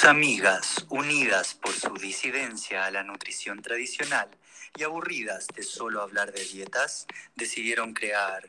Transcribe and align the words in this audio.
Dos 0.00 0.08
amigas 0.08 0.86
unidas 0.88 1.52
por 1.52 1.74
su 1.74 1.92
disidencia 1.92 2.86
a 2.86 2.90
la 2.90 3.02
nutrición 3.02 3.60
tradicional 3.60 4.30
y 4.74 4.82
aburridas 4.82 5.46
de 5.48 5.62
solo 5.62 6.00
hablar 6.00 6.32
de 6.32 6.42
dietas, 6.42 7.06
decidieron 7.34 7.92
crear 7.92 8.48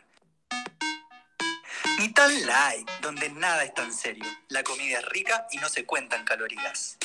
Ni 1.99 2.13
tan 2.13 2.31
light, 2.45 2.89
donde 3.01 3.29
nada 3.31 3.65
es 3.65 3.73
tan 3.73 3.91
serio. 3.91 4.23
La 4.47 4.63
comida 4.63 4.99
es 4.99 5.05
rica 5.07 5.45
y 5.51 5.57
no 5.57 5.67
se 5.67 5.85
cuentan 5.85 6.23
calorías. 6.23 6.97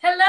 Hello. 0.00 0.24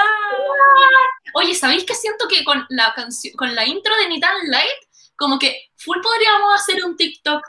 Oye, 1.34 1.56
¿sabéis 1.56 1.84
que 1.84 1.96
siento 1.96 2.28
que 2.28 2.46
con 2.46 2.64
la 2.70 2.94
con 3.36 3.56
la 3.56 3.66
intro 3.66 3.96
de 3.96 4.08
Ni 4.08 4.20
tan 4.20 4.36
light, 4.52 4.86
como 5.16 5.40
que 5.40 5.72
full 5.78 5.98
podríamos 6.00 6.62
hacer 6.62 6.86
un 6.86 6.96
TikTok? 6.96 7.44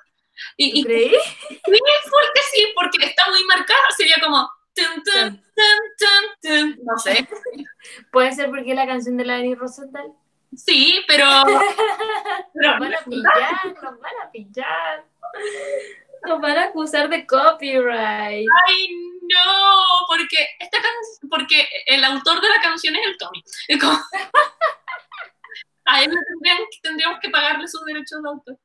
Y, 0.57 0.81
y 0.81 0.83
¿Tú 0.83 0.89
crees? 0.89 1.23
sí, 2.53 2.73
porque 2.75 3.05
está 3.07 3.29
muy 3.31 3.45
marcada, 3.45 3.81
sería 3.97 4.17
como 4.23 4.49
tun, 4.75 5.03
tun, 5.05 5.43
tun, 5.55 6.41
tun, 6.43 6.77
tun. 6.77 6.85
no 6.85 6.99
sé. 6.99 7.27
Puede 8.13 8.33
ser 8.33 8.51
porque 8.51 8.71
es 8.71 8.77
la 8.77 8.87
canción 8.87 9.17
de 9.17 9.25
la 9.25 9.35
Dani 9.35 9.55
Rosenthal. 9.55 10.13
Sí, 10.55 11.03
pero, 11.09 11.25
pero 12.55 12.71
Nos 12.73 12.81
van 12.81 12.95
a 12.95 12.99
pillar, 13.05 13.67
nos 13.83 14.01
van 14.01 14.13
a 14.23 14.31
pillar. 14.31 15.05
Nos 16.27 16.41
van 16.41 16.59
a 16.59 16.65
acusar 16.65 17.09
de 17.09 17.27
copyright. 17.27 18.47
ay 18.69 18.97
no, 19.23 20.07
porque 20.09 20.47
esta 20.59 20.79
can- 20.83 21.29
porque 21.31 21.67
el 21.87 22.05
autor 22.05 22.41
de 22.41 22.49
la 22.49 22.61
canción 22.61 22.95
es 22.97 23.07
el 23.07 23.17
Tommy. 23.17 23.43
A 25.85 26.03
él 26.03 26.13
tendríamos 26.83 27.19
que 27.21 27.31
pagarle 27.31 27.67
sus 27.67 27.85
derechos 27.85 28.23
de 28.23 28.29
autor. 28.29 28.59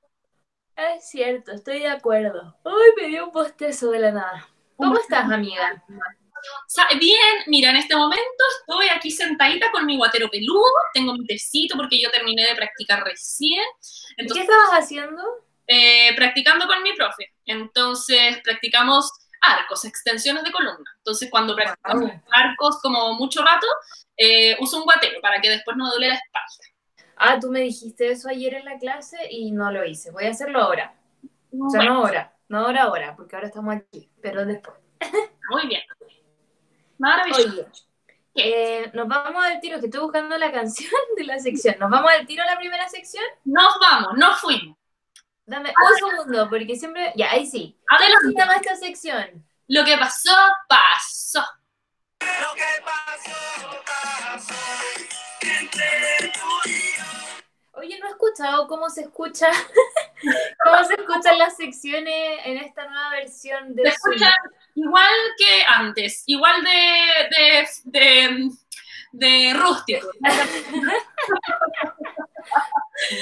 Es 0.77 1.09
cierto, 1.09 1.53
estoy 1.53 1.79
de 1.79 1.87
acuerdo. 1.87 2.55
Ay, 2.63 2.91
me 2.95 3.07
dio 3.07 3.25
un 3.25 3.31
bostezo 3.31 3.89
de 3.89 3.99
la 3.99 4.11
nada. 4.11 4.47
¿Cómo 4.75 4.95
estás, 4.95 5.29
amiga? 5.29 5.83
Bien, 6.99 7.37
mira, 7.47 7.71
en 7.71 7.77
este 7.77 7.95
momento 7.95 8.43
estoy 8.59 8.87
aquí 8.89 9.09
sentadita 9.09 9.71
con 9.71 9.87
mi 9.87 9.97
guatero 9.97 10.29
peludo, 10.29 10.61
tengo 10.93 11.13
mi 11.13 11.25
tecito 11.25 11.75
porque 11.75 11.99
yo 11.99 12.11
terminé 12.11 12.45
de 12.45 12.55
practicar 12.55 13.03
recién, 13.03 13.63
¿Qué 13.81 14.21
entonces 14.21 14.47
estabas 14.47 14.83
haciendo? 14.83 15.23
eh, 15.65 16.15
practicando 16.15 16.67
con 16.67 16.83
mi 16.83 16.93
profe. 16.93 17.33
Entonces 17.45 18.37
practicamos 18.43 19.11
arcos, 19.41 19.83
extensiones 19.83 20.43
de 20.43 20.51
columna. 20.51 20.89
Entonces 20.97 21.27
cuando 21.31 21.55
practicamos 21.55 22.11
arcos 22.31 22.79
como 22.83 23.13
mucho 23.15 23.43
rato, 23.43 23.67
eh, 24.15 24.55
uso 24.59 24.77
un 24.77 24.83
guatero 24.83 25.19
para 25.21 25.41
que 25.41 25.49
después 25.49 25.75
no 25.75 25.89
duele 25.89 26.09
la 26.09 26.15
espalda. 26.15 26.76
Ah, 27.19 27.39
tú 27.39 27.49
me 27.51 27.61
dijiste 27.61 28.09
eso 28.11 28.29
ayer 28.29 28.53
en 28.55 28.65
la 28.65 28.77
clase 28.77 29.17
y 29.29 29.51
no 29.51 29.71
lo 29.71 29.83
hice. 29.85 30.11
Voy 30.11 30.25
a 30.25 30.31
hacerlo 30.31 30.59
ahora. 30.61 30.95
O 31.59 31.69
sea, 31.69 31.79
Bueno, 31.81 31.93
no 31.93 31.99
ahora. 32.01 32.33
No 32.49 32.59
ahora, 32.59 32.83
ahora, 32.83 33.15
porque 33.15 33.35
ahora 33.35 33.47
estamos 33.47 33.75
aquí, 33.75 34.09
pero 34.21 34.45
después. 34.45 34.77
muy 35.49 35.67
bien. 35.67 35.81
Maravilloso. 36.97 37.61
Oye, 37.61 37.67
eh, 38.35 38.91
nos 38.93 39.07
vamos 39.07 39.43
al 39.43 39.59
tiro, 39.59 39.79
que 39.79 39.87
estoy 39.87 40.01
buscando 40.01 40.37
la 40.37 40.51
canción 40.51 40.91
de 41.17 41.23
la 41.25 41.39
sección. 41.39 41.75
¿Nos 41.79 41.89
vamos 41.89 42.11
al 42.11 42.25
tiro 42.27 42.43
a 42.43 42.45
la 42.45 42.57
primera 42.57 42.87
sección? 42.87 43.23
Nos 43.45 43.77
vamos, 43.79 44.17
nos 44.17 44.39
fuimos. 44.39 44.77
Dame 45.45 45.69
un 45.69 46.09
segundo, 46.09 46.49
porque 46.49 46.75
siempre... 46.75 47.13
Ya, 47.15 47.31
ahí 47.31 47.45
sí. 47.45 47.77
¿Cómo 47.87 47.99
se 47.99 48.05
Adelante. 48.05 48.39
llama 48.39 48.55
esta 48.57 48.75
sección? 48.75 49.45
Lo 49.67 49.83
que 49.85 49.97
pasó, 49.97 50.35
pasó. 50.67 51.43
Lo 52.19 52.53
que 52.55 52.83
pasó, 52.83 53.83
pasó. 53.85 54.53
Entre 55.41 56.31
tú 56.33 56.69
y 56.69 56.71
yo. 56.71 56.86
Oye, 57.77 57.99
no 57.99 58.07
he 58.07 58.09
escuchado 58.09 58.67
cómo 58.67 58.89
se 58.89 59.01
escucha, 59.01 59.49
cómo 60.63 60.83
se 60.83 60.95
escuchan 60.95 61.37
las 61.37 61.55
secciones 61.55 62.39
en 62.43 62.57
esta 62.57 62.87
nueva 62.87 63.11
versión 63.11 63.75
de 63.75 63.83
Se 63.83 63.89
escucha 63.89 64.33
igual 64.73 65.11
que 65.37 65.63
antes, 65.67 66.23
igual 66.25 66.63
de, 66.63 67.37
de, 67.37 67.67
de, 67.85 68.49
de 69.11 69.53
rústico. 69.53 70.07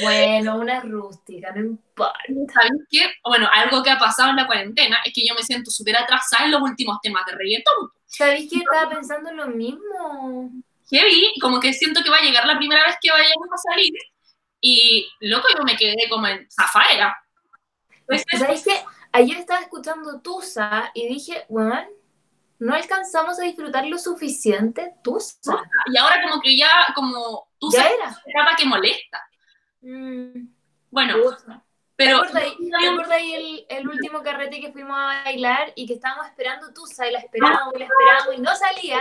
Bueno, 0.02 0.58
una 0.58 0.80
rústica, 0.80 1.52
no 1.52 1.60
importa. 1.60 2.18
¿Sabes 2.54 2.72
qué? 2.90 3.12
Bueno, 3.24 3.50
algo 3.52 3.84
que 3.84 3.90
ha 3.90 3.98
pasado 3.98 4.30
en 4.30 4.38
la 4.38 4.48
cuarentena 4.48 5.00
es 5.04 5.14
que 5.14 5.28
yo 5.28 5.36
me 5.36 5.44
siento 5.44 5.70
súper 5.70 5.98
atrasada 5.98 6.46
en 6.46 6.52
los 6.52 6.62
últimos 6.62 7.02
temas 7.02 7.26
de 7.26 7.34
reggaetón. 7.34 7.92
¿Sabéis 8.06 8.50
que 8.50 8.60
estaba 8.60 8.90
pensando 8.90 9.34
lo 9.34 9.48
mismo? 9.48 10.50
Heavy, 10.90 11.34
como 11.42 11.60
que 11.60 11.74
siento 11.74 12.04
que 12.04 12.10
va 12.10 12.18
a 12.18 12.22
llegar 12.22 12.46
la 12.46 12.58
primera 12.58 12.86
vez 12.86 12.96
que 13.02 13.12
vayamos 13.12 13.50
a 13.52 13.58
salir. 13.58 13.92
Y, 14.62 15.08
loco, 15.22 15.48
yo 15.58 15.64
me 15.64 15.76
quedé 15.76 15.96
como 16.10 16.28
en 16.28 16.48
zafaera. 16.52 17.16
¿Sabéis 18.38 18.64
que 18.64 18.74
ayer 19.12 19.38
estaba 19.38 19.62
escuchando 19.62 20.22
Tusa 20.22 20.92
y 20.94 21.08
dije, 21.08 21.46
bueno, 21.50 21.86
no 22.60 22.74
alcanzamos 22.74 23.40
a 23.40 23.44
disfrutar 23.44 23.86
lo 23.86 23.98
suficiente 23.98 24.94
Tusa? 25.04 25.40
y 25.88 25.98
ahora 25.98 26.22
como 26.24 26.42
que 26.42 26.58
ya, 26.58 26.70
como 26.96 27.50
tú 27.60 27.70
Ya 27.72 27.84
sabes, 27.84 27.98
era. 28.00 28.22
etapa 28.26 28.56
que 28.58 28.66
molesta. 28.66 29.22
Mm, 29.82 30.48
Bueno. 30.90 31.16
Pero... 31.96 32.22
¿Te 32.22 32.28
acuerdas, 32.28 33.08
¿te 33.08 33.14
ahí 33.14 33.34
el, 33.34 33.66
el 33.70 33.88
último 33.88 34.22
carrete 34.22 34.60
que 34.60 34.72
fuimos 34.72 34.98
a 34.98 35.24
bailar 35.24 35.72
y 35.76 35.88
que 35.88 35.94
estábamos 35.94 36.28
esperando 36.28 36.74
Tusa 36.74 37.08
y 37.08 37.12
la 37.12 37.20
esperábamos 37.20 37.74
y 37.76 37.80
la 37.80 37.86
esperábamos 37.86 38.36
y 38.36 38.42
no 38.42 38.56
salía? 38.56 39.00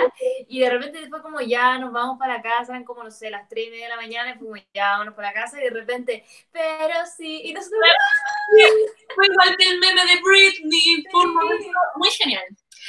Y 0.48 0.60
de 0.60 0.70
repente 0.70 1.08
fue 1.08 1.20
como 1.22 1.40
ya 1.40 1.78
nos 1.78 1.92
vamos 1.92 2.18
para 2.18 2.40
casa, 2.40 2.72
eran 2.72 2.84
como 2.84 3.02
no 3.02 3.10
sé, 3.10 3.30
las 3.30 3.48
3 3.48 3.66
y 3.66 3.70
media 3.70 3.84
de 3.84 3.90
la 3.90 3.96
mañana 3.96 4.30
y 4.30 4.38
fuimos 4.38 4.60
ya 4.72 4.90
vámonos 4.90 5.14
para 5.14 5.32
casa 5.32 5.60
y 5.60 5.64
de 5.64 5.70
repente, 5.70 6.24
pero 6.52 6.94
sí, 7.16 7.42
y 7.44 7.52
nosotros 7.52 7.80
Fue 9.14 9.26
igual 9.26 9.56
que 9.56 9.68
el 9.68 9.80
meme 9.80 10.02
de 10.02 10.20
Britney, 10.22 11.04
fue 11.10 11.24
un 11.24 11.34
momento 11.34 11.78
muy 11.96 12.10
genial. 12.10 12.44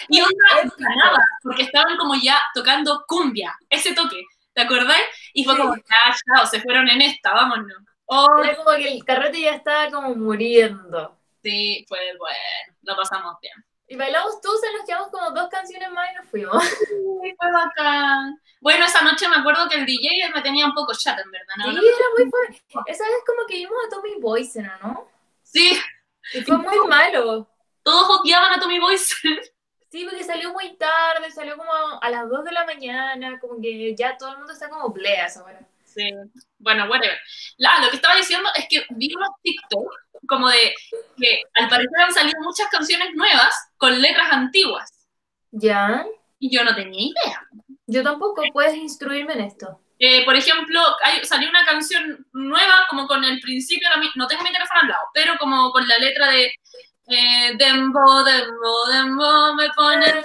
Y 0.10 0.20
Épico. 0.20 0.36
ganaba, 0.78 1.20
porque 1.42 1.64
estaban 1.64 1.98
como 1.98 2.16
ya 2.22 2.42
tocando 2.54 3.06
cumbia, 3.08 3.56
ese 3.70 3.94
toque, 3.94 4.22
¿te 4.54 4.62
acordás? 4.62 5.02
Y 5.34 5.46
fue 5.46 5.58
como, 5.58 5.76
ya, 5.76 6.16
chao, 6.36 6.46
se 6.46 6.62
fueron 6.62 6.90
en 6.90 7.02
esta, 7.02 7.34
vámonos. 7.34 7.78
Oh, 8.08 8.28
era 8.44 8.56
como 8.56 8.72
que 8.78 8.88
el 8.94 9.04
carrete 9.04 9.42
ya 9.42 9.56
estaba 9.56 9.90
como 9.92 10.14
muriendo. 10.16 11.18
sí, 11.44 11.86
fue 11.88 12.00
bueno, 12.18 12.38
lo 12.84 12.96
pasamos 12.96 13.36
bien. 13.42 13.54
Y 13.88 13.96
bailamos 13.96 14.42
Tusa, 14.42 14.66
nos 14.76 14.86
quedamos 14.86 15.10
como 15.10 15.30
dos 15.32 15.48
canciones 15.50 15.92
más 15.92 16.10
y 16.12 16.16
nos 16.16 16.30
fuimos. 16.30 16.64
Sí, 17.26 17.34
fue 17.38 17.52
bacán. 17.52 18.40
Bueno, 18.62 18.86
esa 18.86 19.02
noche 19.02 19.28
me 19.28 19.38
acuerdo 19.38 19.68
que 19.68 19.76
el 19.78 19.86
DJ 19.86 20.32
me 20.34 20.42
tenía 20.42 20.66
un 20.68 20.74
poco 20.76 20.94
chat, 20.96 21.18
en 21.20 21.32
verdad, 21.32 21.54
Sí, 21.56 21.72
¿no? 21.72 21.82
era 21.82 22.06
muy 22.18 22.30
fuerte. 22.30 22.62
Esa 22.92 23.04
vez 23.06 23.18
como 23.26 23.48
que 23.48 23.56
vimos 23.56 23.74
a 23.86 23.90
Tommy 23.90 24.16
Boysen, 24.20 24.70
¿o 24.70 24.88
¿no? 24.88 25.08
Sí, 25.42 25.80
Y 26.34 26.42
fue 26.42 26.58
muy 26.58 26.78
malo. 26.88 27.48
todos 27.84 28.20
odiaban 28.22 28.54
a 28.54 28.60
Tommy 28.60 28.80
Boyce. 28.80 29.16
Sí, 29.92 30.06
porque 30.06 30.24
salió 30.24 30.52
muy 30.54 30.76
tarde, 30.78 31.32
salió 31.32 31.56
como 31.58 31.72
a 32.02 32.10
las 32.10 32.30
2 32.30 32.44
de 32.44 32.52
la 32.52 32.66
mañana, 32.66 33.40
como 33.40 33.60
que 33.62 33.96
ya 33.96 34.18
todo 34.18 34.32
el 34.32 34.38
mundo 34.40 34.54
está 34.54 34.70
como 34.70 34.90
bleas 34.90 35.38
ahora. 35.38 35.60
Sí, 35.96 36.12
bueno, 36.60 36.86
whatever. 36.90 37.18
La- 37.58 37.80
lo 37.80 37.90
que 37.90 37.96
estaba 37.96 38.16
diciendo 38.16 38.50
es 38.56 38.66
que 38.70 38.86
vi 38.90 39.14
unos 39.16 39.30
TikTok 39.42 39.90
como 40.28 40.50
de 40.50 40.74
que 41.18 41.42
al 41.54 41.70
parecer 41.70 42.00
han 42.00 42.14
salido 42.14 42.40
muchas 42.42 42.68
canciones 42.70 43.10
nuevas 43.14 43.56
con 43.78 44.02
letras 44.02 44.28
antiguas 44.32 45.08
¿Ya? 45.52 46.06
y 46.40 46.56
yo 46.56 46.64
no 46.64 46.76
tenía 46.76 47.08
idea. 47.12 47.42
Yo 47.88 48.04
tampoco, 48.04 48.44
puedes 48.52 48.76
instruirme 48.76 49.34
en 49.34 49.42
esto. 49.42 49.80
Eh, 50.00 50.26
por 50.26 50.36
ejemplo, 50.36 50.82
hay, 51.04 51.24
salió 51.24 51.48
una 51.50 51.64
canción 51.66 52.28
nueva 52.34 52.86
como 52.90 53.08
con 53.08 53.24
el 53.24 53.40
principio, 53.40 53.88
no 54.16 54.28
tengo 54.28 54.44
mi 54.44 54.52
teléfono 54.52 54.82
al 54.82 54.88
lado, 54.90 55.04
pero 55.14 55.38
como 55.38 55.72
con 55.72 55.88
la 55.88 55.98
letra 56.00 56.30
de 56.30 56.52
eh, 57.08 57.56
Dembo, 57.58 58.24
Dembo, 58.24 58.86
Dembo, 58.92 59.54
me 59.56 59.70
pone 59.76 60.06
¿En 60.08 60.24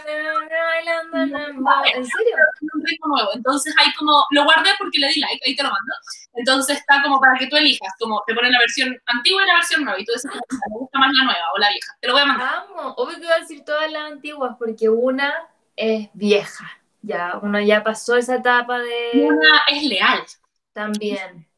serio? 2.06 2.36
un 2.72 2.84
ritmo 2.84 3.08
nuevo. 3.08 3.30
Entonces 3.34 3.74
hay 3.78 3.92
como, 3.94 4.24
lo 4.30 4.44
guardé 4.44 4.70
porque 4.78 4.98
le 4.98 5.08
di 5.08 5.20
like, 5.20 5.40
ahí 5.44 5.54
te 5.54 5.62
lo 5.62 5.70
mando. 5.70 5.92
Entonces 6.34 6.78
está 6.78 7.02
como 7.02 7.20
para 7.20 7.38
que 7.38 7.48
tú 7.48 7.56
elijas, 7.56 7.92
como 7.98 8.22
te 8.26 8.34
ponen 8.34 8.52
la 8.52 8.60
versión 8.60 8.96
antigua 9.06 9.42
y 9.42 9.46
la 9.46 9.54
versión 9.54 9.84
nueva, 9.84 10.00
y 10.00 10.04
tú 10.04 10.12
dices, 10.12 10.30
me 10.34 10.78
gusta 10.78 10.98
más 10.98 11.10
la 11.12 11.24
nueva 11.24 11.44
o 11.54 11.58
la 11.58 11.68
vieja. 11.68 11.96
Te 12.00 12.08
lo 12.08 12.14
voy 12.14 12.22
a 12.22 12.26
mandar. 12.26 12.66
Vamos, 12.74 12.94
obvio 12.96 13.16
que 13.18 13.24
voy 13.24 13.34
a 13.34 13.40
decir 13.40 13.64
todas 13.64 13.90
las 13.90 14.12
antiguas, 14.12 14.56
porque 14.58 14.88
una 14.88 15.34
es 15.76 16.08
vieja. 16.14 16.70
Ya, 17.02 17.38
uno 17.42 17.60
ya 17.60 17.82
pasó 17.82 18.16
esa 18.16 18.36
etapa 18.36 18.78
de... 18.78 19.10
Una 19.14 19.62
es 19.68 19.82
leal. 19.84 20.22
También. 20.72 21.49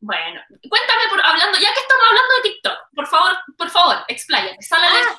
Bueno, 0.00 0.40
cuéntame, 0.50 1.02
por, 1.10 1.20
hablando, 1.24 1.58
ya 1.58 1.72
que 1.74 1.80
estamos 1.80 2.04
hablando 2.08 2.34
de 2.36 2.42
TikTok, 2.50 2.78
por 2.94 3.06
favor, 3.06 3.32
por 3.56 3.70
favor, 3.70 3.96
expláyate, 4.08 4.56
Ah. 5.10 5.18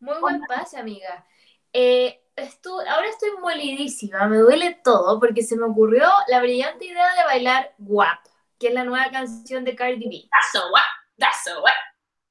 Muy 0.00 0.18
buen 0.20 0.40
pase, 0.46 0.78
amiga. 0.78 1.24
Eh, 1.72 2.22
estu- 2.36 2.84
ahora 2.88 3.08
estoy 3.08 3.30
molidísima, 3.40 4.26
me 4.26 4.38
duele 4.38 4.80
todo 4.82 5.20
porque 5.20 5.42
se 5.42 5.56
me 5.56 5.64
ocurrió 5.64 6.10
la 6.28 6.40
brillante 6.40 6.86
idea 6.86 7.14
de 7.14 7.24
bailar 7.24 7.74
WAP, 7.78 8.18
que 8.58 8.68
es 8.68 8.74
la 8.74 8.84
nueva 8.84 9.10
canción 9.10 9.64
de 9.64 9.74
Cardi 9.76 10.08
B. 10.08 10.28
That's 10.30 10.52
so 10.52 10.70
what, 10.70 10.82
that's 11.18 11.44
so 11.44 11.62
what. 11.62 11.72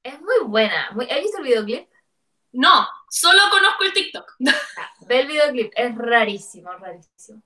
Es 0.03 0.19
muy 0.21 0.39
buena. 0.45 0.89
Muy- 0.91 1.09
¿Has 1.09 1.19
visto 1.21 1.37
el 1.39 1.43
videoclip? 1.45 1.89
No, 2.51 2.87
solo 3.09 3.41
conozco 3.49 3.83
el 3.83 3.93
TikTok. 3.93 4.33
Ve 5.07 5.19
el 5.21 5.27
videoclip, 5.27 5.71
es 5.75 5.95
rarísimo, 5.95 6.71
rarísimo. 6.73 7.41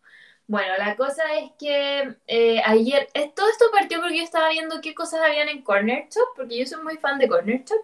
Bueno, 0.49 0.73
la 0.79 0.95
cosa 0.95 1.21
es 1.37 1.51
que 1.59 2.15
eh, 2.27 2.61
ayer, 2.65 3.07
eh, 3.13 3.31
todo 3.35 3.47
esto 3.49 3.65
partió 3.71 3.99
porque 4.01 4.17
yo 4.17 4.23
estaba 4.23 4.49
viendo 4.49 4.81
qué 4.81 4.95
cosas 4.95 5.21
habían 5.21 5.47
en 5.47 5.61
Corner 5.61 6.07
Shop, 6.09 6.25
porque 6.35 6.57
yo 6.57 6.65
soy 6.65 6.83
muy 6.83 6.97
fan 6.97 7.19
de 7.19 7.27
Corner 7.27 7.63
Shop, 7.63 7.79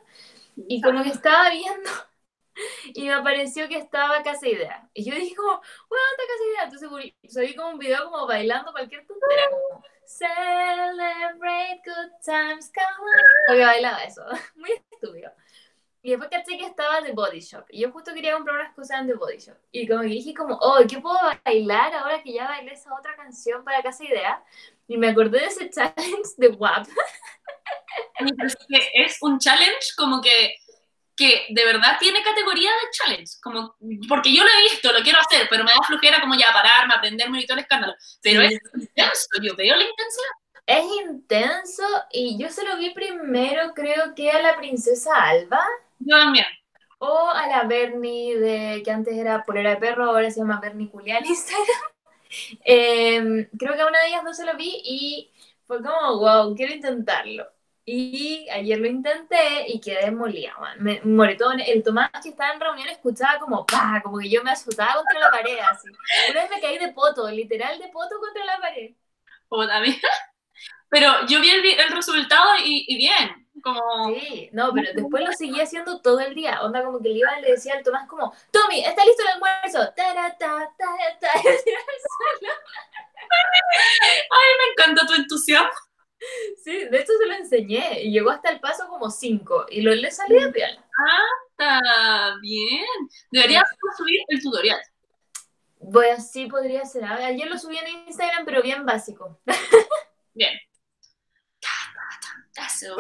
y 0.70 0.82
como 0.82 1.04
que 1.04 1.10
estaba 1.12 1.50
viendo 1.52 1.90
y 2.94 3.04
me 3.08 3.14
apareció 3.14 3.68
que 3.68 3.78
estaba 3.78 4.24
Casa 4.24 4.48
Idea. 4.48 4.90
Y 4.94 5.06
yo 5.10 5.16
dije 5.16 5.36
como, 5.36 5.50
bueno, 5.90 6.06
está 6.12 6.24
Casa 6.34 6.44
Idea. 6.50 6.64
Entonces 6.66 6.90
subí- 6.90 7.56
como 7.58 7.70
un 7.72 7.80
video 7.80 8.06
como 8.12 8.28
bailando 8.28 8.72
cualquier 8.72 9.06
tontera, 9.08 9.44
como 9.52 9.84
Celebrate 10.06 11.82
good 11.86 12.12
times 12.26 12.72
come 12.74 12.88
on. 13.00 13.24
Porque 13.48 13.66
bailaba 13.66 14.04
eso, 14.04 14.24
muy 14.56 14.72
estúpido. 14.92 15.32
Y 16.06 16.12
después 16.12 16.30
caché 16.30 16.56
que 16.56 16.68
estaba 16.68 17.02
The 17.02 17.14
Body 17.14 17.40
Shop. 17.40 17.66
Y 17.72 17.82
yo 17.82 17.92
justo 17.92 18.14
quería 18.14 18.34
comprar 18.34 18.58
unas 18.58 18.76
cosas 18.76 19.02
en 19.02 19.08
The 19.08 19.16
Body 19.16 19.40
Shop. 19.40 19.56
Y 19.72 19.88
como 19.88 20.02
que 20.02 20.10
dije 20.10 20.36
como, 20.36 20.54
oh, 20.62 20.78
¿qué 20.88 21.00
puedo 21.00 21.18
bailar 21.44 21.96
ahora 21.96 22.22
que 22.22 22.32
ya 22.32 22.48
bailé 22.48 22.74
esa 22.74 22.94
otra 22.94 23.16
canción 23.16 23.64
para 23.64 23.82
Casa 23.82 24.04
Idea? 24.04 24.44
Y 24.88 24.98
me 24.98 25.10
acordé 25.10 25.40
de 25.40 25.46
ese 25.48 25.68
challenge 25.72 26.30
de 26.38 26.50
WAP. 26.50 26.86
Es 28.94 29.18
un 29.22 29.40
challenge 29.40 29.96
como 29.98 30.22
que, 30.22 30.56
que 31.16 31.48
de 31.50 31.66
verdad 31.66 31.98
tiene 32.00 32.22
categoría 32.22 32.70
de 32.70 32.92
challenge. 32.92 33.34
Como, 33.42 33.76
porque 34.08 34.32
yo 34.32 34.44
lo 34.44 34.50
he 34.60 34.62
visto, 34.62 34.92
lo 34.94 35.02
quiero 35.02 35.18
hacer, 35.20 35.48
pero 35.50 35.64
me 35.64 35.72
da 35.72 35.82
flojera 35.88 36.22
como 36.22 36.36
ya 36.36 36.54
pararme, 36.54 36.94
aprenderme 36.94 37.40
y 37.42 37.48
todo 37.48 37.58
el 37.58 37.64
escándalo. 37.64 37.96
Pero 38.22 38.42
Sí. 38.42 38.54
es 38.54 38.62
intenso, 38.76 39.28
yo 39.42 39.56
veo 39.56 39.76
la 39.76 39.84
intensidad. 39.84 40.30
Es 40.68 40.86
intenso 41.10 41.84
y 42.12 42.38
yo 42.40 42.50
se 42.50 42.64
lo 42.64 42.78
vi 42.78 42.92
primero, 42.92 43.74
creo 43.74 44.14
que 44.14 44.30
a 44.30 44.40
la 44.40 44.56
princesa 44.56 45.16
Alba 45.16 45.66
Yo 46.06 46.18
también. 46.18 46.46
o 47.00 47.30
a 47.30 47.48
la 47.48 47.64
Bernie 47.64 48.38
de 48.38 48.84
que 48.84 48.92
antes 48.92 49.18
era 49.18 49.44
polera 49.44 49.72
de 49.72 49.78
perro, 49.78 50.06
ahora 50.06 50.30
se 50.32 50.40
llama 50.40 50.60
Bernie 50.62 50.90
Julián 50.92 51.24
en 51.24 51.32
Instagram. 51.32 51.66
Em, 52.66 53.48
creo 53.58 53.76
que 53.76 53.82
a 53.82 53.88
una 53.88 54.00
de 54.00 54.08
ellas 54.08 54.24
no 54.24 54.34
se 54.34 54.46
lo 54.46 54.58
vi 54.58 54.82
y 54.84 55.32
fue 55.68 55.82
como, 55.82 56.20
wow, 56.20 56.56
quiero 56.56 56.74
intentarlo. 56.74 57.48
Y 57.86 58.50
ayer 58.50 58.80
lo 58.80 58.88
intenté 58.88 59.66
y 59.68 59.80
quedé 59.80 60.12
molida, 60.12 60.58
man. 60.60 60.78
Me 60.82 61.02
moretón. 61.04 61.60
El 61.60 61.84
Tomás 61.84 62.10
que 62.22 62.30
estaba 62.30 62.54
en 62.54 62.60
reunión 62.60 62.90
escuchaba 62.90 63.40
como 63.40 63.66
pa, 63.66 64.02
como 64.04 64.18
que 64.20 64.30
yo 64.30 64.44
me 64.44 64.52
azotaba 64.52 64.96
contra 64.96 65.20
la 65.20 65.32
pared, 65.32 65.60
así. 65.60 65.88
Una 66.32 66.42
vez 66.42 66.50
me 66.50 66.62
caí 66.62 66.78
de 66.80 66.92
poto, 66.94 67.30
literal 67.30 67.80
de 67.80 67.88
poto 67.90 68.20
contra 68.20 68.44
la 68.44 68.60
pared. 68.60 68.92
Pero 70.90 71.26
yo 71.28 71.40
vi 71.42 71.50
el, 71.50 71.92
resultado 71.92 72.56
y, 72.64 72.86
y 72.88 72.98
bien. 72.98 73.45
Como, 73.66 73.82
Sí, 74.14 74.50
no, 74.54 74.72
pero 74.74 74.90
después 74.96 75.24
lo 75.24 75.34
seguía 75.34 75.64
haciendo 75.64 76.00
todo 76.00 76.20
el 76.20 76.36
día. 76.36 76.62
Onda 76.62 76.84
como 76.84 77.02
que 77.02 77.10
le 77.10 77.18
iba 77.18 77.40
y 77.40 77.42
le 77.42 77.52
decía 77.52 77.74
al 77.74 77.84
Tomás 77.84 78.08
como, 78.08 78.32
Tommy, 78.52 78.86
¿está 78.86 79.04
listo 79.04 79.24
el 79.24 79.30
almuerzo? 79.30 79.92
Tara, 79.96 80.38
ta, 80.38 80.72
tara, 80.78 81.20
ta. 81.20 81.32
Y 81.34 81.48
así 81.48 81.70
era 81.70 81.80
el 81.80 82.40
suelo. 82.40 82.54
me 84.60 84.72
encanta 84.72 85.08
tu 85.08 85.14
entusiasmo. 85.16 85.72
Sí, 86.64 86.86
de 86.86 87.00
hecho 87.00 87.14
se 87.20 87.26
lo 87.26 87.34
enseñé 87.34 88.04
y 88.04 88.12
llegó 88.12 88.30
hasta 88.30 88.50
el 88.50 88.60
paso 88.60 88.88
como 88.88 89.10
5 89.10 89.66
y 89.70 89.82
lo 89.82 89.94
le 89.94 90.12
salí 90.12 90.36
de 90.36 90.52
piola. 90.52 90.86
Está 91.52 92.38
bien. 92.42 92.86
Deberías 93.32 93.64
subir 93.98 94.22
el 94.28 94.42
tutorial. 94.42 94.82
Bueno, 95.80 96.22
sí 96.22 96.48
podría 96.48 96.86
ser. 96.86 97.04
Ayer 97.06 97.48
lo 97.48 97.58
subí 97.60 97.78
en 97.78 98.08
Instagram, 98.08 98.46
pero 98.46 98.62
bien 98.62 98.86
básico. 98.86 99.40
Bien. 100.34 100.60
Eso, 102.58 102.98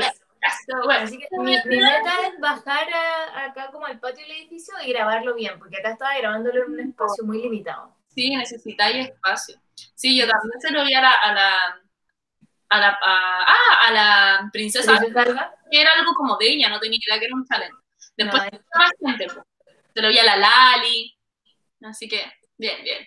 bueno. 0.84 1.04
Así 1.06 1.18
que 1.18 1.28
mi, 1.40 1.56
mi 1.66 1.78
meta 1.78 2.14
es 2.28 2.40
bajar 2.40 2.88
a- 2.94 3.46
acá 3.46 3.72
como 3.72 3.86
al 3.86 4.00
patio 4.00 4.24
del 4.26 4.38
edificio 4.38 4.74
y 4.86 4.92
grabarlo 4.92 5.36
bien, 5.36 5.58
porque 5.60 5.78
acá 5.78 5.92
estaba 5.92 6.18
grabándolo 6.18 6.64
en 6.66 6.72
un 6.74 6.80
espacio 6.80 7.24
muy 7.24 7.42
limitado. 7.42 7.96
Sí, 8.08 8.36
necesitáis 8.36 9.08
espacio. 9.10 9.60
Sí, 9.94 10.18
yo 10.18 10.28
también 10.28 10.62
se 10.62 10.72
lo 10.72 10.84
vi 10.86 10.94
a 10.94 11.02
la, 11.02 11.12
a 11.12 11.34
la, 11.34 11.52
a 12.70 12.80
la, 12.80 12.88
a, 12.90 12.98
ah, 13.02 13.88
a 13.88 13.92
la 13.92 14.50
princesa, 14.52 15.00
que 15.00 15.82
era 15.82 15.92
algo 16.00 16.14
como 16.14 16.38
de 16.38 16.48
ella, 16.50 16.70
no 16.70 16.80
tenía 16.80 17.00
idea 17.06 17.20
que 17.20 17.26
era 17.26 17.36
un 17.36 17.46
challenge. 17.46 17.76
Después 18.16 18.44
No, 18.52 18.60
más 18.80 18.92
gente, 19.04 19.28
po. 19.28 19.46
se 19.94 20.02
lo 20.02 20.10
vi 20.10 20.20
a 20.20 20.24
la 20.24 20.38
Lali, 20.38 21.18
así 21.84 22.08
que, 22.08 22.24
bien, 22.58 22.82
bien. 22.84 23.06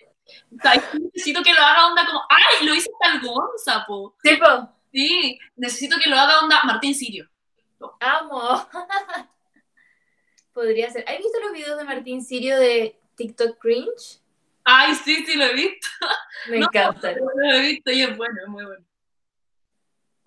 O 0.55 0.61
sea, 0.61 0.75
yo 0.75 0.99
necesito 0.99 1.41
que 1.41 1.53
lo 1.53 1.61
haga 1.61 1.87
onda 1.87 2.05
como, 2.05 2.21
¡ay! 2.29 2.65
Lo 2.67 2.75
hice 2.75 2.91
tal 3.01 3.19
Gonza, 3.19 3.83
po. 3.87 4.15
Tipo, 4.21 4.45
Sí, 4.91 5.39
necesito 5.55 5.97
que 6.03 6.09
lo 6.09 6.17
haga 6.17 6.39
onda 6.39 6.61
Martín 6.63 6.95
Sirio. 6.95 7.29
amo. 7.99 8.67
Podría 10.53 10.89
ser. 10.89 11.05
¿Has 11.07 11.17
visto 11.17 11.39
los 11.41 11.53
videos 11.53 11.77
de 11.77 11.83
Martín 11.85 12.23
Sirio 12.23 12.57
de 12.59 12.99
TikTok 13.15 13.57
Cringe? 13.59 14.19
Ay, 14.63 14.93
sí, 14.95 15.23
sí, 15.25 15.35
lo 15.35 15.45
he 15.45 15.53
visto. 15.53 15.87
Me 16.49 16.59
No, 16.59 16.65
encantan. 16.67 17.15
Lo 17.17 17.51
he 17.51 17.61
visto 17.61 17.91
y 17.91 18.01
es 18.01 18.17
bueno, 18.17 18.35
es 18.43 18.47
muy 18.49 18.65
bueno. 18.65 18.85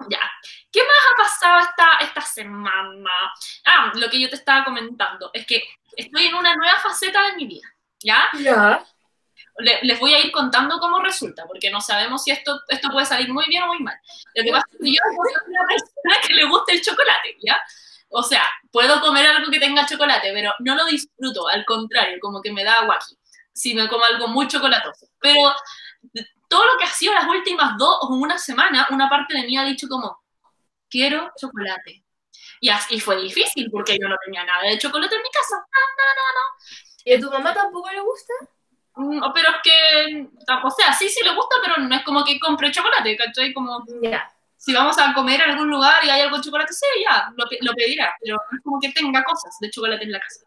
Ya. 0.09 0.21
¿Qué 0.73 0.81
más 0.81 0.97
ha 1.13 1.17
pasado 1.17 1.61
esta, 1.61 1.99
esta 2.05 2.21
semana? 2.23 3.11
Ah, 3.65 3.93
lo 3.95 4.11
que 4.11 4.21
yo 4.21 4.29
te 4.29 4.37
estaba 4.37 4.65
comentando 4.65 5.31
es 5.33 5.47
que 5.47 5.63
estoy 5.97 6.27
en 6.27 6.35
una 6.35 6.55
nueva 6.57 6.79
faceta 6.81 7.23
de 7.31 7.37
mi 7.37 7.47
vida, 7.47 7.69
¿ya? 8.03 8.29
Ya. 8.41 8.85
Le- 9.59 9.81
les 9.83 9.99
voy 10.01 10.15
a 10.15 10.21
ir 10.21 10.33
contando 10.33 10.79
cómo 10.79 11.01
resulta, 11.01 11.45
porque 11.47 11.71
no 11.71 11.81
sabemos 11.81 12.25
si 12.25 12.31
esto, 12.31 12.61
esto 12.69 12.89
puede 12.91 13.07
salir 13.07 13.33
muy 13.33 13.45
bien 13.49 13.63
o 13.65 13.69
muy 13.69 13.81
mal. 13.81 13.97
Lo 14.35 14.45
que 14.45 14.51
pasa 14.51 14.65
es 14.73 14.79
que 14.79 14.93
yo 14.93 15.01
soy 15.05 15.35
una 15.49 15.61
persona 15.69 16.27
que 16.27 16.35
le 16.35 16.45
gusta 16.45 16.73
el 16.73 16.83
chocolate, 16.83 17.37
¿ya? 17.45 17.61
O 18.09 18.23
sea, 18.23 18.47
puedo 18.71 19.01
comer 19.01 19.27
algo 19.27 19.51
que 19.51 19.61
tenga 19.61 19.87
chocolate, 19.87 20.33
pero 20.33 20.53
no 20.61 20.75
lo 20.75 20.85
disfruto, 20.87 21.49
al 21.49 21.65
contrario, 21.65 22.19
como 22.21 22.41
que 22.43 22.53
me 22.53 22.65
da 22.65 22.85
guaki 22.85 23.17
si 23.55 23.75
me 23.75 23.87
como 23.89 24.05
algo 24.05 24.29
muy 24.29 24.49
chocolatoso. 24.49 25.07
Pero 25.21 25.53
todo 26.49 26.67
lo 26.67 26.79
que 26.79 26.85
ha 26.85 26.89
sido 26.93 27.15
las 27.15 27.27
últimas 27.27 27.77
dos 27.79 27.97
o 28.03 28.15
una 28.15 28.39
semana, 28.39 28.87
una 28.91 29.09
parte 29.09 29.35
de 29.35 29.45
mí 29.45 29.57
ha 29.57 29.65
dicho 29.65 29.89
como, 29.89 30.23
quiero 30.91 31.31
chocolate. 31.41 32.05
Y 32.61 32.71
así 32.71 33.01
fue 33.01 33.17
difícil 33.23 33.71
porque 33.71 33.99
yo 34.01 34.09
no 34.09 34.17
tenía 34.25 34.45
nada 34.45 34.65
de 34.65 34.79
chocolate 34.79 35.17
en 35.17 35.23
mi 35.23 35.31
casa. 35.31 35.57
¿Y 37.05 37.15
a 37.15 37.21
tu 37.21 37.31
mamá 37.31 37.53
tampoco 37.55 37.91
le 37.91 38.01
gusta? 38.01 38.33
Mm, 38.95 39.21
Pero 39.35 39.49
es 39.49 39.57
que, 39.63 40.29
o 40.63 40.71
sea, 40.71 40.93
sí, 40.93 41.09
sí 41.09 41.25
le 41.25 41.35
gusta, 41.35 41.57
pero 41.65 41.79
no 41.79 41.95
es 41.95 42.03
como 42.05 42.25
que 42.25 42.39
compre 42.39 42.71
chocolate, 42.71 43.17
¿cachai? 43.17 43.53
Como 43.55 43.83
Ya. 44.03 44.31
si 44.57 44.73
vamos 44.75 44.99
a 44.99 45.15
comer 45.15 45.41
en 45.41 45.51
algún 45.53 45.71
lugar 45.71 46.05
y 46.05 46.11
hay 46.11 46.21
algo 46.21 46.37
de 46.37 46.43
chocolate, 46.43 46.73
sí, 46.73 46.87
ya, 47.09 47.33
lo, 47.37 47.45
lo 47.61 47.73
pedirá, 47.75 48.15
pero 48.21 48.37
no 48.51 48.59
es 48.59 48.63
como 48.65 48.81
que 48.81 48.91
tenga 48.93 49.25
cosas 49.25 49.57
de 49.61 49.71
chocolate 49.71 50.05
en 50.05 50.13
la 50.13 50.21
casa. 50.21 50.45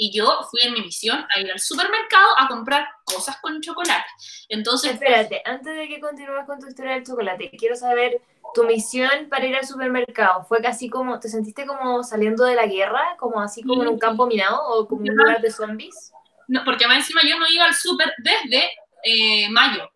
Y 0.00 0.16
yo 0.16 0.40
fui 0.48 0.62
en 0.62 0.74
mi 0.74 0.82
misión 0.82 1.26
a 1.34 1.40
ir 1.40 1.50
al 1.50 1.58
supermercado 1.58 2.28
a 2.38 2.46
comprar 2.46 2.86
cosas 3.04 3.36
con 3.40 3.60
chocolate. 3.60 4.06
Entonces, 4.48 4.92
Espérate, 4.92 5.42
antes 5.44 5.74
de 5.74 5.88
que 5.88 6.00
continúes 6.00 6.46
con 6.46 6.60
tu 6.60 6.68
historia 6.68 6.92
del 6.92 7.04
chocolate, 7.04 7.50
quiero 7.58 7.74
saber 7.74 8.22
tu 8.54 8.62
misión 8.62 9.10
para 9.28 9.44
ir 9.46 9.56
al 9.56 9.66
supermercado. 9.66 10.44
¿Fue 10.44 10.62
casi 10.62 10.88
como, 10.88 11.18
te 11.18 11.28
sentiste 11.28 11.66
como 11.66 12.04
saliendo 12.04 12.44
de 12.44 12.54
la 12.54 12.66
guerra? 12.66 13.16
¿Como 13.18 13.40
así 13.40 13.64
como 13.64 13.82
en 13.82 13.88
un 13.88 13.98
campo 13.98 14.26
minado 14.28 14.62
o 14.68 14.86
como 14.86 15.00
un 15.02 15.16
lugar 15.16 15.40
de 15.40 15.50
zombies? 15.50 16.12
No, 16.48 16.64
porque 16.64 16.86
más 16.86 16.98
encima 16.98 17.20
yo 17.22 17.38
no 17.38 17.48
iba 17.48 17.64
al 17.64 17.74
súper 17.74 18.12
desde 18.18 18.70
eh, 19.04 19.48
mayo. 19.50 19.90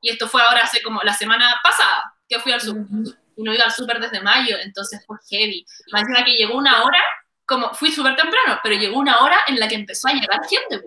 Y 0.00 0.10
esto 0.10 0.28
fue 0.28 0.42
ahora 0.42 0.62
hace 0.62 0.82
como 0.82 1.00
la 1.02 1.14
semana 1.14 1.54
pasada 1.62 2.12
que 2.28 2.40
fui 2.40 2.52
al 2.52 2.60
súper. 2.60 2.82
y 3.36 3.42
no 3.42 3.54
iba 3.54 3.64
al 3.64 3.72
súper 3.72 4.00
desde 4.00 4.20
mayo, 4.20 4.56
entonces 4.62 5.02
fue 5.06 5.16
heavy. 5.30 5.64
Más 5.92 6.02
encima 6.02 6.24
que 6.24 6.34
llegó 6.34 6.56
una 6.56 6.82
hora, 6.82 7.02
como 7.46 7.72
fui 7.74 7.90
súper 7.90 8.16
temprano, 8.16 8.60
pero 8.62 8.76
llegó 8.76 8.98
una 8.98 9.20
hora 9.20 9.38
en 9.46 9.58
la 9.58 9.68
que 9.68 9.76
empezó 9.76 10.08
a 10.08 10.12
llegar 10.12 10.40
gente. 10.48 10.82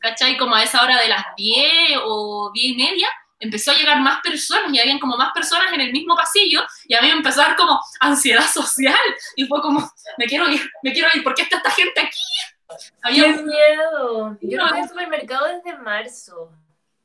¿cachai? 0.00 0.36
Como 0.36 0.54
a 0.54 0.62
esa 0.62 0.82
hora 0.82 1.00
de 1.00 1.08
las 1.08 1.24
10 1.36 2.00
o 2.04 2.50
10 2.52 2.66
y 2.66 2.76
media, 2.76 3.08
empezó 3.38 3.70
a 3.70 3.74
llegar 3.74 4.00
más 4.00 4.20
personas 4.20 4.72
y 4.72 4.78
habían 4.78 4.98
como 4.98 5.16
más 5.16 5.32
personas 5.32 5.72
en 5.72 5.80
el 5.80 5.92
mismo 5.92 6.14
pasillo 6.14 6.62
y 6.86 6.94
a 6.94 7.00
mí 7.00 7.08
me 7.08 7.14
empezó 7.14 7.40
a 7.40 7.48
dar 7.48 7.56
como 7.56 7.80
ansiedad 8.00 8.46
social 8.52 8.98
y 9.36 9.46
fue 9.46 9.60
como, 9.62 9.90
me 10.18 10.26
quiero 10.26 10.50
ir, 10.50 10.60
me 10.82 10.92
quiero 10.92 11.08
ir, 11.14 11.22
¿por 11.22 11.34
qué 11.34 11.42
está 11.42 11.56
esta 11.56 11.70
gente 11.70 12.00
aquí? 12.00 12.18
Había 13.02 13.24
¡Qué 13.24 13.40
un... 13.40 13.46
miedo! 13.46 14.38
Yo 14.40 14.58
no 14.58 14.68
voy 14.68 14.80
al 14.80 14.88
supermercado 14.88 15.46
desde 15.46 15.78
marzo. 15.78 16.52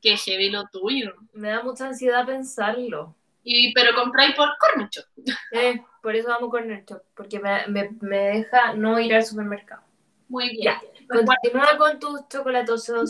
Qué 0.02 0.18
heavy 0.18 0.50
lo 0.50 0.68
tuyo. 0.68 1.14
Me 1.34 1.50
da 1.50 1.64
mucha 1.64 1.88
ansiedad 1.88 2.26
pensarlo. 2.26 3.16
Y, 3.44 3.74
pero 3.74 3.96
compráis 3.96 4.36
por 4.36 4.50
Corner 4.58 4.90
Shop. 4.90 5.06
Eh, 5.52 5.82
por 6.02 6.16
eso 6.16 6.30
vamos 6.30 6.50
con 6.50 6.70
el 6.72 6.84
shop, 6.84 7.02
porque 7.16 7.40
me, 7.40 7.68
me, 7.68 7.90
me 8.02 8.18
deja 8.18 8.74
no 8.74 9.00
ir 9.00 9.14
al 9.14 9.26
supermercado. 9.26 9.82
Muy 10.28 10.50
bien. 10.50 10.64
Ya. 10.64 10.82
Pues, 11.08 11.24
bueno, 11.24 11.40
Continúa 11.44 11.78
con 11.78 12.00
tus 12.00 12.28
chocolatosos 12.30 13.10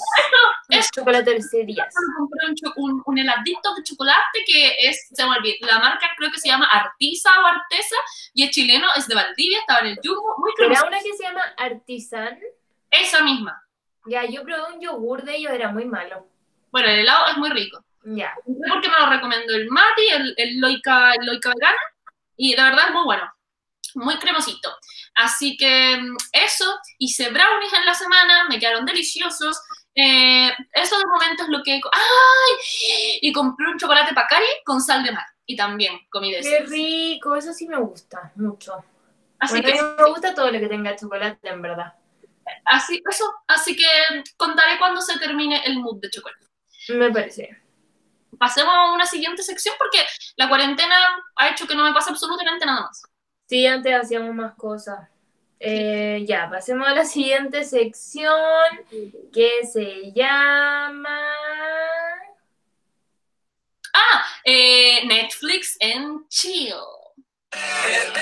eso. 0.70 0.90
chocolaterías. 0.94 1.94
compré 2.18 2.48
un, 2.50 2.56
un, 2.76 3.04
un 3.06 3.18
heladito 3.18 3.74
de 3.76 3.84
chocolate 3.84 4.40
que 4.46 4.76
es, 4.90 5.08
se 5.14 5.24
me 5.24 5.38
olvidó, 5.38 5.56
la 5.66 5.80
marca 5.80 6.08
creo 6.18 6.30
que 6.30 6.40
se 6.40 6.50
llama 6.50 6.66
Artisa 6.66 7.30
o 7.42 7.46
Artesa 7.46 7.96
y 8.34 8.44
es 8.44 8.52
chileno, 8.52 8.88
es 8.98 9.08
de 9.08 9.16
Valdivia, 9.16 9.60
estaba 9.60 9.80
en 9.80 9.88
el 9.88 10.00
Jumbo, 10.04 10.36
muy 10.40 10.52
Era 10.60 10.84
una 10.86 11.00
que 11.00 11.14
se 11.14 11.24
llama 11.24 11.42
Artisan. 11.58 12.38
Esa 12.92 13.24
misma. 13.24 13.62
Ya, 14.08 14.26
yo 14.26 14.44
probé 14.44 14.74
un 14.74 14.82
yogur 14.82 15.24
de 15.24 15.38
ellos, 15.38 15.54
era 15.54 15.70
muy 15.70 15.86
malo. 15.86 16.28
Bueno, 16.72 16.90
el 16.90 17.00
helado 17.00 17.28
es 17.28 17.38
muy 17.38 17.50
rico. 17.50 17.84
Ya. 18.04 18.34
No 18.46 18.56
sé 18.56 18.70
por 18.70 18.82
qué 18.82 18.90
me 18.90 19.00
lo 19.00 19.10
recomendó 19.10 19.56
el 19.56 19.70
Mati, 19.70 20.08
el, 20.12 20.34
el 20.38 20.60
Loica, 20.60 21.14
el 21.14 21.26
Loica 21.26 21.54
y 22.38 22.56
de 22.56 22.62
verdad 22.62 22.88
es 22.88 22.94
muy 22.94 23.04
bueno. 23.06 23.32
Muy 23.96 24.18
cremosito. 24.20 24.70
Así 25.16 25.58
que 25.58 25.98
mm, 25.98 26.16
eso, 26.34 26.66
hice 27.00 27.30
brownies 27.30 27.74
en 27.74 27.86
la 27.86 27.94
semana, 27.96 28.48
me 28.50 28.60
quedaron 28.60 28.86
deliciosos. 28.86 29.60
Eh, 29.96 30.52
eso 30.74 30.98
de 30.98 31.06
momento 31.06 31.44
es 31.44 31.50
lo 31.50 31.64
que... 31.64 31.74
¡Ay! 31.92 33.20
Y 33.22 33.32
compré 33.32 33.68
un 33.68 33.78
chocolate 33.80 34.14
Pacari 34.14 34.46
con 34.66 34.82
sal 34.82 35.04
de 35.04 35.12
mar. 35.12 35.26
Y 35.46 35.56
también 35.56 36.00
comí 36.10 36.32
de 36.32 36.42
Qué 36.42 36.58
ese. 36.58 36.66
rico, 36.66 37.36
eso 37.36 37.54
sí 37.54 37.68
me 37.68 37.78
gusta 37.80 38.32
mucho. 38.36 38.84
Así 39.40 39.54
Bueno, 39.62 39.68
que 39.74 39.80
a 39.80 39.84
mí 39.84 39.90
me 39.98 40.10
gusta 40.10 40.34
todo 40.34 40.52
lo 40.52 40.60
que 40.60 40.68
tenga 40.68 40.96
chocolate, 40.96 41.48
en 41.48 41.62
verdad. 41.62 41.94
Así, 42.66 43.02
eso, 43.10 43.34
así 43.48 43.76
que 43.76 43.86
contaré 44.38 44.78
cuando 44.78 45.02
se 45.02 45.18
termine 45.20 45.64
el 45.66 45.80
mood 45.80 46.00
de 46.02 46.10
chocolate. 46.10 46.46
Me 46.90 47.12
parece. 47.12 47.62
Pasemos 48.38 48.74
a 48.74 48.92
una 48.92 49.06
siguiente 49.06 49.42
sección 49.44 49.76
porque 49.78 50.06
la 50.36 50.50
cuarentena 50.50 50.96
ha 51.38 51.50
hecho 51.50 51.66
que 51.68 51.76
no 51.76 51.84
me 51.84 51.94
pase 51.94 52.10
absolutamente 52.10 52.66
nada 52.66 52.82
más. 52.82 53.02
Sí, 53.48 53.68
antes 53.68 53.94
hacíamos 53.94 54.34
más 54.34 54.56
cosas. 54.56 55.08
Eh, 55.60 56.24
ya, 56.28 56.50
pasemos 56.50 56.88
a 56.88 56.96
la 56.96 57.06
siguiente 57.06 57.64
sección 57.64 58.32
que 59.32 59.66
se 59.66 60.12
llama... 60.12 61.20
Ah, 63.94 64.26
eh, 64.44 65.06
Netflix 65.06 65.78
en 65.80 66.28
Chill. 66.28 66.74
Me 67.54 67.62
da 67.62 68.14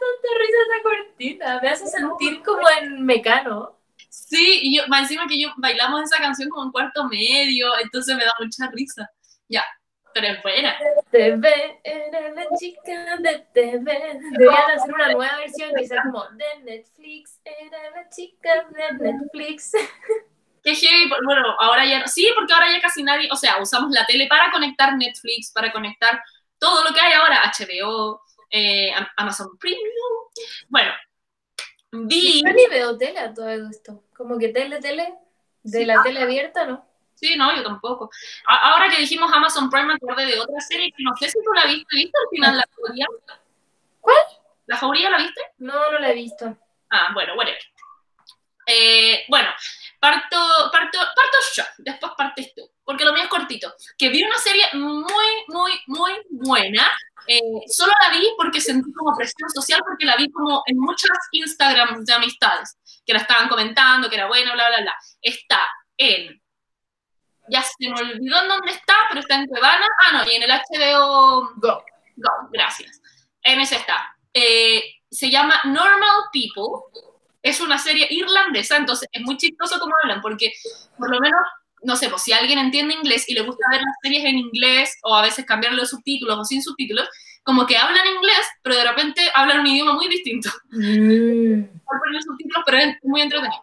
tanta 0.00 0.28
risa 0.38 0.58
esa 0.66 0.82
cortina, 0.82 1.60
me 1.62 1.68
hace 1.68 1.86
sentir 1.86 2.42
como 2.42 2.68
en 2.80 3.04
Mecano. 3.06 3.81
Sí, 4.32 4.60
y 4.62 4.76
yo, 4.78 4.84
más 4.88 5.02
encima 5.02 5.26
que 5.28 5.38
yo 5.38 5.48
bailamos 5.58 6.04
esa 6.04 6.16
canción 6.16 6.48
como 6.48 6.64
en 6.64 6.72
cuarto 6.72 7.04
medio, 7.04 7.66
entonces 7.82 8.16
me 8.16 8.24
da 8.24 8.32
mucha 8.40 8.70
risa. 8.72 9.06
Ya, 9.46 9.62
pero 10.14 10.28
es 10.28 10.42
buena. 10.42 10.74
TV, 11.10 11.80
era 11.84 12.30
la 12.30 12.46
chica 12.58 13.16
de 13.18 13.46
TV. 13.52 14.18
Deberían 14.32 14.70
hacer 14.70 14.94
una 14.94 15.12
nueva 15.12 15.36
versión 15.36 15.70
que 15.76 15.86
sea 15.86 16.02
como 16.04 16.24
de 16.30 16.62
Netflix, 16.64 17.40
era 17.44 17.90
la 17.90 18.08
chica 18.08 18.66
de 18.70 18.92
Netflix. 19.12 19.72
Qué 20.62 20.74
heavy, 20.76 21.10
bueno, 21.26 21.56
ahora 21.60 21.84
ya 21.84 22.06
sí, 22.06 22.26
porque 22.34 22.54
ahora 22.54 22.70
ya 22.72 22.80
casi 22.80 23.02
nadie, 23.02 23.28
o 23.30 23.36
sea, 23.36 23.60
usamos 23.60 23.90
la 23.92 24.06
tele 24.06 24.28
para 24.28 24.50
conectar 24.50 24.96
Netflix, 24.96 25.52
para 25.52 25.72
conectar 25.72 26.22
todo 26.58 26.84
lo 26.84 26.94
que 26.94 27.00
hay 27.00 27.12
ahora, 27.12 27.42
HBO, 27.44 28.22
eh, 28.48 28.92
Am- 28.94 29.08
Amazon 29.18 29.58
Premium. 29.58 29.82
Bueno, 30.68 30.90
vi, 31.92 32.42
Yo 32.42 32.52
ni 32.52 32.66
veo 32.68 32.96
tele 32.98 33.18
a 33.20 33.32
todo 33.34 33.48
esto. 33.50 34.02
Como 34.16 34.38
que 34.38 34.48
tele, 34.48 34.80
tele, 34.80 35.14
de 35.62 35.78
Sí. 35.80 35.84
la 35.84 36.02
tele 36.02 36.20
abierta, 36.22 36.66
¿no? 36.66 36.84
sí, 37.14 37.36
no, 37.36 37.54
yo 37.54 37.62
tampoco. 37.62 38.10
A- 38.48 38.72
ahora 38.72 38.90
que 38.90 38.96
dijimos 39.00 39.30
Amazon 39.32 39.70
Prime, 39.70 39.86
me 39.86 39.94
acordé 39.94 40.26
de 40.26 40.40
otra 40.40 40.60
serie 40.60 40.90
que 40.90 41.04
no 41.04 41.14
sé 41.14 41.28
si 41.28 41.38
tú 41.44 41.52
la 41.52 41.66
viste, 41.66 41.86
¿viste 41.96 42.18
al 42.18 42.28
final 42.30 42.56
la 42.56 42.64
jauría? 42.74 43.06
¿Cuál? 44.00 44.16
¿La 44.66 44.76
jauría 44.76 45.08
la 45.10 45.18
viste? 45.18 45.40
No, 45.58 45.92
no 45.92 45.98
la 46.00 46.10
he 46.10 46.14
visto. 46.14 46.56
Ah, 46.90 47.10
bueno, 47.14 47.34
whatever. 47.36 47.60
Eh, 48.66 49.24
bueno, 49.28 49.50
parto, 50.02 50.36
parto, 50.72 50.98
parto 50.98 51.38
yo, 51.54 51.62
después 51.78 52.12
partes 52.18 52.52
tú, 52.56 52.68
porque 52.82 53.04
lo 53.04 53.12
mío 53.12 53.22
es 53.22 53.28
cortito. 53.28 53.72
Que 53.96 54.08
vi 54.08 54.24
una 54.24 54.36
serie 54.36 54.64
muy, 54.72 55.26
muy, 55.46 55.72
muy 55.86 56.12
buena. 56.28 56.90
Eh, 57.28 57.40
solo 57.68 57.92
la 58.02 58.18
vi 58.18 58.26
porque 58.36 58.60
sentí 58.60 58.92
como 58.92 59.16
presión 59.16 59.48
social, 59.48 59.80
porque 59.86 60.04
la 60.04 60.16
vi 60.16 60.28
como 60.32 60.64
en 60.66 60.76
muchas 60.76 61.16
Instagram 61.30 62.04
de 62.04 62.12
amistades, 62.14 62.76
que 63.06 63.12
la 63.12 63.20
estaban 63.20 63.48
comentando, 63.48 64.10
que 64.10 64.16
era 64.16 64.26
buena, 64.26 64.54
bla, 64.54 64.70
bla, 64.70 64.80
bla. 64.80 64.94
Está 65.20 65.68
en, 65.96 66.42
ya 67.48 67.62
se 67.62 67.88
me 67.88 68.00
olvidó 68.00 68.42
en 68.42 68.48
dónde 68.48 68.72
está, 68.72 68.94
pero 69.08 69.20
está 69.20 69.36
en 69.36 69.46
Cuevana. 69.46 69.86
Ah, 70.04 70.12
no, 70.14 70.28
y 70.28 70.34
en 70.34 70.42
el 70.42 70.50
HBO 70.50 71.52
Go. 71.58 71.84
Go, 72.16 72.30
gracias. 72.50 73.00
En 73.40 73.60
ese 73.60 73.76
está. 73.76 74.16
Eh, 74.34 74.82
se 75.08 75.30
llama 75.30 75.60
Normal 75.62 76.24
People. 76.32 77.11
Es 77.42 77.60
una 77.60 77.78
serie 77.78 78.06
irlandesa, 78.10 78.76
entonces 78.76 79.08
es 79.10 79.22
muy 79.22 79.36
chistoso 79.36 79.78
como 79.80 79.92
hablan, 80.02 80.20
porque 80.20 80.52
por 80.98 81.10
lo 81.10 81.20
menos, 81.20 81.40
no 81.82 81.96
sé, 81.96 82.08
pues 82.08 82.22
si 82.22 82.32
alguien 82.32 82.58
entiende 82.58 82.94
inglés 82.94 83.28
y 83.28 83.34
le 83.34 83.42
gusta 83.42 83.64
ver 83.70 83.80
las 83.80 83.96
series 84.02 84.24
en 84.24 84.38
inglés, 84.38 84.96
o 85.02 85.14
a 85.14 85.22
veces 85.22 85.44
cambiarle 85.44 85.78
los 85.78 85.90
subtítulos 85.90 86.38
o 86.38 86.44
sin 86.44 86.62
subtítulos, 86.62 87.08
como 87.42 87.66
que 87.66 87.76
hablan 87.76 88.06
inglés, 88.06 88.46
pero 88.62 88.76
de 88.76 88.84
repente 88.84 89.20
hablan 89.34 89.60
un 89.60 89.66
idioma 89.66 89.94
muy 89.94 90.08
distinto. 90.08 90.50
Mm. 90.74 91.64
Por 91.84 92.00
poner 92.00 92.22
subtítulos, 92.22 92.62
pero 92.64 92.78
es 92.78 92.96
muy 93.02 93.20
entretenido. 93.20 93.60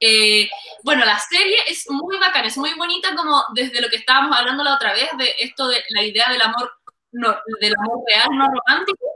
Eh, 0.00 0.48
bueno, 0.82 1.04
la 1.04 1.18
serie 1.18 1.56
es 1.68 1.88
muy 1.88 2.18
bacana, 2.18 2.48
es 2.48 2.58
muy 2.58 2.74
bonita 2.74 3.14
como 3.14 3.42
desde 3.54 3.80
lo 3.80 3.88
que 3.88 3.96
estábamos 3.96 4.36
hablando 4.36 4.64
la 4.64 4.74
otra 4.74 4.92
vez, 4.92 5.08
de 5.16 5.34
esto 5.38 5.68
de 5.68 5.82
la 5.90 6.02
idea 6.02 6.26
del 6.30 6.42
amor, 6.42 6.70
no, 7.12 7.36
del 7.60 7.74
amor 7.78 8.00
real, 8.06 8.28
no 8.32 8.46
romántico, 8.46 9.06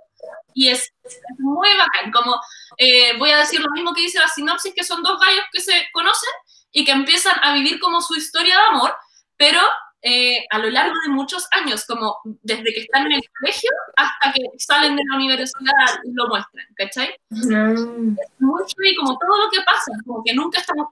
y 0.54 0.68
es, 0.68 0.92
es 1.04 1.20
muy 1.38 1.68
bacán, 1.76 2.10
como 2.12 2.40
eh, 2.76 3.16
voy 3.18 3.30
a 3.30 3.38
decir 3.38 3.60
lo 3.60 3.70
mismo 3.70 3.94
que 3.94 4.02
dice 4.02 4.18
la 4.18 4.28
sinopsis, 4.28 4.74
que 4.74 4.84
son 4.84 5.02
dos 5.02 5.18
gallos 5.20 5.44
que 5.52 5.60
se 5.60 5.86
conocen 5.92 6.30
y 6.72 6.84
que 6.84 6.92
empiezan 6.92 7.36
a 7.42 7.54
vivir 7.54 7.80
como 7.80 8.00
su 8.00 8.14
historia 8.14 8.56
de 8.56 8.62
amor, 8.76 8.94
pero 9.36 9.60
eh, 10.02 10.46
a 10.50 10.58
lo 10.58 10.70
largo 10.70 10.94
de 11.04 11.12
muchos 11.12 11.46
años, 11.50 11.84
como 11.84 12.16
desde 12.24 12.72
que 12.72 12.80
están 12.80 13.06
en 13.06 13.12
el 13.12 13.22
colegio 13.38 13.70
hasta 13.96 14.32
que 14.32 14.42
salen 14.58 14.96
de 14.96 15.02
la 15.10 15.16
universidad 15.16 16.00
lo 16.04 16.28
muestran, 16.28 16.66
¿cachai? 16.74 17.14
Mm. 17.28 18.16
muy 18.38 18.62
heavy 18.62 18.96
como 18.96 19.18
todo 19.18 19.44
lo 19.44 19.50
que 19.50 19.60
pasa, 19.60 19.92
como 20.06 20.22
que 20.24 20.32
nunca 20.32 20.60
estamos, 20.60 20.88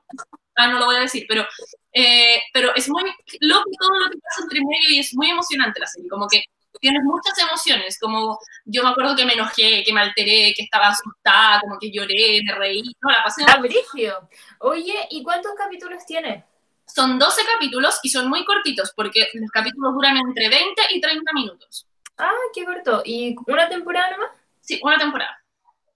ah, 0.57 0.69
no 0.69 0.79
lo 0.79 0.87
voy 0.87 0.97
a 0.97 1.01
decir, 1.01 1.25
pero, 1.27 1.47
eh, 1.95 2.43
pero 2.53 2.75
es 2.75 2.87
muy 2.91 3.03
loco 3.41 3.71
todo 3.79 3.99
lo 3.99 4.11
que 4.11 4.19
pasa 4.19 4.43
entre 4.43 4.61
medio 4.61 4.91
y 4.91 4.99
es 4.99 5.15
muy 5.15 5.31
emocionante 5.31 5.81
la 5.81 5.87
serie, 5.87 6.09
como 6.11 6.29
que 6.29 6.45
tienes 6.81 7.03
muchas 7.05 7.37
emociones, 7.39 7.99
como 8.01 8.39
yo 8.65 8.83
me 8.83 8.91
acuerdo 8.91 9.17
que 9.17 9.25
me 9.25 9.35
enojé, 9.35 9.83
que 9.85 9.93
me 9.93 10.01
alteré, 10.01 10.53
que 10.57 10.63
estaba 10.65 10.89
asustada, 10.89 11.61
como 11.61 11.79
que 11.79 11.91
lloré, 11.91 12.43
me 12.45 12.55
reí, 12.55 12.83
no, 13.01 13.11
la 13.11 13.23
pasé 13.23 13.45
Ah, 13.47 13.59
Brigio. 13.59 14.29
Oye, 14.61 15.07
¿y 15.11 15.23
cuántos 15.23 15.53
capítulos 15.57 16.05
tiene? 16.07 16.45
Son 16.87 17.19
12 17.19 17.43
capítulos 17.55 18.01
y 18.03 18.09
son 18.09 18.29
muy 18.29 18.45
cortitos, 18.45 18.93
porque 18.97 19.29
los 19.35 19.51
capítulos 19.51 19.95
duran 19.95 20.17
entre 20.17 20.49
20 20.49 20.83
y 20.91 21.01
30 21.01 21.33
minutos. 21.35 21.87
Ah, 22.17 22.31
qué 22.55 22.65
corto. 22.65 23.03
¿Y 23.05 23.37
una 23.47 23.69
temporada 23.69 24.11
nomás? 24.13 24.31
Sí, 24.61 24.81
una 24.83 24.99
temporada. 24.99 25.39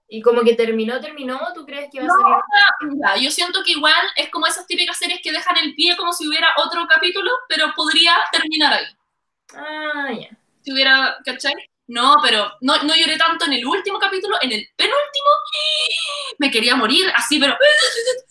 ¿Y 0.09 0.21
como 0.21 0.43
que 0.43 0.55
terminó, 0.55 1.01
terminó? 1.01 1.41
¿Tú 1.55 1.65
crees 1.65 1.89
que 1.91 1.99
va 2.01 2.05
a 2.05 2.09
No, 2.09 2.15
salir? 2.15 2.99
Ya, 3.03 3.17
yo 3.17 3.31
siento 3.31 3.62
que 3.65 3.73
igual 3.73 3.95
es 4.17 4.29
como 4.29 4.47
esas 4.47 4.67
típicas 4.67 4.99
series 4.99 5.21
que 5.23 5.33
dejan 5.33 5.57
el 5.57 5.75
pie 5.75 5.97
como 5.97 6.12
si 6.12 6.29
hubiera 6.29 6.49
otro 6.59 6.87
capítulo, 6.87 7.31
pero 7.49 7.73
podría 7.75 8.15
terminar 8.31 8.75
ahí. 8.75 8.85
Ah, 9.55 10.12
ya. 10.12 10.29
Si 10.62 10.73
hubiera, 10.73 11.16
¿cachai? 11.25 11.54
No, 11.88 12.16
pero 12.23 12.50
no, 12.61 12.83
no 12.85 12.95
lloré 12.95 13.19
tanto 13.19 13.45
en 13.45 13.54
el 13.54 13.66
último 13.66 13.99
capítulo, 13.99 14.37
en 14.40 14.52
el 14.52 14.66
penúltimo 14.76 15.28
me 16.38 16.50
quería 16.50 16.76
morir, 16.76 17.12
así, 17.14 17.38
pero 17.38 17.57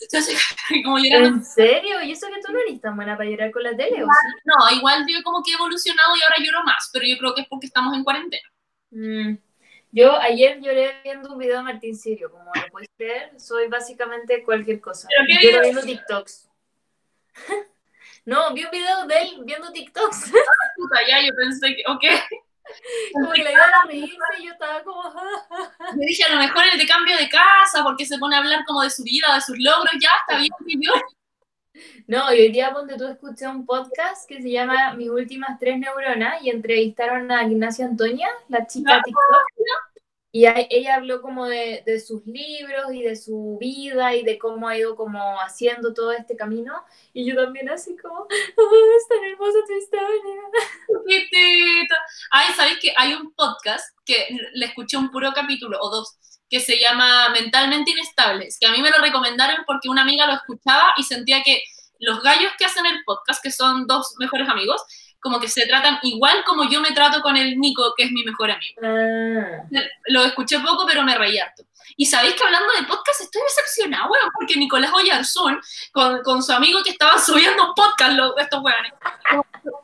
como 0.84 0.98
llorando. 0.98 1.38
¿En 1.38 1.46
serio? 1.46 2.02
¿Y 2.02 2.12
eso 2.12 2.28
que 2.28 2.42
tú 2.42 2.52
no 2.52 2.60
eres 2.60 2.82
tan 2.82 2.96
buena 2.96 3.18
para 3.18 3.30
llorar 3.30 3.52
con 3.52 3.64
la 3.64 3.76
tele, 3.76 4.04
o 4.04 4.08
sí? 4.08 4.28
No, 4.46 4.78
igual 4.78 5.06
yo 5.08 5.22
como 5.24 5.44
que 5.44 5.52
he 5.52 5.56
evolucionado 5.56 6.16
y 6.16 6.22
ahora 6.24 6.36
lloro 6.40 6.64
más, 6.64 6.90
pero 6.92 7.06
yo 7.06 7.18
creo 7.18 7.36
que 7.36 7.42
es 7.42 7.48
porque 7.48 7.68
estamos 7.68 7.96
en 7.96 8.04
cuarentena. 8.04 8.50
Mm. 8.92 9.36
Yo 9.92 10.16
ayer 10.20 10.60
lloré 10.62 11.02
viendo 11.04 11.34
un 11.34 11.38
video 11.38 11.58
de 11.58 11.64
Martín 11.64 11.98
Sirio, 11.98 12.32
como 12.32 12.46
lo 12.46 12.68
puedes 12.72 12.90
creer, 12.98 13.40
soy 13.40 13.68
básicamente 13.68 14.44
cualquier 14.44 14.80
cosa. 14.80 15.08
¿Pero 15.10 15.28
qué 15.28 15.48
Lloro 15.48 15.62
viendo 15.62 15.82
TikToks. 15.82 16.50
No, 18.26 18.54
vi 18.54 18.64
un 18.64 18.72
video 18.72 19.08
de 19.08 19.22
él 19.22 19.42
viendo 19.44 19.72
TikToks. 19.72 20.32
Puta, 20.78 21.00
ya, 21.08 21.22
yo 21.22 21.34
pensé 21.36 21.76
que, 21.76 21.84
ok. 21.88 22.04
Como 23.14 23.32
que 23.32 23.44
le 23.44 23.52
iban 23.52 23.74
a 23.74 23.86
reírse 23.86 24.16
y 24.40 24.46
yo 24.46 24.52
estaba 24.54 24.84
como... 24.84 25.02
Me 25.96 26.06
dije, 26.06 26.24
a 26.24 26.36
lo 26.36 26.40
mejor 26.40 26.64
el 26.72 26.80
de 26.80 26.86
cambio 26.86 27.18
de 27.18 27.30
casa, 27.30 27.84
porque 27.84 28.06
se 28.06 28.18
pone 28.18 28.36
a 28.36 28.40
hablar 28.40 28.64
como 28.66 28.82
de 28.82 28.90
su 28.90 29.04
vida, 29.04 29.34
de 29.34 29.42
sus 29.42 29.58
logros, 29.60 29.92
ya, 30.00 30.10
está 30.22 30.40
bien, 30.40 30.52
vivió. 30.62 30.94
No, 32.08 32.34
y 32.34 32.42
hoy 32.42 32.52
día 32.52 32.74
ponte 32.74 32.98
tú 32.98 33.08
escuché 33.08 33.48
un 33.48 33.66
podcast 33.66 34.28
que 34.28 34.42
se 34.42 34.52
llama 34.52 34.94
Mis 34.94 35.10
últimas 35.10 35.58
tres 35.58 35.80
neuronas 35.80 36.42
y 36.44 36.50
entrevistaron 36.50 37.32
a 37.32 37.44
Ignacia 37.44 37.86
Antonia, 37.86 38.30
la 38.50 38.68
chica 38.68 38.98
Ah, 38.98 39.02
TikTok. 39.04 39.91
Y 40.34 40.46
ella 40.46 40.96
habló 40.96 41.22
como 41.22 41.46
de, 41.46 41.84
sus 42.06 42.26
libros 42.26 42.94
y 42.94 43.04
de 43.04 43.18
su 43.18 43.58
vida 43.60 44.16
y 44.16 44.24
de 44.24 44.38
cómo 44.38 44.68
ha 44.68 44.78
ido 44.78 44.96
como 44.96 45.42
haciendo 45.42 45.94
todo 45.94 46.14
este 46.14 46.38
camino. 46.38 46.74
Y 47.14 47.26
yo 47.26 47.36
también 47.36 47.70
así 47.70 47.98
como, 47.98 48.28
"Ah, 48.30 48.36
es 48.98 49.08
tan 49.10 49.24
hermosa 49.26 49.60
tu 49.68 49.74
historia. 49.74 50.08
Ay, 52.32 52.54
¿sabéis 52.56 52.80
que 52.80 52.94
hay 52.96 53.14
un 53.14 53.34
podcast 53.34 53.86
que 54.06 54.28
le 54.54 54.66
escuché 54.68 54.96
un 54.96 55.12
puro 55.12 55.34
capítulo 55.34 55.78
o 55.82 55.90
dos 55.90 56.18
que 56.50 56.62
se 56.62 56.78
llama 56.80 57.30
Mentalmente 57.30 57.92
Inestables? 57.92 58.58
Que 58.58 58.68
a 58.68 58.72
mí 58.72 58.82
me 58.82 58.92
lo 58.92 59.00
recomendaron 59.00 59.66
porque 59.68 59.90
una 59.90 60.04
amiga 60.04 60.28
lo 60.28 60.34
escuchaba 60.34 60.94
y 60.96 61.04
sentía 61.04 61.44
que 61.44 61.62
los 62.00 62.22
gallos 62.24 62.52
que 62.58 62.66
hacen 62.66 62.86
el 62.86 63.04
podcast, 63.06 63.44
que 63.44 63.52
son 63.52 63.86
dos 63.86 64.16
mejores 64.18 64.48
amigos, 64.50 64.82
como 65.22 65.40
que 65.40 65.48
se 65.48 65.66
tratan 65.68 66.00
igual 66.04 66.44
como 66.46 66.70
yo 66.70 66.82
me 66.82 66.92
trato 66.92 67.22
con 67.22 67.38
el 67.38 67.58
Nico, 67.60 67.94
que 67.96 68.04
es 68.06 68.12
mi 68.12 68.24
mejor 68.24 68.52
amigo. 68.52 68.82
Ah, 68.84 69.64
Lo 70.08 70.24
escuché 70.26 70.60
poco, 70.60 70.86
pero 70.88 71.04
me 71.04 71.18
reí 71.18 71.38
harto. 71.38 71.64
Y 71.98 72.06
sabéis 72.06 72.36
que 72.36 72.44
hablando 72.44 72.72
de 72.74 72.84
podcast 72.88 73.22
estoy 73.22 73.42
decepcionada, 73.44 74.08
weón, 74.10 74.30
porque 74.34 74.56
Nicolás 74.56 74.92
Oyarzún, 74.94 75.60
con, 75.92 76.22
con 76.24 76.42
su 76.42 76.52
amigo 76.54 76.82
que 76.84 76.92
estaban 76.92 77.20
subiendo 77.20 77.68
un 77.70 77.74
podcast, 77.76 78.14
lo- 78.14 78.38
estos 78.38 78.62
weones, 78.64 78.94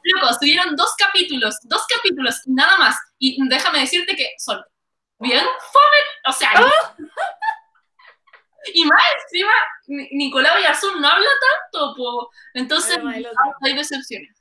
loco, 0.03 0.33
subieron 0.39 0.75
dos 0.75 0.93
capítulos, 0.97 1.55
dos 1.63 1.85
capítulos, 1.93 2.41
nada 2.45 2.77
más. 2.77 2.95
Y 3.19 3.37
déjame 3.49 3.79
decirte 3.81 4.15
que 4.15 4.31
son 4.39 4.63
bien 5.19 5.43
fome, 5.43 5.97
o 6.27 6.31
sea, 6.31 6.51
y 8.73 8.85
más 8.85 9.01
encima, 9.23 9.51
Ni- 9.87 10.09
Nicolás 10.11 10.53
Oyarzún 10.57 11.01
no 11.01 11.07
habla 11.07 11.27
tanto, 11.71 11.93
po. 11.95 12.29
entonces 12.53 12.97
hay 13.61 13.73
decepciones. 13.75 14.36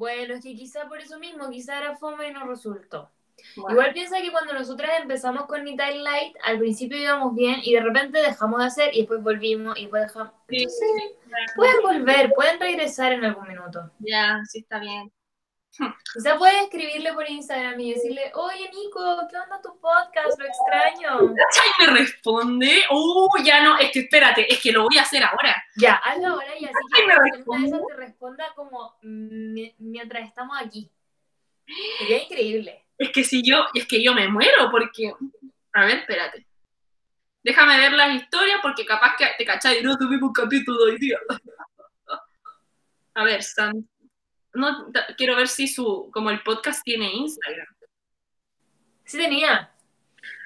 Bueno, 0.00 0.34
es 0.34 0.42
que 0.42 0.54
quizá 0.54 0.88
por 0.88 0.98
eso 1.00 1.18
mismo, 1.18 1.50
quizá 1.50 1.78
era 1.78 1.94
fome 1.96 2.28
y 2.28 2.32
no 2.32 2.46
resultó. 2.46 3.10
Bueno, 3.54 3.76
Igual 3.76 3.92
piensa 3.92 4.20
que 4.22 4.30
cuando 4.32 4.54
nosotras 4.54 4.90
empezamos 5.00 5.46
con 5.46 5.64
Nita 5.64 5.90
Light, 5.90 6.36
al 6.44 6.58
principio 6.58 6.98
íbamos 6.98 7.34
bien 7.34 7.60
y 7.62 7.74
de 7.74 7.80
repente 7.82 8.20
dejamos 8.20 8.60
de 8.60 8.66
hacer 8.66 8.94
y 8.94 9.00
después 9.00 9.22
volvimos 9.22 9.78
y 9.78 9.82
después 9.82 10.02
dejamos. 10.04 10.32
sí, 10.48 10.56
Entonces, 10.58 10.78
sí, 10.78 11.16
pueden 11.56 11.82
volver, 11.82 12.32
pueden 12.34 12.60
regresar 12.60 13.12
en 13.12 13.24
algún 13.24 13.48
minuto. 13.48 13.90
ya, 13.98 14.40
sí 14.50 14.60
está 14.60 14.78
bien. 14.80 15.12
Quizá 16.14 16.36
puedes 16.36 16.62
escribirle 16.62 17.12
por 17.12 17.28
Instagram 17.30 17.78
y 17.80 17.94
decirle, 17.94 18.32
oye 18.34 18.70
Nico, 18.74 19.18
¿qué 19.30 19.36
onda 19.38 19.60
tu 19.62 19.78
podcast? 19.80 20.38
Lo 20.38 20.46
extraño. 20.46 21.34
¿Cachai 21.34 21.72
me 21.86 21.98
responde? 21.98 22.82
Uh, 22.90 23.42
ya 23.44 23.62
no, 23.62 23.78
es 23.78 23.90
que 23.92 24.00
espérate, 24.00 24.52
es 24.52 24.60
que 24.60 24.72
lo 24.72 24.82
voy 24.84 24.98
a 24.98 25.02
hacer 25.02 25.22
ahora. 25.22 25.62
Ya, 25.76 25.94
hazlo 25.94 26.28
ahora 26.28 26.58
y 26.58 26.64
así 26.64 26.74
que 26.94 27.04
una 27.04 27.14
de 27.22 27.64
esas 27.68 27.80
te 27.86 27.94
responda 27.96 28.52
como 28.54 28.96
mi- 29.02 29.74
mientras 29.78 30.26
estamos 30.26 30.56
aquí. 30.60 30.90
Sería 31.98 32.24
increíble. 32.24 32.84
Es 32.98 33.10
que 33.12 33.22
si 33.24 33.42
yo, 33.48 33.64
es 33.72 33.86
que 33.86 34.02
yo 34.02 34.12
me 34.12 34.28
muero 34.28 34.70
porque. 34.70 35.14
A 35.72 35.84
ver, 35.86 35.98
espérate. 36.00 36.46
Déjame 37.42 37.78
ver 37.78 37.92
las 37.92 38.14
historias 38.14 38.58
porque 38.60 38.84
capaz 38.84 39.14
que 39.16 39.24
te 39.38 39.44
cachai, 39.46 39.82
no 39.82 39.96
tuvimos 39.96 40.28
un 40.28 40.32
capítulo 40.34 40.82
hoy 40.84 40.98
día. 40.98 41.16
A 43.14 43.24
ver, 43.24 43.42
San... 43.42 43.88
no, 44.54 44.92
quiero 45.16 45.36
ver 45.36 45.48
si 45.48 45.68
su, 45.68 46.10
como 46.12 46.30
el 46.30 46.42
podcast 46.42 46.82
tiene 46.82 47.12
Instagram. 47.12 47.66
Sí 49.04 49.18
tenía. 49.18 49.72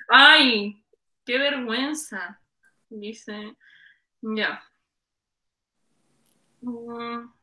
Ay, 0.08 0.82
qué 1.24 1.38
vergüenza. 1.38 2.40
Dice, 2.88 3.56
ya. 4.22 4.62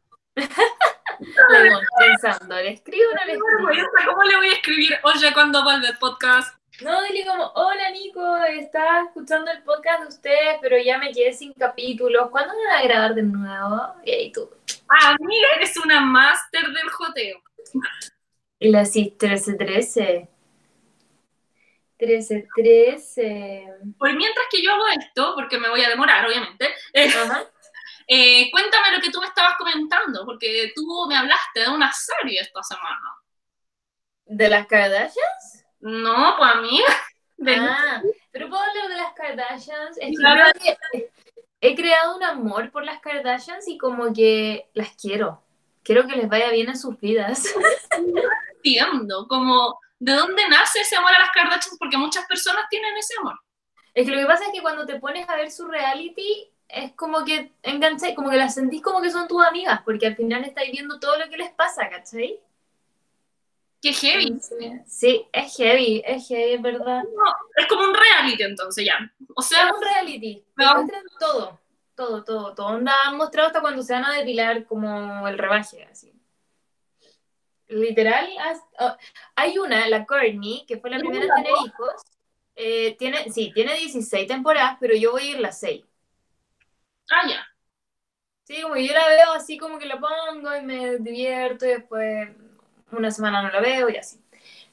Lemon, 1.50 1.84
pensando, 2.00 2.56
¿le 2.56 2.72
escribo 2.72 3.12
o 3.12 3.14
no 3.14 3.26
le 3.26 3.26
qué 3.26 3.34
escribo? 3.34 3.66
vergüenza, 3.68 4.06
¿Cómo 4.08 4.24
le 4.24 4.38
voy 4.38 4.48
a 4.48 4.54
escribir? 4.54 5.00
Oye, 5.04 5.34
¿cuándo 5.34 5.64
vuelve 5.64 5.88
el 5.90 5.98
podcast? 5.98 6.58
No, 6.82 7.04
dile 7.04 7.26
como, 7.26 7.52
hola 7.54 7.92
Nico, 7.92 8.38
estaba 8.38 9.04
escuchando 9.04 9.52
el 9.52 9.62
podcast 9.62 10.02
de 10.02 10.08
ustedes, 10.08 10.58
pero 10.62 10.78
ya 10.80 10.98
me 10.98 11.12
quedé 11.12 11.32
sin 11.34 11.54
capítulos. 11.54 12.30
¿Cuándo 12.32 12.54
van 12.56 12.80
a 12.80 12.84
grabar 12.84 13.14
de 13.14 13.22
nuevo? 13.22 13.94
Y 14.04 14.12
ahí 14.12 14.32
tú. 14.32 14.50
Ah, 14.94 15.16
amiga, 15.20 15.48
eres 15.56 15.78
una 15.78 16.02
máster 16.02 16.68
del 16.68 16.90
joteo. 16.90 17.42
Y 18.60 18.70
la 18.70 18.86
sí, 18.86 19.16
1313. 19.20 20.28
1313. 22.00 23.68
Por 23.98 24.14
mientras 24.16 24.46
que 24.50 24.62
yo 24.62 24.74
hago 24.74 24.88
esto, 25.00 25.34
porque 25.36 25.58
me 25.60 25.70
voy 25.70 25.82
a 25.84 25.90
demorar, 25.90 26.26
obviamente, 26.28 26.68
eh, 26.94 27.08
Ajá. 27.10 27.44
eh, 28.08 28.50
cuéntame 28.52 28.92
lo 28.96 29.02
que 29.02 29.12
tú 29.12 29.20
me 29.22 29.28
estabas 29.28 29.56
comentando, 29.58 30.26
porque 30.26 30.72
tú 30.76 31.06
me 31.08 31.16
hablaste 31.18 31.62
de 31.62 31.70
una 31.70 31.92
serie 31.94 32.42
esta 32.42 32.62
semana. 32.64 33.16
¿De 34.26 34.50
las 34.50 34.66
Kardashians? 34.68 35.66
No, 35.80 36.36
pues 36.38 36.52
amiga. 36.52 36.86
de- 37.38 37.56
Ah, 37.56 38.02
pero 38.32 38.50
puedo 38.50 38.62
hablar 38.62 38.88
de 38.90 38.96
las 38.96 39.14
Kardashians. 39.14 39.98
Claro. 40.18 40.52
que 40.60 40.78
he 41.62 41.76
creado 41.76 42.18
un 42.18 42.24
amor 42.24 42.72
por 42.72 42.84
las 42.84 43.00
Kardashians 43.00 43.68
y 43.68 43.78
como 43.78 44.12
que 44.12 44.70
las 44.74 44.90
quiero. 44.96 45.42
Quiero 45.84 46.06
que 46.08 46.16
les 46.16 46.28
vaya 46.28 46.50
bien 46.52 46.70
en 46.70 46.78
sus 46.78 47.00
vidas. 47.00 47.46
entiendo, 48.56 49.28
como, 49.28 49.80
¿de 50.00 50.14
dónde 50.14 50.48
nace 50.50 50.82
ese 50.82 50.96
amor 50.96 51.12
a 51.16 51.20
las 51.20 51.32
Kardashians? 51.32 51.78
Porque 51.80 51.98
muchas 51.98 52.26
personas 52.26 52.66
tienen 52.70 52.98
ese 52.98 53.14
amor. 53.20 53.40
Es 53.94 54.06
que 54.06 54.12
lo 54.12 54.20
que 54.20 54.26
pasa 54.26 54.46
es 54.46 54.52
que 54.54 54.62
cuando 54.62 54.86
te 54.86 55.00
pones 55.00 55.28
a 55.30 55.36
ver 55.36 55.52
su 55.52 55.68
reality, 55.68 56.52
es 56.68 56.94
como 56.94 57.26
que 57.26 57.52
enganché, 57.64 58.16
como 58.16 58.30
que 58.30 58.38
las 58.38 58.56
sentís 58.56 58.82
como 58.82 59.02
que 59.02 59.12
son 59.12 59.28
tus 59.28 59.44
amigas, 59.46 59.82
porque 59.84 60.08
al 60.08 60.16
final 60.16 60.44
estáis 60.44 60.72
viendo 60.72 61.00
todo 61.00 61.18
lo 61.18 61.30
que 61.30 61.38
les 61.38 61.52
pasa, 61.52 61.90
¿cachai? 61.90 62.40
Qué 63.82 63.94
heavy. 63.94 64.40
Sí, 64.86 65.26
es 65.34 65.58
heavy, 65.58 66.04
es 66.06 66.28
heavy, 66.28 66.54
es 66.54 66.62
verdad. 66.62 67.04
Es 67.56 67.66
como 67.68 67.84
un 67.84 67.94
reality 67.96 68.44
entonces 68.44 68.86
ya. 68.86 69.12
O 69.36 69.42
Es 69.42 69.48
sea, 69.48 69.72
un 69.74 69.82
reality, 69.82 70.46
No. 70.56 70.76
muestran 70.76 71.04
todo, 71.20 71.60
todo, 71.96 72.24
todo, 72.24 72.54
todo. 72.56 72.68
Onda, 72.68 72.94
han 73.06 73.18
mostrado 73.18 73.48
hasta 73.48 73.62
cuando 73.62 73.82
se 73.82 73.94
van 73.94 74.06
a 74.06 74.14
depilar 74.14 74.66
como 74.66 75.28
el 75.28 75.38
rebaje, 75.38 75.84
así. 75.86 76.14
Literal, 77.68 78.28
has- 78.40 78.62
oh, 78.80 78.96
hay 79.36 79.58
una, 79.58 79.88
la 79.88 80.06
Courtney, 80.06 80.66
que 80.68 80.78
fue 80.78 80.90
la 80.90 81.00
primera 81.00 81.26
en 81.26 81.34
tener 81.34 81.52
hijos. 81.66 81.94
eh, 82.56 82.96
tiene, 83.00 83.32
sí, 83.32 83.52
tiene 83.54 83.76
16 83.76 84.28
temporadas, 84.28 84.78
pero 84.80 84.94
yo 84.94 85.12
voy 85.14 85.22
a 85.24 85.32
ir 85.32 85.40
las 85.40 85.60
6. 85.60 85.86
ah, 87.12 87.28
ya. 87.30 87.48
Sí, 88.44 88.62
como 88.62 88.76
yo 88.76 88.92
la 88.94 89.08
veo 89.08 89.32
así 89.34 89.58
como 89.58 89.80
que 89.80 89.86
la 89.86 90.00
pongo 90.00 90.54
y 90.56 90.62
me 90.62 90.98
divierto 90.98 91.66
y 91.66 91.70
después 91.70 92.28
una 92.92 93.12
semana 93.12 93.42
no 93.42 93.50
la 93.50 93.62
veo 93.62 93.90
y 93.90 93.98
así. 93.98 94.22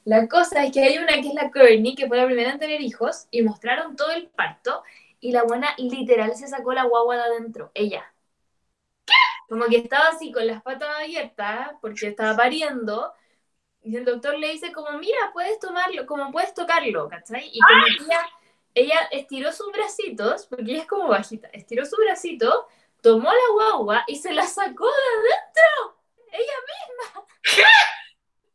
La 0.05 0.27
cosa 0.27 0.63
es 0.63 0.71
que 0.71 0.81
hay 0.81 0.97
una 0.97 1.13
que 1.13 1.27
es 1.27 1.33
la 1.33 1.51
Courtney, 1.51 1.95
que 1.95 2.07
fue 2.07 2.17
la 2.17 2.25
primera 2.25 2.51
en 2.51 2.59
tener 2.59 2.81
hijos, 2.81 3.27
y 3.31 3.41
mostraron 3.41 3.95
todo 3.95 4.11
el 4.11 4.27
parto, 4.27 4.83
y 5.19 5.31
la 5.31 5.43
buena 5.43 5.73
literal 5.77 6.35
se 6.35 6.47
sacó 6.47 6.73
la 6.73 6.85
guagua 6.85 7.17
de 7.17 7.23
adentro, 7.23 7.71
ella. 7.73 8.11
Como 9.47 9.65
que 9.65 9.77
estaba 9.77 10.09
así 10.09 10.31
con 10.31 10.47
las 10.47 10.61
patas 10.61 10.89
abiertas, 10.99 11.71
porque 11.81 12.07
estaba 12.07 12.35
pariendo, 12.35 13.13
y 13.81 13.95
el 13.95 14.05
doctor 14.05 14.37
le 14.37 14.49
dice 14.49 14.71
como, 14.71 14.97
mira, 14.97 15.31
puedes 15.33 15.59
tomarlo, 15.59 16.05
como 16.05 16.31
puedes 16.31 16.53
tocarlo, 16.53 17.09
¿cachai? 17.09 17.49
Y 17.51 17.59
como 17.59 17.85
que 17.85 18.03
ella, 18.03 18.29
ella 18.75 18.99
estiró 19.11 19.51
sus 19.51 19.71
bracitos, 19.71 20.45
porque 20.47 20.71
ella 20.71 20.81
es 20.81 20.87
como 20.87 21.07
bajita, 21.07 21.49
estiró 21.49 21.85
su 21.85 21.97
bracito, 21.97 22.67
tomó 23.01 23.31
la 23.31 23.53
guagua 23.53 24.03
y 24.07 24.15
se 24.17 24.33
la 24.33 24.45
sacó 24.45 24.85
de 24.85 24.91
adentro. 25.17 25.97
Ella 26.31 26.53
misma. 26.67 27.25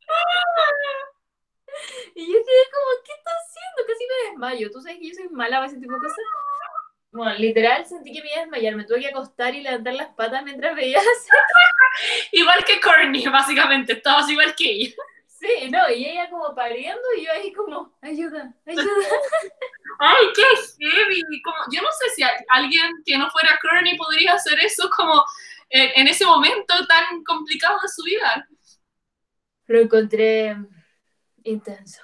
Y 2.15 2.27
yo 2.27 2.39
quedé 2.39 2.65
como, 2.73 2.87
¿qué 3.05 3.13
está 3.13 3.31
haciendo? 3.31 3.87
Casi 3.87 4.05
me 4.07 4.31
desmayo. 4.31 4.71
¿Tú 4.71 4.81
sabes 4.81 4.99
que 4.99 5.09
yo 5.09 5.15
soy 5.15 5.29
mala 5.31 5.57
para 5.57 5.67
ese 5.67 5.81
tipo 5.81 5.93
de 5.93 5.99
cosas? 5.99 6.25
Bueno, 7.13 7.35
literal 7.39 7.87
sentí 7.87 8.13
que 8.13 8.23
me 8.23 8.29
iba 8.29 8.39
a 8.39 8.41
desmayar. 8.43 8.77
Me 8.77 8.85
tuve 8.85 9.01
que 9.01 9.09
acostar 9.09 9.55
y 9.55 9.63
levantar 9.63 9.95
las 9.95 10.09
patas 10.15 10.43
mientras 10.45 10.75
veía 10.75 10.99
así. 10.99 11.29
Igual 12.33 12.65
que 12.65 12.81
Courtney, 12.81 13.27
básicamente. 13.27 13.95
Estabas 13.95 14.29
igual 14.29 14.55
que 14.55 14.71
ella. 14.71 14.95
Sí, 15.27 15.69
no, 15.69 15.91
y 15.91 16.07
ella 16.07 16.31
como 16.31 16.55
pariendo 16.55 17.03
y 17.19 17.27
yo 17.27 17.31
ahí 17.33 17.53
como, 17.53 17.93
ayuda, 18.01 18.55
ayuda. 18.65 18.87
Ay, 19.99 20.27
qué 20.35 20.43
heavy. 20.81 21.43
Como, 21.43 21.57
yo 21.71 21.83
no 21.83 21.89
sé 21.99 22.09
si 22.15 22.23
alguien 22.49 22.91
que 23.05 23.19
no 23.19 23.29
fuera 23.31 23.59
Courtney 23.61 23.95
podría 23.99 24.35
hacer 24.35 24.59
eso 24.61 24.89
como 24.97 25.23
en, 25.69 25.91
en 25.97 26.09
ese 26.09 26.25
momento 26.25 26.75
tan 26.87 27.23
complicado 27.25 27.79
de 27.83 27.89
su 27.89 28.03
vida. 28.05 28.49
Lo 29.67 29.81
encontré 29.81 30.57
intenso. 31.43 32.03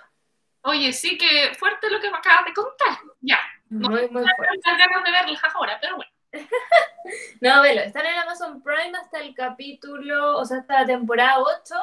Oye, 0.62 0.92
sí 0.92 1.16
que 1.16 1.54
fuerte 1.58 1.90
lo 1.90 2.00
que 2.00 2.10
me 2.10 2.18
acabas 2.18 2.44
de 2.44 2.52
contar. 2.52 2.98
Ya, 3.20 3.38
No. 3.68 3.88
Muy, 3.88 4.08
muy 4.08 4.24
fuerte. 4.36 4.60
ganas 4.64 5.04
de 5.04 5.10
verlas 5.10 5.42
ahora, 5.54 5.78
pero 5.80 5.96
bueno. 5.96 6.10
No, 7.40 7.62
velo, 7.62 7.80
están 7.80 8.06
en 8.06 8.18
Amazon 8.18 8.62
Prime 8.62 8.96
hasta 8.96 9.20
el 9.20 9.34
capítulo, 9.34 10.38
o 10.38 10.44
sea, 10.44 10.58
hasta 10.58 10.80
la 10.80 10.86
temporada 10.86 11.38
8, 11.38 11.74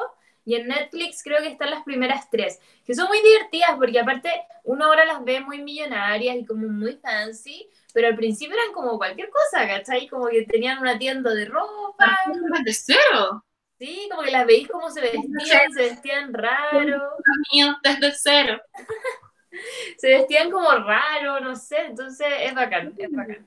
y 0.44 0.54
en 0.54 0.68
Netflix 0.68 1.22
creo 1.22 1.42
que 1.42 1.48
están 1.48 1.70
las 1.70 1.82
primeras 1.82 2.30
tres, 2.30 2.58
que 2.86 2.94
son 2.94 3.08
muy 3.08 3.20
divertidas, 3.20 3.72
porque 3.76 4.00
aparte 4.00 4.30
uno 4.64 4.86
ahora 4.86 5.04
las 5.04 5.22
ve 5.22 5.40
muy 5.40 5.60
millonarias 5.60 6.36
y 6.36 6.46
como 6.46 6.68
muy 6.68 6.96
fancy, 6.96 7.68
pero 7.92 8.08
al 8.08 8.16
principio 8.16 8.54
eran 8.56 8.72
como 8.72 8.96
cualquier 8.96 9.28
cosa, 9.28 9.66
¿cachai? 9.66 10.08
Como 10.08 10.28
que 10.28 10.44
tenían 10.44 10.78
una 10.78 10.96
tienda 10.96 11.34
de 11.34 11.44
ropa, 11.46 12.16
Desde 12.64 12.72
cero. 12.72 13.44
Sí, 13.78 14.08
como 14.10 14.22
que 14.22 14.30
las 14.30 14.46
veis 14.46 14.68
como 14.68 14.90
se 14.90 15.00
vestían, 15.00 15.72
se 15.72 15.82
vestían 15.82 16.32
raro, 16.32 17.16
Mío, 17.52 17.78
desde 17.82 18.12
cero. 18.12 18.60
se 19.98 20.08
vestían 20.08 20.50
como 20.50 20.70
raro, 20.70 21.40
no 21.40 21.56
sé, 21.56 21.86
entonces 21.86 22.26
es 22.40 22.54
bacán, 22.54 22.94
es 22.96 23.10
bacán. 23.10 23.46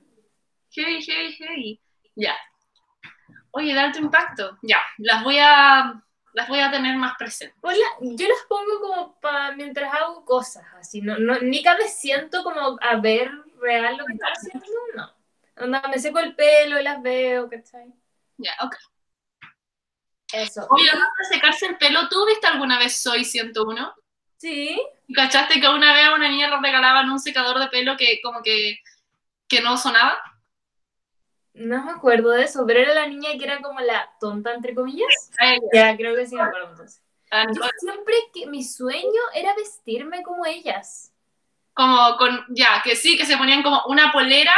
Heavy, 0.72 1.02
heavy, 1.02 1.34
heavy. 1.34 1.82
Ya. 2.16 2.36
Oye, 3.52 3.74
de 3.74 3.80
alto 3.80 4.00
impacto. 4.00 4.58
Ya, 4.62 4.82
las 4.98 5.24
voy 5.24 5.38
a, 5.40 6.02
las 6.34 6.48
voy 6.48 6.60
a 6.60 6.72
tener 6.72 6.96
más 6.96 7.16
presentes. 7.18 7.58
Hola, 7.62 7.86
yo 8.00 8.28
las 8.28 8.46
pongo 8.48 8.80
como 8.80 9.20
para 9.20 9.56
mientras 9.56 9.94
hago 9.94 10.24
cosas, 10.24 10.66
así, 10.80 11.02
no, 11.02 11.18
no, 11.18 11.40
ni 11.40 11.62
que 11.62 11.76
me 11.76 11.88
siento 11.88 12.44
como 12.44 12.78
a 12.82 12.96
ver 12.98 13.32
real 13.60 13.98
lo 13.98 14.06
que 14.06 14.14
estoy 14.14 14.30
haciendo, 14.32 14.68
no. 14.96 15.12
Onda, 15.58 15.84
me 15.90 16.00
seco 16.00 16.20
el 16.20 16.36
pelo 16.36 16.80
y 16.80 16.84
las 16.84 17.02
veo, 17.02 17.50
¿cachai? 17.50 17.94
Ya, 18.38 18.52
ok. 18.62 18.76
Eso. 20.34 20.66
Oye, 20.70 20.90
hablando 20.90 21.12
de 21.20 21.36
secarse 21.36 21.66
el 21.68 21.78
pelo, 21.78 22.08
¿tú 22.10 22.26
viste 22.26 22.48
alguna 22.48 22.80
vez 22.80 22.98
Soy 23.02 23.24
101? 23.26 23.94
Sí, 24.38 24.82
¿Y 25.08 25.14
¿Cachaste 25.14 25.60
que 25.62 25.68
una 25.70 25.94
vez 25.94 26.06
a 26.06 26.16
una 26.16 26.30
niña 26.30 26.48
le 26.50 26.60
regalaban 26.62 27.10
un 27.10 27.20
secador 27.20 27.60
de 27.60 27.68
pelo 27.68 27.96
que 27.98 28.20
como 28.24 28.42
que, 28.42 28.80
que 29.48 29.62
no 29.62 29.78
sonaba? 29.78 30.18
no 31.54 31.84
me 31.84 31.92
acuerdo 31.92 32.30
de 32.32 32.44
eso, 32.46 32.64
pero 32.66 32.80
era 32.80 32.94
la 32.94 33.08
niña 33.08 33.32
que 33.38 33.44
era 33.44 33.62
como 33.62 33.80
la 33.82 34.10
tonta, 34.20 34.54
entre 34.54 34.74
comillas. 34.74 35.32
Ay, 35.38 35.60
Ya, 35.74 35.96
creo 35.98 36.16
que 36.16 36.26
sí 36.26 36.36
me 36.36 36.42
acuerdo 36.44 36.70
entonces. 36.72 37.04
ah, 37.30 37.46
Yo 37.54 37.62
siempre 37.78 38.16
que 38.34 38.46
mi 38.48 38.64
sueño 38.64 39.22
era 39.36 39.54
vestirme 39.56 40.24
como 40.24 40.46
ellas. 40.46 41.12
Como 41.74 42.16
con, 42.18 42.46
ya, 42.50 42.82
que 42.84 42.96
sí, 42.96 43.18
que 43.18 43.26
se 43.26 43.38
ponían 43.38 43.64
como 43.64 43.84
una 43.88 44.12
polera, 44.14 44.54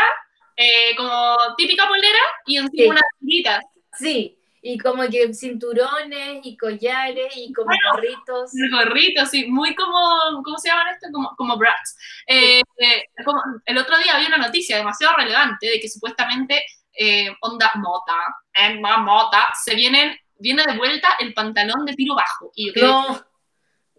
eh, 0.56 0.96
como 0.96 1.36
típica 1.58 1.88
polera, 1.88 2.20
y 2.46 2.58
encima 2.58 2.84
Sí. 2.84 2.90
unas 2.90 3.04
tiritas. 3.20 3.66
Sí, 3.98 4.40
Y 4.66 4.78
como 4.78 5.04
que 5.10 5.34
cinturones 5.34 6.40
y 6.44 6.56
collares 6.56 7.34
y 7.36 7.52
como 7.52 7.70
gorritos. 7.92 8.52
El 8.56 8.72
gorrito, 8.72 9.26
sí, 9.26 9.46
muy 9.48 9.76
como, 9.76 10.42
¿cómo 10.42 10.58
se 10.58 10.70
llaman 10.70 10.88
esto? 10.88 11.08
Como, 11.12 11.36
como 11.36 11.58
brats. 11.58 11.98
Eh, 12.26 12.62
eh, 12.78 13.04
como- 13.26 13.42
el 13.66 13.78
otro 13.78 13.98
día 13.98 14.16
había 14.16 14.30
una 14.30 14.38
noticia 14.38 14.78
demasiado 14.78 15.18
relevante 15.18 15.68
de 15.68 15.80
que 15.82 15.90
supuestamente 15.90 16.64
eh, 16.98 17.28
Onda 17.42 17.72
Mota, 17.76 18.16
Emma 18.54 18.98
Mota, 19.00 19.50
se 19.66 19.76
vienen, 19.76 20.16
viene 20.38 20.64
de 20.64 20.78
vuelta 20.78 21.10
el 21.20 21.34
pantalón 21.34 21.86
de 21.86 21.94
tiro 21.96 22.16
bajo. 22.16 22.52
Y 22.56 22.72
yo 22.80 22.86
No, 22.88 23.26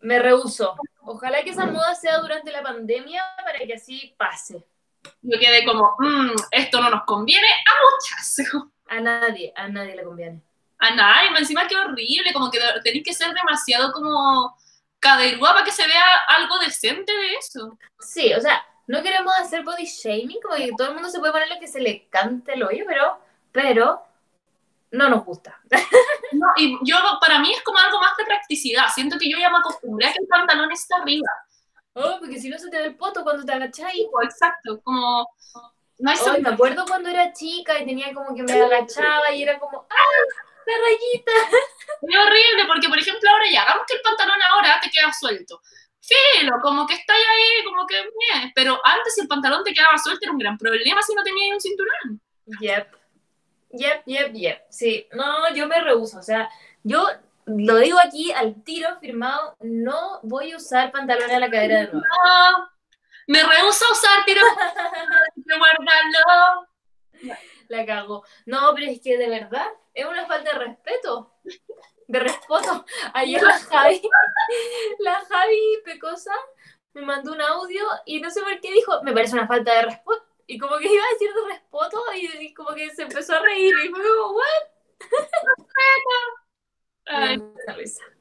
me 0.01 0.19
rehuso. 0.19 0.77
Ojalá 1.03 1.43
que 1.43 1.51
esa 1.51 1.67
moda 1.67 1.95
sea 1.95 2.19
durante 2.21 2.51
la 2.53 2.63
pandemia 2.63 3.23
para 3.45 3.59
que 3.59 3.75
así 3.75 4.15
pase. 4.17 4.65
yo 5.21 5.39
quedé 5.39 5.67
como, 5.67 5.95
"Mm, 5.99 6.31
esto 6.53 6.81
no 6.81 6.89
nos 6.89 7.05
conviene 7.05 7.47
a 7.49 7.73
muchas. 7.85 8.37
A 8.87 9.01
nadie, 9.01 9.51
a 9.57 9.67
nadie 9.69 9.97
le 9.97 10.05
conviene. 10.05 10.43
A 10.85 10.91
nadie, 10.95 11.31
encima 11.39 11.67
que 11.67 11.77
horrible, 11.77 12.33
como 12.35 12.51
que 12.51 12.59
tenéis 12.83 13.05
que 13.05 13.15
ser 13.15 13.33
demasiado 13.33 13.91
como 13.91 14.55
caderúa 14.99 15.55
para 15.55 15.65
que 15.65 15.73
se 15.73 15.87
vea 15.87 16.05
algo 16.37 16.59
decente 16.59 17.11
de 17.11 17.35
eso. 17.37 17.79
Sí, 18.01 18.35
o 18.35 18.41
sea, 18.41 18.63
no 18.87 19.03
queremos 19.03 19.33
hacer 19.39 19.63
body 19.63 19.87
shaming, 19.87 20.41
como 20.43 20.57
que 20.57 20.73
todo 20.77 20.89
el 20.89 20.95
mundo 20.95 21.09
se 21.09 21.21
puede 21.21 21.33
poner 21.33 21.49
lo 21.49 21.59
que 21.59 21.69
se 21.69 21.81
le 21.81 22.07
cante 22.09 22.53
el 22.53 22.65
hoyo, 22.65 22.85
pero, 22.87 23.19
pero 23.51 24.03
no 24.91 25.09
nos 25.09 25.25
gusta. 25.25 25.59
No, 26.33 26.49
y 26.57 26.77
yo, 26.83 26.97
para 27.21 27.39
mí 27.39 27.53
es 27.53 27.63
como 27.63 27.79
algo 27.79 28.01
más 28.01 28.17
de 28.17 28.25
practicidad. 28.25 28.87
Siento 28.93 29.17
que 29.21 29.31
yo 29.31 29.39
ya 29.39 29.51
me 29.51 29.59
acostumbré 29.59 30.09
a 30.09 30.13
que 30.13 30.19
el 30.21 30.27
pantalón 30.27 30.73
está 30.73 30.97
arriba. 30.97 31.29
Oh, 31.93 32.17
porque 32.19 32.41
si 32.41 32.49
no 32.49 32.59
se 32.59 32.69
te 32.71 32.77
ve 32.77 32.87
el 32.87 32.97
poto 32.97 33.23
cuando 33.23 33.45
te 33.45 33.53
agacháis. 33.53 34.05
O 34.13 34.21
Exacto, 34.21 34.81
como. 34.83 35.29
No 36.01 36.11
hay 36.11 36.17
Ay, 36.29 36.43
me 36.43 36.49
acuerdo 36.49 36.85
cuando 36.87 37.09
era 37.09 37.33
chica 37.33 37.79
y 37.79 37.87
tenía 37.87 38.13
como 38.13 38.35
que 38.35 38.43
me 38.43 38.53
agachaba 38.53 39.31
y 39.31 39.45
era 39.45 39.61
como, 39.61 39.87
¡ay! 39.89 40.45
La 40.67 40.75
rayita. 40.85 41.33
Es 42.03 42.17
horrible 42.17 42.67
porque, 42.67 42.89
por 42.89 42.99
ejemplo, 42.99 43.31
ahora 43.31 43.45
ya, 43.51 43.63
hagamos 43.63 43.87
que 43.87 43.97
el 43.97 44.03
pantalón 44.03 44.43
ahora 44.51 44.81
te 44.83 44.91
queda 44.91 45.13
suelto. 45.13 45.61
Filo, 46.01 46.57
como 46.63 46.87
que 46.87 46.95
está 46.95 47.15
ahí, 47.15 47.65
como 47.65 47.87
que, 47.87 47.97
bien. 48.03 48.53
Pero 48.55 48.79
antes, 48.85 49.17
el 49.19 49.29
pantalón 49.29 49.65
te 49.65 49.73
quedaba 49.73 49.97
suelto, 49.99 50.21
era 50.23 50.33
un 50.33 50.39
gran 50.39 50.59
problema 50.59 51.03
si 51.03 51.15
no 51.15 51.23
tenías 51.23 51.55
un 51.55 51.61
cinturón. 51.61 52.21
Yep. 52.61 52.97
Yep, 53.71 54.03
yep, 54.07 54.33
yep. 54.33 54.63
Sí, 54.71 55.09
no, 55.13 55.53
yo 55.55 55.67
me 55.67 55.81
rehuso. 55.81 56.19
O 56.19 56.23
sea, 56.23 56.49
yo 56.83 57.07
lo 57.47 57.77
digo 57.79 57.99
aquí 57.99 58.33
al 58.33 58.63
tiro 58.63 58.99
firmado, 59.01 59.57
no 59.61 60.21
voy 60.23 60.53
a 60.53 60.57
usar 60.57 60.93
pantalones 60.93 61.33
a 61.33 61.41
la 61.41 61.51
cadera 61.51 61.81
de 61.81 61.87
nuevo. 61.87 62.01
No, 62.01 62.71
me 63.27 63.43
rehúso 63.43 63.85
a 63.87 63.93
usar 63.93 64.25
tiro. 64.25 64.43
guárdalo. 65.59 66.69
La 67.69 67.85
cago. 67.87 68.25
No, 68.47 68.73
pero 68.75 68.91
es 68.91 69.01
que 69.01 69.17
de 69.17 69.29
verdad 69.29 69.67
es 69.93 70.05
una 70.07 70.27
falta 70.27 70.53
de 70.53 70.65
respeto. 70.67 71.33
De 72.07 72.21
respeto. 72.21 72.85
Ayer 73.15 73.43
la 73.43 73.59
Javi, 73.59 74.03
la 75.01 75.25
Javi 75.29 75.59
Pecosa 75.85 76.35
me 76.93 77.03
mandó 77.03 77.33
un 77.33 77.41
audio 77.41 77.85
y 78.07 78.21
no 78.21 78.31
sé 78.31 78.43
por 78.43 78.61
qué 78.61 78.71
dijo, 78.73 79.03
me 79.03 79.13
parece 79.13 79.35
una 79.35 79.47
falta 79.47 79.75
de 79.75 79.83
respeto. 79.83 80.23
Y 80.47 80.59
como 80.59 80.77
que 80.77 80.93
iba 80.93 81.03
a 81.03 81.13
decir 81.15 81.31
de 81.33 81.49
respeto 81.49 82.03
y, 82.15 82.47
y 82.47 82.55
como 82.55 82.75
que 82.75 82.91
se 82.91 83.03
empezó 83.03 83.35
a 83.37 83.41
reír 83.41 83.75
y 83.85 83.89
fue 83.89 84.01
como, 84.03 84.33
¿what? 84.33 85.65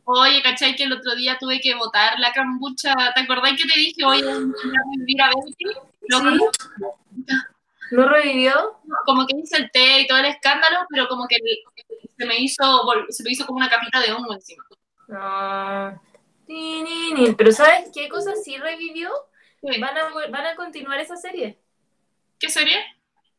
Oye, 0.06 0.42
¿cachai? 0.44 0.76
Que 0.76 0.84
el 0.84 0.94
otro 0.94 1.16
día 1.16 1.38
tuve 1.40 1.60
que 1.62 1.76
botar 1.76 2.20
la 2.20 2.32
cambucha. 2.34 2.94
¿Te 3.16 3.22
acordás 3.22 3.52
que 3.52 3.68
te 3.72 3.80
dije, 3.80 4.04
oye, 4.06 4.24
voy 4.24 4.34
a 4.34 4.82
vivir 4.98 5.22
a 5.22 5.30
Betty? 5.30 5.66
Lo- 6.10 6.20
¿Sí? 6.20 6.38
¿No 7.92 8.08
revivió? 8.10 8.80
Como 9.06 9.26
que 9.28 9.38
hice 9.38 9.58
el 9.58 9.72
té 9.72 10.02
y 10.02 10.08
todo 10.08 10.18
el 10.20 10.26
escándalo, 10.26 10.80
pero 10.90 11.08
como 11.08 11.28
que 11.28 11.38
se 12.18 12.26
me 12.26 12.38
hizo, 12.40 12.64
se 13.10 13.24
me 13.24 13.32
hizo 13.32 13.46
como 13.46 13.58
una 13.58 13.70
capita 13.70 14.00
de 14.00 14.12
hongo 14.12 14.34
encima. 14.34 14.64
No. 15.08 16.02
Ni, 16.48 16.82
ni, 16.82 17.14
ni. 17.14 17.32
Pero 17.34 17.52
¿sabes 17.52 17.90
qué 17.94 18.10
cosa 18.10 18.34
sí 18.36 18.58
revivió? 18.58 19.12
Van 19.62 19.98
a, 19.98 20.10
van 20.30 20.46
a 20.46 20.56
continuar 20.56 21.00
esa 21.00 21.16
serie. 21.16 21.60
¿Qué 22.40 22.50
serie? 22.50 22.78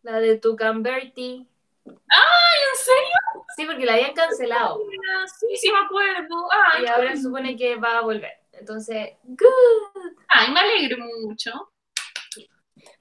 La 0.02 0.20
de 0.20 0.38
Tucan 0.38 0.82
Bertie. 0.82 1.46
Ay, 1.86 2.58
¿en 2.70 2.78
serio? 2.78 3.44
Sí, 3.56 3.66
porque 3.66 3.84
la 3.84 3.94
habían 3.94 4.14
cancelado. 4.14 4.80
Ah, 5.16 5.26
Sí, 5.38 5.46
sí 5.56 5.70
me 5.70 5.78
acuerdo. 5.78 6.48
Ay, 6.72 6.84
Y 6.84 6.86
ahora 6.86 7.14
se 7.14 7.22
supone 7.22 7.56
que 7.56 7.76
va 7.76 7.98
a 7.98 8.02
volver. 8.02 8.32
Entonces, 8.52 9.14
good. 9.24 10.12
ay, 10.28 10.50
me 10.52 10.60
alegro 10.60 11.04
mucho. 11.22 11.50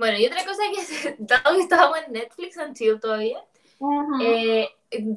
Bueno, 0.04 0.20
y 0.20 0.26
otra 0.26 0.44
cosa 0.44 0.64
que, 0.70 1.16
dado 1.20 1.56
que 1.56 1.62
estábamos 1.62 1.98
en 2.06 2.12
Netflix 2.12 2.58
and 2.58 2.76
Chill 2.76 3.00
todavía, 3.00 3.42
Ujú. 3.80 4.22
eh, 4.22 4.70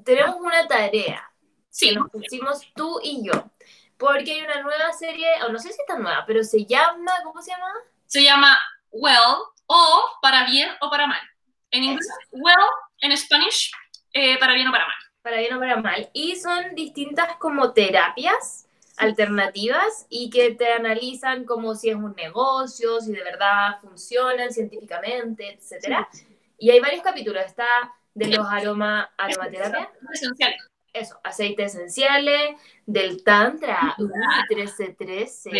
tenemos 0.04 0.36
una 0.36 0.64
tarea 0.68 1.28
sí, 1.68 1.88
que 1.88 1.96
nos 1.96 2.08
pusimos 2.08 2.72
tú 2.72 3.00
y 3.02 3.26
yo. 3.26 3.32
Porque 3.96 4.34
hay 4.34 4.42
una 4.42 4.62
nueva 4.62 4.92
serie, 4.92 5.26
o 5.44 5.48
no 5.50 5.58
sé 5.58 5.72
si 5.72 5.80
está 5.80 5.98
nueva, 5.98 6.22
pero 6.24 6.44
se 6.44 6.64
llama, 6.64 7.10
¿cómo 7.24 7.42
se 7.42 7.50
llama? 7.50 7.66
se 8.06 8.22
llama 8.22 8.56
Well 8.92 9.38
o 9.66 10.04
para 10.22 10.44
bien 10.44 10.70
o 10.80 10.88
para 10.88 11.08
mal. 11.08 11.20
En 11.72 11.82
inglés, 11.82 12.08
Well, 12.30 12.54
en 13.00 13.16
Spanish, 13.16 13.72
eh, 14.12 14.38
para 14.38 14.54
bien 14.54 14.68
o 14.68 14.70
para 14.70 14.86
mal. 14.86 14.96
Para 15.20 15.38
bien 15.38 15.52
o 15.52 15.58
para 15.58 15.76
mal. 15.78 16.08
Y 16.12 16.36
son 16.36 16.76
distintas 16.76 17.34
como 17.38 17.72
terapias 17.72 18.65
alternativas 18.96 20.06
y 20.08 20.30
que 20.30 20.52
te 20.52 20.72
analizan 20.72 21.44
como 21.44 21.74
si 21.74 21.90
es 21.90 21.96
un 21.96 22.14
negocio, 22.14 23.00
si 23.00 23.12
de 23.12 23.22
verdad 23.22 23.80
funcionan 23.80 24.50
científicamente, 24.52 25.54
etcétera. 25.54 26.08
Y 26.58 26.70
hay 26.70 26.80
varios 26.80 27.02
capítulos. 27.02 27.44
Está 27.44 27.66
de 28.14 28.28
los 28.28 28.46
aroma, 28.48 29.10
aromaterapia, 29.18 29.90
Esenciales. 30.12 30.58
eso, 30.92 31.20
aceites 31.22 31.74
esenciales, 31.74 32.56
del 32.86 33.22
tantra, 33.22 33.94
Del 33.98 34.08
1313. 34.48 35.50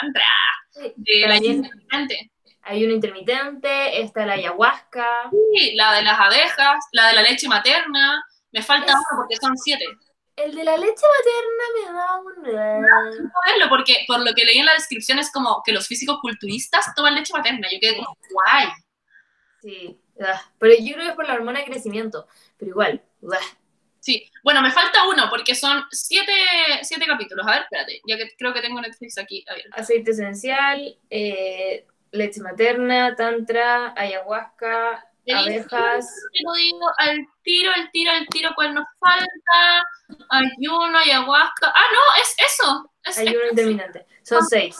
tantra, 0.00 0.94
De 0.96 1.20
la 1.28 1.36
intermitente. 1.36 2.30
hay 2.62 2.84
uno 2.84 2.94
intermitente, 2.94 4.02
está 4.02 4.26
la 4.26 4.32
ayahuasca. 4.34 5.30
Sí, 5.30 5.74
la 5.76 5.92
de 5.94 6.02
las 6.02 6.18
abejas, 6.18 6.84
la 6.92 7.08
de 7.08 7.14
la 7.14 7.22
leche 7.22 7.46
materna. 7.48 8.24
Me 8.52 8.62
falta 8.62 8.92
uno 8.94 9.20
porque 9.22 9.36
son 9.36 9.56
siete. 9.56 9.84
El 10.44 10.54
de 10.54 10.64
la 10.64 10.76
leche 10.76 11.04
materna 11.16 11.64
me 11.74 11.92
da 11.92 12.20
un... 12.20 13.30
A 13.30 13.50
verlo 13.50 13.68
porque 13.68 14.04
por 14.06 14.20
lo 14.20 14.32
que 14.34 14.44
leí 14.44 14.58
en 14.58 14.66
la 14.66 14.74
descripción 14.74 15.18
es 15.18 15.30
como 15.30 15.62
que 15.64 15.72
los 15.72 15.86
físicos 15.86 16.18
culturistas 16.20 16.94
toman 16.94 17.14
leche 17.14 17.32
materna. 17.32 17.68
Yo 17.70 17.78
quedé 17.80 17.96
como, 17.96 18.16
guay. 18.32 18.68
Sí, 19.62 20.00
ah, 20.20 20.42
pero 20.58 20.74
yo 20.78 20.94
creo 20.94 21.04
que 21.04 21.10
es 21.10 21.16
por 21.16 21.26
la 21.26 21.34
hormona 21.34 21.60
de 21.60 21.66
crecimiento, 21.66 22.26
pero 22.56 22.70
igual, 22.70 23.02
ah, 23.32 23.56
Sí, 24.00 24.30
bueno, 24.42 24.62
me 24.62 24.70
falta 24.70 25.06
uno 25.06 25.28
porque 25.28 25.54
son 25.54 25.84
siete, 25.90 26.32
siete 26.82 27.04
capítulos. 27.06 27.46
A 27.46 27.52
ver, 27.52 27.62
espérate, 27.62 28.00
ya 28.06 28.16
que 28.16 28.34
creo 28.36 28.54
que 28.54 28.62
tengo 28.62 28.80
Netflix 28.80 29.18
aquí. 29.18 29.44
A 29.46 29.54
ver. 29.54 29.66
aceite 29.72 30.12
esencial, 30.12 30.96
eh, 31.10 31.86
leche 32.10 32.40
materna, 32.40 33.14
tantra, 33.14 33.92
ayahuasca, 33.94 35.06
abejas. 35.32 36.14
Te 36.32 36.42
lo 36.44 36.52
digo 36.54 36.90
al 36.98 37.26
tiro, 37.42 37.72
al 37.74 37.90
tiro, 37.90 38.12
al 38.12 38.26
tiro, 38.28 38.50
¿cuál 38.54 38.74
nos 38.74 38.86
falta? 38.98 39.86
Ayuno, 40.30 40.98
ayahuasca. 40.98 41.72
Ah, 41.74 41.84
no, 41.92 42.22
es 42.22 42.34
eso. 42.52 42.92
Es 43.04 43.18
Ayuno 43.18 43.46
intermitente. 43.50 44.06
Son 44.22 44.44
seis. 44.44 44.76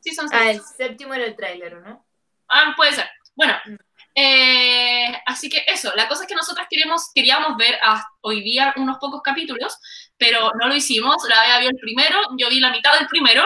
Sí, 0.00 0.14
son 0.14 0.28
seis. 0.28 0.40
Ah, 0.42 0.50
el 0.50 0.60
séptimo 0.62 1.14
era 1.14 1.24
el 1.24 1.36
tráiler, 1.36 1.74
¿no? 1.82 2.04
Ah, 2.48 2.72
puede 2.76 2.92
ser. 2.92 3.08
Bueno, 3.36 3.54
Mm. 3.64 3.76
eh, 4.16 5.22
así 5.26 5.48
que 5.48 5.64
eso, 5.66 5.92
la 5.94 6.08
cosa 6.08 6.22
es 6.22 6.28
que 6.28 6.34
nosotras 6.34 6.66
queremos, 6.68 7.10
queríamos 7.14 7.56
ver 7.56 7.78
hoy 8.22 8.42
día 8.42 8.74
unos 8.76 8.98
pocos 8.98 9.22
capítulos, 9.22 9.78
pero 10.18 10.50
no 10.60 10.68
lo 10.68 10.74
hicimos. 10.74 11.16
La 11.28 11.40
Bea 11.42 11.58
vio 11.60 11.70
el 11.70 11.76
primero, 11.76 12.18
yo 12.36 12.48
vi 12.48 12.60
la 12.60 12.70
mitad 12.70 12.98
del 12.98 13.06
primero, 13.08 13.44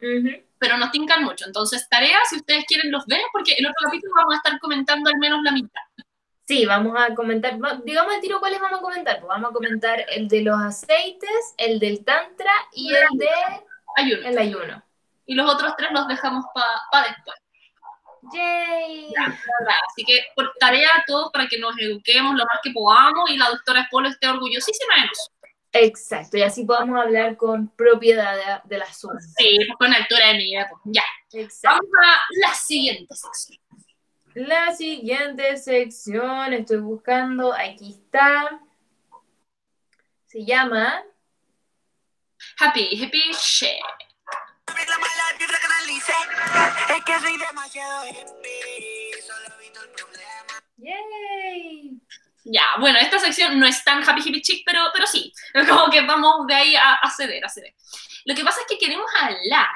Ujú. 0.00 0.42
Pero 0.58 0.76
nos 0.76 0.90
tincan 0.90 1.24
mucho. 1.24 1.46
Entonces, 1.46 1.88
tarea, 1.88 2.18
si 2.28 2.36
ustedes 2.36 2.64
quieren, 2.66 2.90
los 2.90 3.06
ven, 3.06 3.20
porque 3.32 3.52
el 3.52 3.66
otro 3.66 3.76
capítulo 3.84 4.12
vamos 4.16 4.34
a 4.34 4.36
estar 4.38 4.58
comentando 4.60 5.10
al 5.10 5.18
menos 5.18 5.42
la 5.42 5.52
mitad. 5.52 5.82
Sí, 6.46 6.64
vamos 6.64 6.96
a 6.98 7.14
comentar, 7.14 7.58
digamos 7.84 8.14
el 8.14 8.20
tiro 8.22 8.40
cuáles 8.40 8.58
vamos 8.58 8.78
a 8.78 8.82
comentar. 8.82 9.20
Pues 9.20 9.28
vamos 9.28 9.50
a 9.50 9.52
comentar 9.52 10.04
el 10.08 10.28
de 10.28 10.40
los 10.42 10.58
aceites, 10.58 11.54
el 11.58 11.78
del 11.78 12.04
tantra 12.04 12.50
y 12.72 12.90
el 12.90 13.18
de 13.18 13.28
Ayuno. 13.96 14.28
el 14.28 14.38
ayuno. 14.38 14.82
Y 15.26 15.34
los 15.34 15.52
otros 15.52 15.74
tres 15.76 15.90
los 15.92 16.08
dejamos 16.08 16.46
para 16.54 17.06
después. 17.06 17.36
Yay. 18.32 19.12
Así 19.88 20.04
que 20.06 20.24
por 20.34 20.50
tarea 20.58 20.88
a 20.96 21.04
todos 21.06 21.30
para 21.32 21.46
que 21.46 21.58
nos 21.58 21.78
eduquemos 21.78 22.34
lo 22.34 22.44
más 22.44 22.60
que 22.62 22.70
podamos 22.70 23.28
y 23.30 23.36
la 23.36 23.50
doctora 23.50 23.86
Polo 23.90 24.08
esté 24.08 24.28
orgullosísima 24.28 24.94
de 24.94 25.00
nosotros. 25.02 25.37
Exacto, 25.80 26.36
y 26.36 26.42
así 26.42 26.64
podamos 26.64 27.00
hablar 27.00 27.36
con 27.36 27.68
propiedad 27.68 28.34
de, 28.36 28.68
del 28.74 28.82
asunto. 28.82 29.18
Sí, 29.36 29.58
con 29.78 29.92
altura 29.92 30.28
de 30.28 30.34
mira, 30.34 30.68
pues 30.68 30.82
ya. 30.86 31.04
Exacto. 31.32 31.86
Vamos 31.92 32.06
a 32.06 32.48
la 32.48 32.54
siguiente 32.54 33.14
sección. 33.14 33.58
La 34.34 34.74
siguiente 34.74 35.56
sección, 35.56 36.52
estoy 36.52 36.78
buscando, 36.78 37.52
aquí 37.52 38.00
está. 38.00 38.60
Se 40.26 40.44
llama 40.44 41.02
Happy, 42.60 43.02
happy 43.02 43.32
shit. 43.32 43.70
La 44.66 44.98
mala 44.98 45.38
vibra 45.38 45.58
canalice. 45.60 46.12
Es 46.96 47.04
que 47.04 47.20
soy 47.20 47.38
demasiado 47.38 48.06
hippie. 48.06 49.22
Solo 49.22 49.54
evito 49.58 49.82
el 49.82 49.90
problema. 49.90 50.62
Yay. 50.76 52.00
Ya, 52.44 52.64
bueno, 52.80 52.98
esta 52.98 53.18
sección 53.18 53.58
no 53.58 53.66
es 53.66 53.84
tan 53.84 54.08
happy 54.08 54.22
hippie 54.24 54.42
chic, 54.42 54.62
pero, 54.64 54.80
pero 54.92 55.06
sí, 55.06 55.32
como 55.68 55.90
que 55.90 56.00
vamos 56.06 56.46
de 56.46 56.54
ahí 56.54 56.76
a, 56.76 56.94
a 56.94 57.10
ceder, 57.10 57.44
a 57.44 57.48
ceder. 57.48 57.74
Lo 58.24 58.34
que 58.34 58.44
pasa 58.44 58.60
es 58.60 58.66
que 58.66 58.78
queremos 58.78 59.10
hablar 59.20 59.68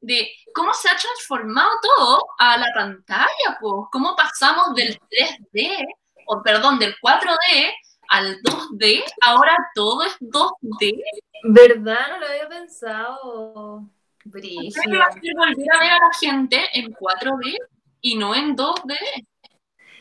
de 0.00 0.30
cómo 0.54 0.72
se 0.74 0.88
ha 0.88 0.96
transformado 0.96 1.70
todo 1.82 2.26
a 2.38 2.56
la 2.56 2.68
pantalla, 2.74 3.58
pues, 3.60 3.86
cómo 3.90 4.14
pasamos 4.16 4.74
del 4.74 4.98
3D, 4.98 5.86
o 6.26 6.42
perdón, 6.42 6.78
del 6.78 6.94
4D 7.00 7.72
al 8.08 8.40
2D, 8.42 9.04
ahora 9.22 9.56
todo 9.74 10.02
es 10.04 10.18
2D. 10.20 11.02
¿Verdad? 11.44 12.08
No 12.10 12.18
lo 12.18 12.26
había 12.26 12.48
pensado. 12.48 13.90
¿Qué 14.18 14.28
Brígido. 14.30 14.98
va 14.98 15.04
a 15.04 15.08
hacer 15.08 15.32
volver 15.36 15.74
a 15.74 15.78
ver 15.78 15.92
a 15.92 15.98
la 15.98 16.12
gente 16.18 16.64
en 16.72 16.92
4D 16.92 17.56
y 18.00 18.16
no 18.16 18.34
en 18.34 18.56
2D? 18.56 18.96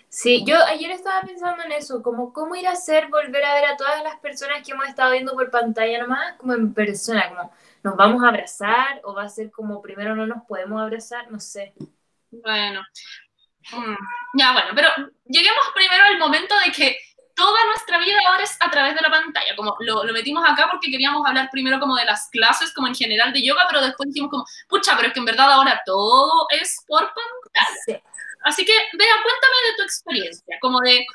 Sí, 0.09 0.43
yo 0.45 0.55
ayer 0.65 0.91
estaba 0.91 1.21
pensando 1.21 1.63
en 1.63 1.73
eso, 1.73 2.01
como 2.01 2.31
cómo 2.31 2.55
ir 2.55 2.67
a 2.67 2.71
hacer 2.71 3.07
volver 3.09 3.43
a 3.43 3.53
ver 3.55 3.65
a 3.65 3.77
todas 3.77 4.01
las 4.03 4.19
personas 4.19 4.65
que 4.65 4.71
hemos 4.71 4.87
estado 4.87 5.11
viendo 5.11 5.33
por 5.33 5.51
pantalla 5.51 5.99
nomás, 5.99 6.35
como 6.37 6.53
en 6.53 6.73
persona, 6.73 7.27
como 7.29 7.51
nos 7.83 7.95
vamos 7.97 8.23
a 8.23 8.29
abrazar 8.29 9.01
o 9.03 9.13
va 9.13 9.23
a 9.23 9.29
ser 9.29 9.51
como 9.51 9.81
primero 9.81 10.15
no 10.15 10.25
nos 10.25 10.43
podemos 10.47 10.81
abrazar, 10.81 11.29
no 11.29 11.39
sé. 11.39 11.73
Bueno, 12.31 12.81
mm, 13.71 13.95
ya 14.39 14.53
bueno, 14.53 14.69
pero 14.75 14.89
lleguemos 15.25 15.65
primero 15.75 16.03
al 16.05 16.19
momento 16.19 16.55
de 16.65 16.71
que 16.71 16.97
toda 17.35 17.65
nuestra 17.65 17.99
vida 17.99 18.17
ahora 18.27 18.43
es 18.43 18.57
a 18.61 18.71
través 18.71 18.95
de 18.95 19.01
la 19.01 19.09
pantalla, 19.09 19.55
como 19.55 19.75
lo, 19.79 20.03
lo 20.05 20.13
metimos 20.13 20.43
acá 20.47 20.69
porque 20.71 20.89
queríamos 20.89 21.25
hablar 21.27 21.49
primero 21.51 21.79
como 21.79 21.95
de 21.95 22.05
las 22.05 22.29
clases, 22.31 22.73
como 22.73 22.87
en 22.87 22.95
general 22.95 23.33
de 23.33 23.43
yoga, 23.45 23.63
pero 23.69 23.81
después 23.81 24.07
dijimos 24.09 24.31
como, 24.31 24.45
pucha, 24.69 24.95
pero 24.95 25.09
es 25.09 25.13
que 25.13 25.19
en 25.19 25.25
verdad 25.25 25.51
ahora 25.51 25.81
todo 25.85 26.47
es 26.49 26.83
por 26.87 27.01
pantalla. 27.01 27.77
Sí. 27.85 27.97
Así 28.43 28.63
que, 28.65 28.73
Bea, 28.93 29.13
cuéntame 29.23 29.55
de 29.69 29.75
tu 29.77 29.83
experiencia, 29.83 30.57
como 30.61 30.79
de 30.81 31.05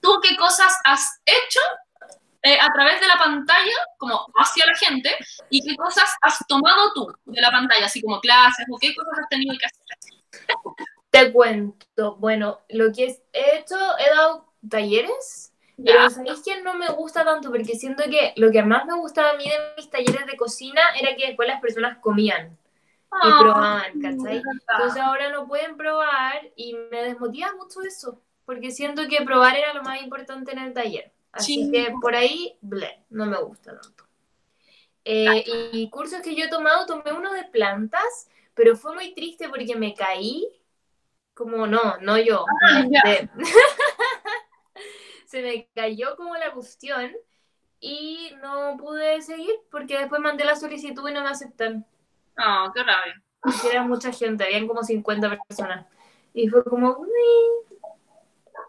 tú 0.00 0.20
qué 0.22 0.36
cosas 0.36 0.76
has 0.84 1.20
hecho 1.24 1.60
eh, 2.42 2.58
a 2.60 2.72
través 2.72 3.00
de 3.00 3.06
la 3.06 3.16
pantalla, 3.16 3.76
como 3.98 4.26
hacia 4.36 4.66
la 4.66 4.74
gente, 4.74 5.16
y 5.48 5.62
qué 5.66 5.76
cosas 5.76 6.10
has 6.22 6.38
tomado 6.48 6.92
tú 6.92 7.06
de 7.24 7.40
la 7.40 7.50
pantalla, 7.50 7.86
así 7.86 8.02
como 8.02 8.20
clases, 8.20 8.66
o 8.70 8.78
qué 8.78 8.94
cosas 8.94 9.20
has 9.22 9.28
tenido 9.28 9.54
que 9.58 9.66
hacer. 9.66 9.82
Te 11.10 11.32
cuento, 11.32 12.16
bueno, 12.16 12.60
lo 12.70 12.92
que 12.92 13.16
he 13.32 13.58
hecho, 13.58 13.76
he 13.98 14.10
dado 14.10 14.52
talleres, 14.68 15.52
pero 15.76 16.02
Ya. 16.02 16.10
¿sabéis 16.10 16.42
que 16.44 16.60
no 16.62 16.74
me 16.74 16.88
gusta 16.88 17.24
tanto? 17.24 17.50
Porque 17.50 17.74
siento 17.76 18.04
que 18.04 18.32
lo 18.36 18.50
que 18.50 18.62
más 18.62 18.86
me 18.86 18.94
gustaba 18.94 19.30
a 19.30 19.34
mí 19.34 19.44
de 19.44 19.58
mis 19.76 19.90
talleres 19.90 20.26
de 20.26 20.36
cocina 20.36 20.80
era 21.00 21.14
que 21.16 21.28
después 21.28 21.48
las 21.48 21.60
personas 21.60 21.98
comían 21.98 22.58
y 23.24 23.28
Ah, 23.30 23.38
probaban, 23.40 24.00
¿cachai? 24.00 24.42
Entonces 24.72 25.02
ahora 25.02 25.30
no 25.30 25.46
pueden 25.46 25.76
probar 25.76 26.50
y 26.56 26.74
me 26.74 27.02
desmotiva 27.02 27.52
mucho 27.54 27.82
eso, 27.82 28.20
porque 28.44 28.70
siento 28.70 29.06
que 29.08 29.24
probar 29.24 29.56
era 29.56 29.74
lo 29.74 29.82
más 29.82 30.00
importante 30.02 30.52
en 30.52 30.58
el 30.58 30.72
taller. 30.72 31.12
Así 31.32 31.64
Sí. 31.64 31.70
que 31.72 31.92
por 32.00 32.14
ahí, 32.14 32.56
ble, 32.60 33.04
no 33.10 33.26
me 33.26 33.38
gusta 33.42 33.78
tanto. 33.80 34.04
Eh, 35.04 35.44
y 35.72 35.90
cursos 35.90 36.20
que 36.22 36.34
yo 36.34 36.44
he 36.44 36.48
tomado, 36.48 36.86
tomé 36.86 37.12
uno 37.12 37.32
de 37.32 37.44
plantas, 37.44 38.28
pero 38.54 38.76
fue 38.76 38.94
muy 38.94 39.14
triste 39.14 39.48
porque 39.48 39.74
me 39.76 39.94
caí, 39.94 40.46
como 41.34 41.66
no, 41.66 41.98
no 42.00 42.18
yo. 42.18 42.44
Ah, 42.70 42.82
de- 43.04 43.28
Se 45.26 45.42
me 45.42 45.68
cayó 45.74 46.16
como 46.16 46.36
la 46.36 46.52
cuestión 46.52 47.12
y 47.80 48.30
no 48.42 48.76
pude 48.78 49.22
seguir 49.22 49.54
porque 49.70 49.98
después 49.98 50.20
mandé 50.20 50.44
la 50.44 50.56
solicitud 50.56 51.08
y 51.08 51.12
no 51.12 51.22
me 51.22 51.30
aceptaron. 51.30 51.86
Ah, 52.36 52.70
qué 52.74 52.82
rabia. 52.82 53.22
Porque 53.40 53.68
era 53.70 53.82
mucha 53.82 54.12
gente, 54.12 54.44
habían 54.44 54.68
como 54.68 54.82
50 54.82 55.36
personas. 55.48 55.86
Y 56.34 56.48
fue 56.48 56.64
como, 56.64 56.96
"Uy". 56.98 57.08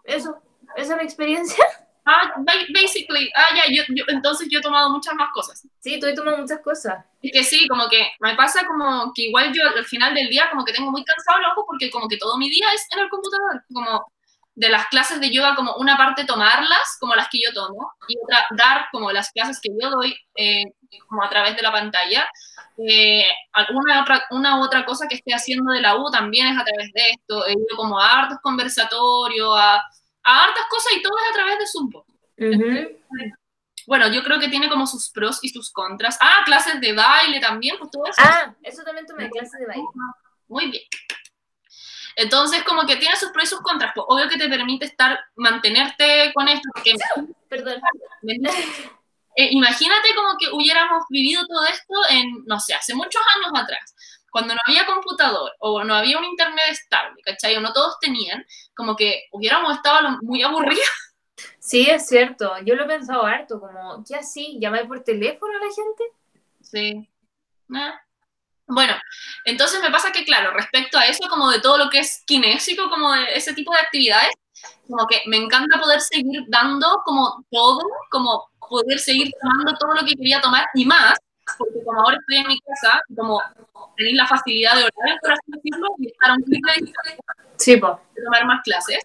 eso, 0.04 0.36
esa 0.76 0.94
es 0.94 0.98
mi 0.98 1.04
experiencia. 1.04 1.64
Ah, 2.06 2.34
ba- 2.36 2.52
basically, 2.74 3.30
ah, 3.34 3.46
ya, 3.56 3.62
yo, 3.74 3.82
yo- 3.88 4.04
entonces 4.08 4.46
yo 4.50 4.58
he 4.58 4.62
tomado 4.62 4.90
muchas 4.90 5.14
más 5.14 5.30
cosas. 5.32 5.66
Sí, 5.80 5.98
tú 5.98 6.04
he 6.06 6.12
tomado 6.14 6.36
muchas 6.36 6.60
cosas. 6.60 7.02
Es 7.22 7.32
que 7.32 7.42
sí, 7.42 7.66
como 7.66 7.88
que 7.88 8.06
me 8.20 8.34
pasa 8.36 8.66
como 8.66 9.10
que 9.14 9.22
igual 9.22 9.50
yo 9.54 9.62
al 9.74 9.86
final 9.86 10.12
del 10.14 10.28
día 10.28 10.50
como 10.50 10.66
que 10.66 10.74
tengo 10.74 10.90
muy 10.90 11.02
cansado 11.02 11.38
el 11.38 11.46
ojo 11.46 11.64
porque 11.66 11.90
como 11.90 12.06
que 12.06 12.18
todo 12.18 12.36
mi 12.36 12.50
día 12.50 12.66
es 12.74 12.86
en 12.92 12.98
el 13.04 13.08
computador, 13.08 13.64
como 13.72 14.04
de 14.54 14.68
las 14.68 14.86
clases 14.88 15.18
de 15.18 15.30
yoga 15.30 15.54
como 15.56 15.76
una 15.76 15.96
parte 15.96 16.26
tomarlas 16.26 16.98
como 17.00 17.14
las 17.14 17.28
que 17.30 17.38
yo 17.42 17.54
tomo 17.54 17.90
y 18.06 18.16
otra 18.22 18.44
dar 18.50 18.84
como 18.92 19.10
las 19.10 19.30
clases 19.32 19.58
que 19.62 19.70
yo 19.80 19.88
doy 19.88 20.14
eh, 20.36 20.64
como 21.06 21.22
a 21.22 21.28
través 21.28 21.56
de 21.56 21.62
la 21.62 21.72
pantalla. 21.72 22.28
Eh, 22.76 23.24
alguna 23.52 24.02
otra, 24.02 24.24
una 24.30 24.58
u 24.58 24.62
otra 24.64 24.84
cosa 24.84 25.06
que 25.08 25.16
esté 25.16 25.32
haciendo 25.32 25.72
de 25.72 25.80
la 25.80 25.96
U 25.96 26.10
también 26.10 26.48
es 26.48 26.58
a 26.58 26.64
través 26.64 26.92
de 26.92 27.10
esto. 27.10 27.46
He 27.46 27.52
ido 27.52 27.76
como 27.76 27.98
a 28.00 28.20
hartos 28.20 28.38
conversatorios, 28.42 29.54
a, 29.56 29.76
a 29.76 30.44
hartas 30.44 30.64
cosas 30.68 30.92
y 30.96 31.02
todo 31.02 31.12
es 31.18 31.30
a 31.30 31.34
través 31.34 31.58
de 31.58 31.66
Zoom. 31.66 31.90
po. 31.90 32.06
Ujú. 32.38 32.98
Bueno, 33.86 34.08
yo 34.08 34.22
creo 34.22 34.40
que 34.40 34.48
tiene 34.48 34.68
como 34.68 34.86
sus 34.86 35.10
pros 35.10 35.40
y 35.42 35.50
sus 35.50 35.70
contras. 35.70 36.16
Ah, 36.20 36.42
clases 36.44 36.80
de 36.80 36.94
baile 36.94 37.38
también, 37.38 37.76
pues 37.78 37.90
todo 37.90 38.06
eso. 38.06 38.20
Ah, 38.24 38.54
eso 38.62 38.82
también 38.82 39.06
tomé 39.06 39.28
clases 39.28 39.60
de 39.60 39.66
baile. 39.66 39.84
Muy 40.48 40.70
bien. 40.70 40.82
Entonces, 42.16 42.62
como 42.62 42.86
que 42.86 42.96
tiene 42.96 43.16
sus 43.16 43.30
pros 43.30 43.44
y 43.44 43.48
sus 43.48 43.60
contras. 43.60 43.92
Pues, 43.94 44.06
obvio 44.08 44.28
que 44.28 44.38
te 44.38 44.48
permite 44.48 44.86
estar, 44.86 45.18
mantenerte 45.36 46.32
con 46.34 46.48
esto, 46.48 46.68
porque 46.72 46.94
Perdón. 47.48 47.80
Eh, 49.36 49.48
imagínate 49.50 50.14
como 50.14 50.36
que 50.38 50.48
hubiéramos 50.50 51.04
vivido 51.08 51.46
todo 51.46 51.64
esto 51.66 51.94
en, 52.10 52.44
no 52.46 52.60
sé, 52.60 52.74
hace 52.74 52.94
muchos 52.94 53.22
años 53.36 53.50
atrás, 53.54 53.94
cuando 54.30 54.54
no 54.54 54.60
había 54.66 54.86
computador 54.86 55.52
o 55.58 55.84
no 55.84 55.94
había 55.94 56.18
un 56.18 56.24
internet 56.24 56.64
estable, 56.70 57.20
¿cachai? 57.24 57.56
O 57.56 57.60
no 57.60 57.72
todos 57.72 57.98
tenían, 58.00 58.44
como 58.74 58.96
que 58.96 59.24
hubiéramos 59.32 59.76
estado 59.76 60.18
muy 60.22 60.42
aburridos. 60.42 60.84
Sí, 61.58 61.88
es 61.90 62.06
cierto. 62.06 62.52
Yo 62.64 62.74
lo 62.74 62.84
he 62.84 62.86
pensado 62.86 63.24
harto, 63.24 63.58
como, 63.58 64.04
¿qué 64.06 64.14
así? 64.14 64.58
¿Llamar 64.60 64.86
por 64.86 65.02
teléfono 65.02 65.52
a 65.56 65.64
la 65.64 65.74
gente? 65.74 66.04
Sí. 66.62 67.08
Bueno, 68.66 68.94
entonces 69.44 69.80
me 69.82 69.90
pasa 69.90 70.12
que, 70.12 70.24
claro, 70.24 70.52
respecto 70.52 70.98
a 70.98 71.06
eso, 71.06 71.28
como 71.28 71.50
de 71.50 71.60
todo 71.60 71.76
lo 71.78 71.90
que 71.90 71.98
es 72.00 72.22
kinésico, 72.26 72.88
como 72.88 73.12
de 73.12 73.34
ese 73.34 73.52
tipo 73.52 73.72
de 73.72 73.80
actividades, 73.80 74.30
como 74.88 75.06
que 75.06 75.22
me 75.26 75.36
encanta 75.36 75.80
poder 75.80 76.00
seguir 76.00 76.44
dando 76.48 77.02
como 77.04 77.44
todo, 77.50 77.82
como 78.10 78.50
poder 78.68 78.98
seguir 78.98 79.32
tomando 79.40 79.76
todo 79.78 79.94
lo 79.94 80.06
que 80.06 80.14
quería 80.14 80.40
tomar 80.40 80.66
y 80.74 80.84
más, 80.84 81.14
porque 81.58 81.82
como 81.84 82.00
ahora 82.00 82.16
estoy 82.20 82.36
en 82.36 82.46
mi 82.48 82.60
casa, 82.60 83.00
como 83.14 83.40
tenéis 83.96 84.16
la 84.16 84.26
facilidad 84.26 84.76
de 84.76 84.84
horario, 84.84 85.18
por 85.20 85.32
así 85.32 85.52
decirlo, 85.52 85.88
y 85.98 86.06
estar 86.08 86.30
a 86.30 86.34
un 86.34 86.42
clic 86.42 86.64
de 86.66 86.92
Sí, 87.56 87.76
po. 87.76 88.00
tomar 88.22 88.44
más 88.46 88.62
clases, 88.64 88.98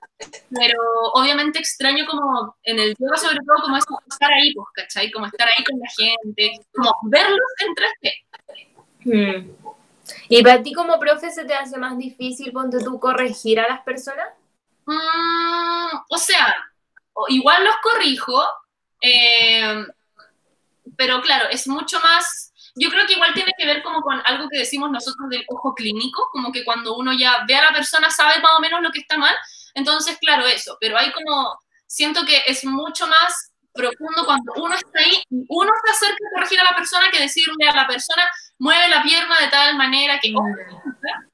pero 0.50 0.82
obviamente 1.13 1.60
extraño 1.60 2.06
como 2.08 2.56
en 2.63 2.80
el 2.80 2.95
yoga 2.98 3.17
sobre 3.17 3.38
todo 3.45 3.63
como 3.63 3.78
es 3.78 3.86
estar 4.10 4.32
ahí, 4.32 4.54
pues, 4.54 4.67
¿cachai? 4.74 5.12
Como 5.12 5.28
estar 5.28 5.48
ahí 5.48 5.63
con 5.63 5.80
la 5.80 5.89
gente, 5.95 6.65
como 6.74 6.91
verlos 7.04 7.39
en 7.60 7.76
3D. 7.76 9.43
Mm. 9.45 9.60
¿Y 10.30 10.43
para 10.43 10.63
ti 10.63 10.74
como 10.74 11.00
profe 11.00 11.30
se 11.32 11.45
te 11.45 11.54
hace 11.54 11.78
más 11.78 11.98
difícil, 11.98 12.52
ponte 12.52 12.80
tú, 12.84 13.00
corregir 13.00 13.60
a 13.60 13.67
las 13.67 13.82
personas? 13.82 14.28
Mm, 14.86 15.98
o 16.10 16.17
sea, 16.17 16.56
igual 17.28 17.63
los 17.63 17.76
corrijo, 17.84 18.43
eh, 19.01 19.85
pero 20.97 21.21
claro, 21.21 21.49
es 21.49 21.67
mucho 21.67 21.99
más, 22.01 22.53
yo 22.75 22.89
creo 22.89 23.05
que 23.07 23.13
igual 23.13 23.33
tiene 23.33 23.53
que 23.57 23.65
ver 23.65 23.81
como 23.81 24.01
con 24.01 24.21
algo 24.25 24.47
que 24.49 24.59
decimos 24.59 24.91
nosotros 24.91 25.29
del 25.29 25.45
ojo 25.47 25.73
clínico, 25.73 26.27
como 26.31 26.51
que 26.51 26.65
cuando 26.65 26.97
uno 26.97 27.13
ya 27.13 27.45
ve 27.47 27.55
a 27.55 27.65
la 27.65 27.73
persona 27.73 28.09
sabe 28.09 28.41
más 28.41 28.51
o 28.57 28.62
menos 28.62 28.81
lo 28.81 28.91
que 28.91 28.99
está 28.99 29.17
mal, 29.17 29.35
entonces 29.73 30.17
claro, 30.19 30.45
eso, 30.45 30.77
pero 30.79 30.97
hay 30.97 31.12
como, 31.12 31.57
siento 31.88 32.25
que 32.25 32.43
es 32.47 32.65
mucho 32.65 33.07
más 33.07 33.51
profundo 33.73 34.25
cuando 34.25 34.51
uno 34.57 34.75
está 34.75 34.99
ahí, 34.99 35.23
uno 35.29 35.71
se 35.85 35.91
acerca 35.91 36.15
a 36.15 36.35
corregir 36.35 36.59
a 36.59 36.63
la 36.65 36.75
persona 36.75 37.09
que 37.12 37.21
decirle 37.21 37.69
a 37.69 37.75
la 37.75 37.88
persona, 37.88 38.23
mueve 38.57 38.89
la 38.89 39.01
pierna 39.01 39.38
de 39.39 39.47
tal 39.47 39.77
manera 39.77 40.19
que, 40.19 40.33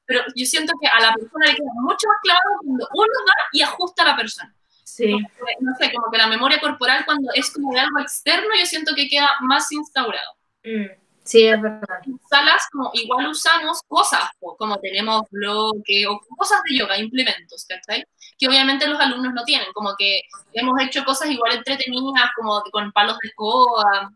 pero 0.06 0.21
yo 0.36 0.45
siento 0.45 0.73
que 0.80 0.88
a 0.88 0.99
la 0.99 1.13
persona 1.13 1.45
le 1.47 1.56
queda 1.56 1.71
mucho 1.75 2.08
más 2.08 2.17
clavado 2.21 2.49
cuando 2.63 2.88
uno 2.93 3.13
va 3.28 3.34
y 3.51 3.62
ajusta 3.62 4.04
a 4.04 4.06
la 4.06 4.15
persona. 4.15 4.54
Sí. 4.96 5.12
No 5.60 5.76
sé, 5.78 5.92
como 5.92 6.10
que 6.10 6.18
la 6.18 6.28
memoria 6.28 6.58
corporal 6.62 7.04
cuando 7.04 7.30
es 7.34 7.52
como 7.52 7.74
de 7.74 7.82
algo 7.82 8.00
externo, 8.00 8.48
yo 8.58 8.66
siento 8.66 8.96
que 8.96 9.10
queda 9.10 9.30
más 9.42 9.70
instaurado. 9.74 10.32
Mm. 10.64 10.86
Sí, 11.24 11.48
es 11.48 11.62
verdad. 11.62 12.00
En 12.06 12.18
salas, 12.30 12.66
como 12.72 12.92
igual 12.94 13.28
usamos 13.28 13.82
cosas, 13.88 14.30
como 14.40 14.78
tenemos 14.78 15.24
bloque 15.32 16.08
o 16.08 16.22
cosas 16.38 16.62
de 16.64 16.78
yoga, 16.78 16.98
implementos, 16.98 17.66
¿cachai? 17.68 18.06
Que 18.38 18.48
obviamente 18.48 18.88
los 18.88 19.00
alumnos 19.00 19.34
no 19.34 19.44
tienen, 19.44 19.68
como 19.74 19.96
que 19.98 20.22
hemos 20.54 20.80
hecho 20.82 21.04
cosas 21.04 21.30
igual 21.30 21.56
entretenidas, 21.56 22.30
como 22.36 22.62
con 22.72 22.92
palos 22.94 23.18
de 23.22 23.30
escoba 23.30 24.12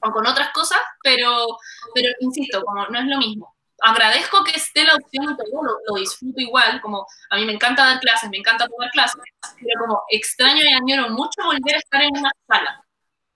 o 0.00 0.10
con 0.10 0.26
otras 0.26 0.50
cosas, 0.52 0.80
pero, 1.02 1.46
pero 1.94 2.08
insisto, 2.20 2.62
como 2.64 2.86
no 2.86 2.98
es 2.98 3.06
lo 3.06 3.18
mismo. 3.18 3.54
Agradezco 3.80 4.42
que 4.44 4.52
esté 4.52 4.84
la 4.84 4.94
opción 4.94 5.36
todo, 5.36 5.62
lo, 5.62 5.78
lo 5.86 5.94
disfruto 6.00 6.40
igual, 6.40 6.80
como 6.80 7.06
a 7.30 7.36
mí 7.36 7.44
me 7.44 7.52
encanta 7.52 7.84
dar 7.84 8.00
clases, 8.00 8.28
me 8.30 8.38
encanta 8.38 8.66
tomar 8.66 8.90
clases, 8.90 9.20
pero 9.56 9.80
como 9.80 10.02
extraño 10.10 10.62
y 10.64 10.72
añoro 10.72 11.10
mucho 11.10 11.42
volver 11.44 11.76
a 11.76 11.78
estar 11.78 12.02
en 12.02 12.16
una 12.16 12.30
sala. 12.48 12.84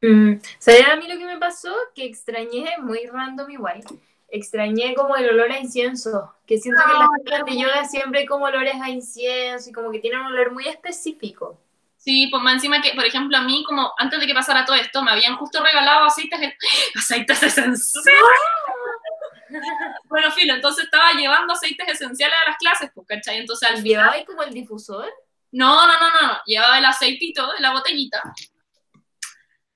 Mm. 0.01 0.41
¿Sabes 0.59 0.89
a 0.89 0.97
mí 0.97 1.07
lo 1.07 1.17
que 1.17 1.27
me 1.27 1.39
pasó? 1.39 1.73
Que 1.95 2.05
extrañé, 2.05 2.77
muy 2.79 3.07
random 3.07 3.51
igual, 3.51 3.85
extrañé 4.29 4.95
como 4.95 5.15
el 5.17 5.29
olor 5.31 5.53
a 5.53 5.59
incienso, 5.59 6.35
que 6.47 6.59
siento 6.59 6.83
que 6.85 6.93
en 6.93 6.99
las 6.99 7.09
clases 7.25 7.47
de 7.47 7.63
yoga 7.63 7.85
siempre 7.85 8.21
hay 8.21 8.27
como 8.27 8.47
olores 8.47 8.75
a 8.83 8.89
incienso 8.89 9.71
y 9.71 9.73
como 9.73 9.93
que 9.93 10.01
tienen 10.01 10.21
un 10.21 10.27
olor 10.27 10.53
muy 10.53 10.67
específico. 10.67 11.61
Sí, 11.99 12.27
pues 12.33 12.43
más 12.43 12.55
encima 12.55 12.83
que, 12.83 12.95
por 12.95 13.05
ejemplo, 13.05 13.37
a 13.37 13.43
mí, 13.43 13.63
como 13.65 13.93
antes 13.97 14.19
de 14.19 14.27
que 14.27 14.35
pasara 14.35 14.65
todo 14.65 14.75
esto, 14.75 15.05
me 15.05 15.13
habían 15.13 15.37
justo 15.37 15.63
regalado 15.63 16.05
aceites, 16.05 16.41
aceites 16.97 17.43
esenciales. 17.45 18.21
Bueno, 20.05 20.31
filo, 20.33 20.55
entonces 20.55 20.85
estaba 20.85 21.13
llevando 21.13 21.53
aceites 21.53 21.89
esenciales 21.89 22.37
a 22.45 22.51
las 22.51 22.59
clases, 22.59 22.91
pues, 22.95 23.07
¿cachai? 23.07 23.39
Entonces 23.39 23.69
al 23.69 23.77
final, 23.77 23.85
¿Llevaba 23.89 24.13
ahí 24.13 24.25
como 24.25 24.43
el 24.43 24.53
difusor? 24.55 25.13
no, 25.53 25.87
no, 25.87 25.93
no, 26.01 26.11
no, 26.11 26.27
no, 26.29 26.39
llevaba 26.47 26.79
el 26.79 26.85
aceitito 26.85 27.53
de 27.53 27.61
la 27.61 27.73
botellita. 27.73 28.23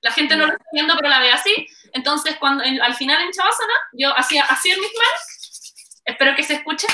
La 0.00 0.12
gente 0.12 0.36
no 0.36 0.46
lo 0.46 0.52
está 0.52 0.64
viendo, 0.72 0.94
pero 0.96 1.08
la 1.08 1.20
ve 1.20 1.32
así. 1.32 1.66
Entonces, 1.92 2.36
cuando 2.38 2.62
en- 2.62 2.80
al 2.80 2.94
final 2.94 3.20
en 3.22 3.32
Chavasana, 3.32 3.72
yo 3.92 4.16
hacía 4.16 4.44
así 4.44 4.70
en 4.70 4.78
mis 4.80 4.92
manos, 4.92 5.74
espero 6.04 6.36
que 6.36 6.42
se 6.44 6.54
escuche, 6.54 6.86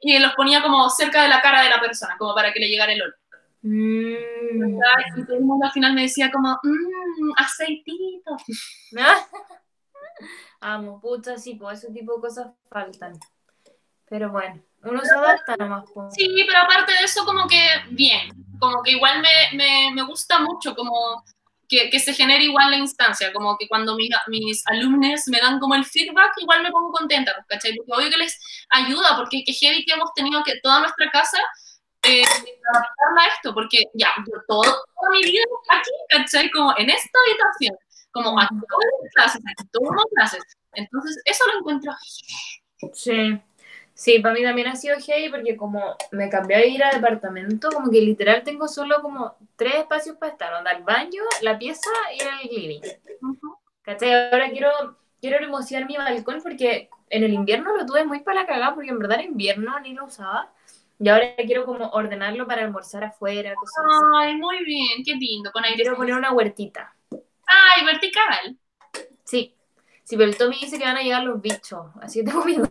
y 0.00 0.18
los 0.18 0.34
ponía 0.34 0.62
como 0.62 0.88
cerca 0.90 1.22
de 1.22 1.28
la 1.28 1.40
cara 1.40 1.62
de 1.62 1.70
la 1.70 1.80
persona, 1.80 2.16
como 2.18 2.34
para 2.34 2.52
que 2.52 2.60
le 2.60 2.68
llegara 2.68 2.92
el 2.92 3.02
olor. 3.02 3.16
Mm. 3.62 4.78
Y 5.16 5.24
todo 5.26 5.36
el 5.36 5.44
mundo 5.44 5.66
al 5.66 5.72
final 5.72 5.92
me 5.94 6.02
decía 6.02 6.30
como, 6.30 6.58
mmm, 6.62 7.32
aceitito. 7.36 8.36
Amo, 10.60 11.00
puta, 11.00 11.38
sí, 11.38 11.54
pues 11.54 11.82
ese 11.82 11.92
tipo 11.92 12.14
de 12.16 12.20
cosas 12.20 12.48
faltan. 12.70 13.18
Pero 14.08 14.30
bueno, 14.30 14.62
uno 14.82 15.00
se 15.02 15.14
adapta 15.14 15.56
nomás. 15.56 15.84
pues. 15.92 16.14
Sí, 16.14 16.28
pero 16.46 16.60
aparte 16.60 16.92
de 16.92 17.04
eso, 17.04 17.24
como 17.24 17.48
que 17.48 17.60
bien, 17.90 18.30
como 18.58 18.82
que 18.82 18.92
igual 18.92 19.20
me, 19.20 19.56
me, 19.56 19.90
me 19.94 20.02
gusta 20.02 20.38
mucho 20.38 20.74
como 20.74 21.24
que, 21.68 21.90
que 21.90 21.98
se 21.98 22.14
genere 22.14 22.44
igual 22.44 22.70
la 22.70 22.76
instancia, 22.76 23.32
como 23.32 23.56
que 23.58 23.68
cuando 23.68 23.96
mis, 23.96 24.10
mis 24.28 24.66
alumnos 24.66 25.26
me 25.26 25.40
dan 25.40 25.58
como 25.58 25.74
el 25.74 25.84
feedback, 25.84 26.32
igual 26.38 26.62
me 26.62 26.70
pongo 26.70 26.92
contenta, 26.92 27.32
pues, 27.34 27.46
¿cachai? 27.48 27.76
Porque 27.76 27.92
obvio 27.92 28.10
que 28.10 28.18
les 28.18 28.38
ayuda, 28.70 29.16
porque 29.16 29.42
que 29.44 29.52
heavy 29.52 29.84
que 29.84 29.94
hemos 29.94 30.12
tenido 30.14 30.42
que 30.44 30.60
toda 30.62 30.80
nuestra 30.80 31.10
casa 31.10 31.38
eh, 32.02 32.22
adaptarla 32.22 33.22
a 33.22 33.28
esto, 33.34 33.52
porque 33.54 33.78
ya, 33.94 34.12
yo 34.18 34.40
todo, 34.46 34.62
toda 34.62 35.10
mi 35.10 35.22
vida 35.22 35.42
aquí, 35.70 35.90
¿cachai? 36.08 36.50
Como 36.50 36.72
en 36.76 36.90
esta 36.90 37.18
habitación, 37.26 37.76
como 38.22 38.40
aquí 38.40 38.54
todas 38.68 38.86
las 39.02 39.12
clases, 39.14 39.42
aquí 39.46 39.68
todas 39.70 39.96
las 39.96 40.06
clases. 40.14 40.56
Entonces, 40.72 41.20
eso 41.24 41.44
lo 41.52 41.58
encuentro 41.60 41.92
Sí. 42.92 43.40
Sí, 43.94 44.18
para 44.18 44.34
mí 44.34 44.42
también 44.42 44.68
ha 44.68 44.76
sido 44.76 44.98
heavy 45.00 45.30
porque 45.30 45.56
como 45.56 45.96
me 46.12 46.28
cambié 46.28 46.56
a 46.56 46.66
ir 46.66 46.84
a 46.84 46.90
departamento, 46.90 47.70
como 47.70 47.90
que 47.90 48.02
literal 48.02 48.42
tengo 48.44 48.68
solo 48.68 49.00
como 49.00 49.36
tres 49.56 49.76
espacios 49.76 50.18
para 50.18 50.32
estar, 50.32 50.52
onda 50.52 50.72
el 50.72 50.82
baño, 50.82 51.22
la 51.40 51.58
pieza 51.58 51.88
y 52.14 52.20
el 52.20 52.60
living. 52.60 52.80
Ujú. 53.22 53.56
¿Cachai? 53.80 54.12
Ahora 54.30 54.50
quiero, 54.50 54.70
quiero 55.18 55.38
hermosear 55.38 55.86
mi 55.86 55.96
balcón 55.96 56.42
porque 56.42 56.90
en 57.08 57.24
el 57.24 57.32
invierno 57.32 57.74
lo 57.74 57.86
tuve 57.86 58.04
muy 58.04 58.20
para 58.20 58.42
la 58.42 58.46
cagada 58.46 58.74
porque 58.74 58.90
en 58.90 58.98
verdad 58.98 59.20
en 59.20 59.30
invierno 59.30 59.80
ni 59.80 59.94
lo 59.94 60.04
usaba. 60.04 60.52
Y 60.98 61.08
ahora 61.08 61.34
quiero 61.36 61.64
como 61.64 61.88
ordenarlo 61.90 62.46
para 62.46 62.64
almorzar 62.64 63.04
afuera, 63.04 63.54
cosas 63.54 63.84
así. 63.86 64.04
Ay, 64.18 64.36
muy 64.36 64.62
bien, 64.64 65.04
qué 65.04 65.14
lindo, 65.14 65.50
con 65.52 65.64
aire. 65.64 65.76
Quiero 65.76 65.96
poner 65.96 66.14
una 66.14 66.32
huertita. 66.32 66.95
Ay, 67.46 67.84
vertical. 67.84 68.58
Sí. 69.24 69.54
Sí, 70.04 70.16
pero 70.16 70.30
el 70.30 70.36
Tommy 70.36 70.58
dice 70.60 70.78
que 70.78 70.84
van 70.84 70.96
a 70.96 71.02
llegar 71.02 71.24
los 71.24 71.40
bichos, 71.40 71.86
así 72.00 72.20
que 72.20 72.26
tengo 72.26 72.44
miedo. 72.44 72.70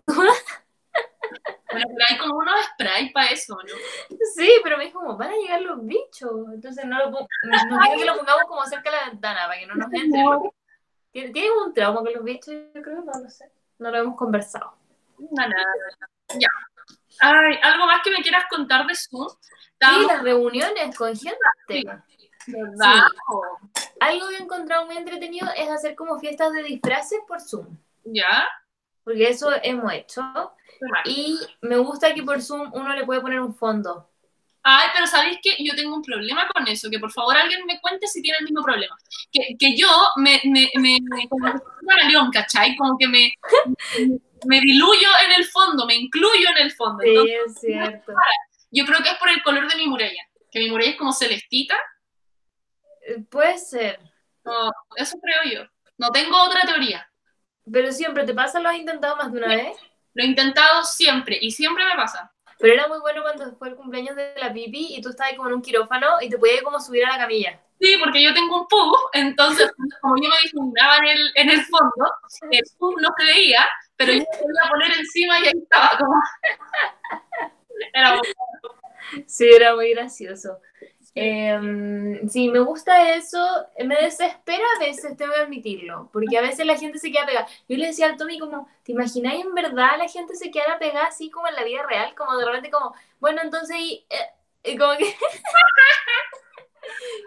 Bueno, 1.75 1.87
pero 1.89 2.05
hay 2.07 2.17
como 2.17 2.37
unos 2.37 2.55
spray 2.67 3.11
para 3.11 3.27
eso, 3.27 3.55
¿no? 3.55 4.17
Sí, 4.35 4.49
pero 4.63 4.77
me 4.77 4.85
dijo 4.85 4.99
como, 4.99 5.17
van 5.17 5.31
a 5.31 5.35
llegar 5.35 5.61
los 5.61 5.85
bichos. 5.85 6.31
Entonces 6.53 6.85
no 6.85 6.97
lo 6.97 7.11
no 7.11 7.27
quiero 7.83 7.97
que 7.97 8.05
lo 8.05 8.15
pongamos 8.15 8.43
como 8.47 8.65
cerca 8.65 8.89
de 8.89 8.95
la 8.95 9.09
ventana 9.09 9.47
para 9.47 9.59
que 9.59 9.67
no 9.67 9.75
nos 9.75 9.91
entre. 9.91 10.23
porque 10.23 10.49
Tiene, 11.11 11.29
tiene 11.31 11.51
un 11.51 11.73
trauma 11.73 12.01
con 12.01 12.13
los 12.13 12.23
bichos, 12.23 12.53
yo 12.73 12.81
creo, 12.81 13.01
no 13.01 13.11
lo 13.21 13.29
sé. 13.29 13.51
No 13.79 13.91
lo 13.91 13.97
hemos 13.97 14.15
conversado. 14.15 14.77
No, 15.17 15.29
nada. 15.47 15.55
Ya. 16.39 16.47
Ay, 17.19 17.59
¿algo 17.61 17.85
más 17.85 18.01
que 18.03 18.11
me 18.11 18.21
quieras 18.21 18.45
contar 18.49 18.85
de 18.87 18.95
Zoom? 18.95 19.27
Sí, 19.27 20.05
las 20.07 20.23
reuniones 20.23 20.95
con 20.95 21.13
gente. 21.15 21.37
¿Verdad? 22.47 23.03
Algo 23.99 24.29
que 24.29 24.35
he 24.35 24.39
encontrado 24.39 24.85
muy 24.85 24.97
entretenido 24.97 25.47
es 25.55 25.69
hacer 25.69 25.95
como 25.95 26.19
fiestas 26.19 26.51
de 26.53 26.63
disfraces 26.63 27.19
por 27.27 27.41
Zoom. 27.41 27.77
¿Ya? 28.03 28.47
Porque 29.03 29.29
eso 29.29 29.49
hemos 29.63 29.91
hecho. 29.93 30.21
Y 31.05 31.39
me 31.61 31.77
gusta 31.77 32.13
que 32.13 32.23
por 32.23 32.41
Zoom 32.41 32.71
uno 32.73 32.93
le 32.95 33.05
puede 33.05 33.21
poner 33.21 33.39
un 33.39 33.55
fondo. 33.55 34.09
Ay, 34.67 34.87
pero 34.95 35.05
¿sabéis 35.05 35.37
qué? 35.43 35.55
Yo 35.59 35.75
tengo 35.75 35.95
un 35.95 36.01
problema 36.01 36.47
con 36.53 36.67
eso, 36.67 36.89
que 36.89 36.97
por 36.97 37.11
favor 37.11 37.37
alguien 37.37 37.65
me 37.67 37.79
cuente 37.79 38.07
si 38.07 38.19
tiene 38.23 38.39
el 38.39 38.45
mismo 38.45 38.63
problema. 38.63 38.97
Que, 39.31 39.55
que 39.59 39.77
yo 39.77 39.87
me, 40.17 40.41
me, 40.45 40.71
me, 40.77 40.97
me- 41.03 41.29
como 41.29 41.45
que 41.45 41.51
un 41.51 41.87
camaleón, 41.87 42.31
¿cachai? 42.31 42.75
Como 42.75 42.97
que 42.97 43.07
me, 43.07 43.31
me 44.47 44.59
diluyo 44.61 45.07
en 45.25 45.33
el 45.39 45.45
fondo, 45.45 45.85
me 45.85 45.95
incluyo 45.95 46.49
en 46.49 46.63
el 46.65 46.71
fondo. 46.71 47.03
Entonces, 47.03 47.35
es 47.45 47.59
cierto. 47.59 48.13
yo 48.71 48.85
creo 48.85 49.03
que 49.03 49.09
es 49.09 49.17
por 49.19 49.29
el 49.29 49.43
color 49.43 49.69
de 49.69 49.75
mi 49.77 49.85
muralla, 49.87 50.27
que 50.51 50.59
mi 50.59 50.71
muralla 50.71 50.89
es 50.91 50.97
como 50.97 51.13
celestita, 51.13 51.75
Puede 53.29 53.57
ser. 53.57 53.99
o- 54.45 54.71
eso 54.97 55.17
creo 55.19 55.53
yo. 55.63 55.69
No 55.97 56.11
tengo 56.11 56.37
otra 56.43 56.61
teoría. 56.61 57.09
Pero 57.71 57.91
siempre 57.91 58.25
te 58.25 58.33
pasa, 58.33 58.59
lo 58.59 58.69
has 58.69 58.75
intentado 58.77 59.15
más 59.15 59.31
de 59.31 59.37
una 59.39 59.47
vez. 59.47 59.77
Lo 60.13 60.23
he 60.23 60.27
intentado 60.27 60.83
siempre 60.83 61.37
y 61.41 61.51
siempre 61.51 61.83
me 61.85 61.95
pasa. 61.95 62.31
Pero 62.59 62.73
era 62.73 62.87
muy 62.87 62.99
bueno 62.99 63.21
cuando 63.23 63.55
fue 63.57 63.69
el 63.69 63.75
cumpleaños 63.75 64.15
de 64.15 64.33
la 64.37 64.53
Pipi 64.53 64.95
y 64.95 65.01
tú 65.01 65.09
estabas 65.09 65.33
como 65.35 65.49
en 65.49 65.55
un 65.55 65.61
quirófano 65.61 66.07
y 66.21 66.29
te 66.29 66.37
podías 66.37 66.61
como 66.61 66.79
subir 66.79 67.05
a 67.05 67.11
la 67.11 67.17
camilla. 67.17 67.59
Sí, 67.81 67.97
porque 68.01 68.23
yo 68.23 68.33
tengo 68.33 68.61
un 68.61 68.67
pub, 68.67 68.95
entonces 69.13 69.69
como 70.01 70.15
yo 70.15 70.29
me 70.29 70.35
difuminaba 70.43 70.97
en 70.97 71.05
el, 71.07 71.31
en 71.35 71.49
el 71.49 71.61
fondo, 71.65 72.11
el 72.51 72.63
pub 72.77 73.01
no 73.01 73.09
se 73.17 73.25
veía, 73.25 73.65
pero 73.97 74.13
yo 74.13 74.19
me 74.19 74.25
podía 74.25 74.69
poner 74.69 74.91
encima 74.97 75.39
y 75.41 75.47
ahí 75.47 75.53
estaba 75.61 75.97
como... 75.97 76.13
Era 77.93 78.15
muy- 78.15 79.23
Sí, 79.27 79.47
era 79.47 79.75
muy 79.75 79.91
gracioso. 79.93 80.59
Em, 81.17 82.27
sí, 82.29 82.49
me 82.49 82.59
gusta 82.59 83.15
eso. 83.15 83.39
Me 83.85 83.95
desespera 83.95 84.63
a 84.75 84.79
veces, 84.79 85.15
tengo 85.17 85.33
que 85.33 85.39
admitirlo, 85.39 86.09
porque 86.11 86.37
a 86.37 86.41
veces 86.41 86.65
la 86.65 86.77
gente 86.77 86.99
se 86.99 87.11
queda 87.11 87.25
pegada. 87.25 87.47
Yo 87.69 87.77
le 87.77 87.87
decía 87.87 88.07
al 88.07 88.17
Tommy 88.17 88.37
como, 88.39 88.67
¿te 88.83 88.91
imagináis 88.91 89.45
en 89.45 89.53
verdad 89.55 89.97
la 89.97 90.09
gente 90.09 90.35
se 90.35 90.51
quedara 90.51 90.77
pegada 90.77 91.07
así 91.07 91.29
como 91.31 91.47
en 91.47 91.55
la 91.55 91.63
vida 91.63 91.83
real? 91.87 92.13
Como 92.15 92.37
de 92.37 92.45
repente 92.45 92.69
como, 92.69 92.93
bueno, 93.19 93.41
entonces 93.43 93.77
y, 93.79 94.05
eh, 94.09 94.71
y 94.71 94.77
como 94.77 94.97
que... 94.97 95.05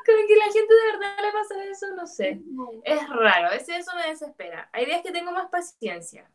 como 0.07 0.27
que 0.27 0.37
la 0.37 0.45
gente 0.53 0.75
de 0.75 0.93
verdad 0.93 1.17
le 1.23 1.33
pasa 1.33 1.65
eso, 1.65 1.87
no 1.95 2.07
sé. 2.07 2.41
Es 2.85 3.09
raro, 3.09 3.49
a 3.49 3.51
veces 3.51 3.79
eso 3.79 3.97
me 3.97 4.09
desespera. 4.09 4.69
Hay 4.73 4.87
días 4.87 5.03
que 5.03 5.13
tengo 5.13 5.33
más 5.33 5.49
paciencia. 5.51 6.31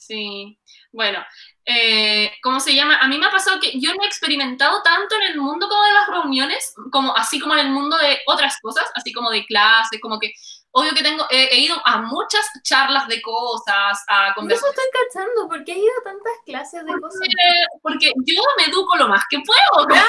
Sí, 0.00 0.58
bueno, 0.92 1.22
eh, 1.66 2.32
¿cómo 2.42 2.58
se 2.58 2.74
llama? 2.74 2.96
A 2.96 3.06
mí 3.06 3.18
me 3.18 3.26
ha 3.26 3.30
pasado 3.30 3.60
que 3.60 3.78
yo 3.78 3.94
no 3.94 4.02
he 4.02 4.06
experimentado 4.06 4.82
tanto 4.82 5.14
en 5.16 5.22
el 5.32 5.36
mundo 5.38 5.68
como 5.68 5.82
de 5.84 5.92
las 5.92 6.08
reuniones, 6.08 6.72
como 6.90 7.14
así 7.14 7.38
como 7.38 7.52
en 7.54 7.60
el 7.66 7.70
mundo 7.70 7.98
de 7.98 8.18
otras 8.26 8.56
cosas, 8.62 8.90
así 8.94 9.12
como 9.12 9.30
de 9.30 9.44
clases, 9.44 10.00
como 10.00 10.18
que, 10.18 10.32
obvio 10.70 10.94
que 10.94 11.02
tengo, 11.02 11.26
he, 11.28 11.54
he 11.54 11.58
ido 11.60 11.76
a 11.84 11.98
muchas 11.98 12.46
charlas 12.64 13.08
de 13.08 13.20
cosas, 13.20 14.02
a 14.08 14.28
No 14.30 14.34
conversaciones. 14.36 14.78
estoy 14.78 15.00
cachando, 15.20 15.48
¿por 15.48 15.64
qué 15.64 15.72
he 15.72 15.78
ido 15.78 15.92
a 16.00 16.04
tantas 16.04 16.32
clases 16.46 16.84
de 16.86 16.92
cosas? 16.98 17.20
porque 17.82 18.10
yo 18.24 18.42
me 18.56 18.64
educo 18.72 18.96
lo 18.96 19.06
más 19.08 19.22
que 19.28 19.38
puedo. 19.40 19.86
¿no? 19.86 19.94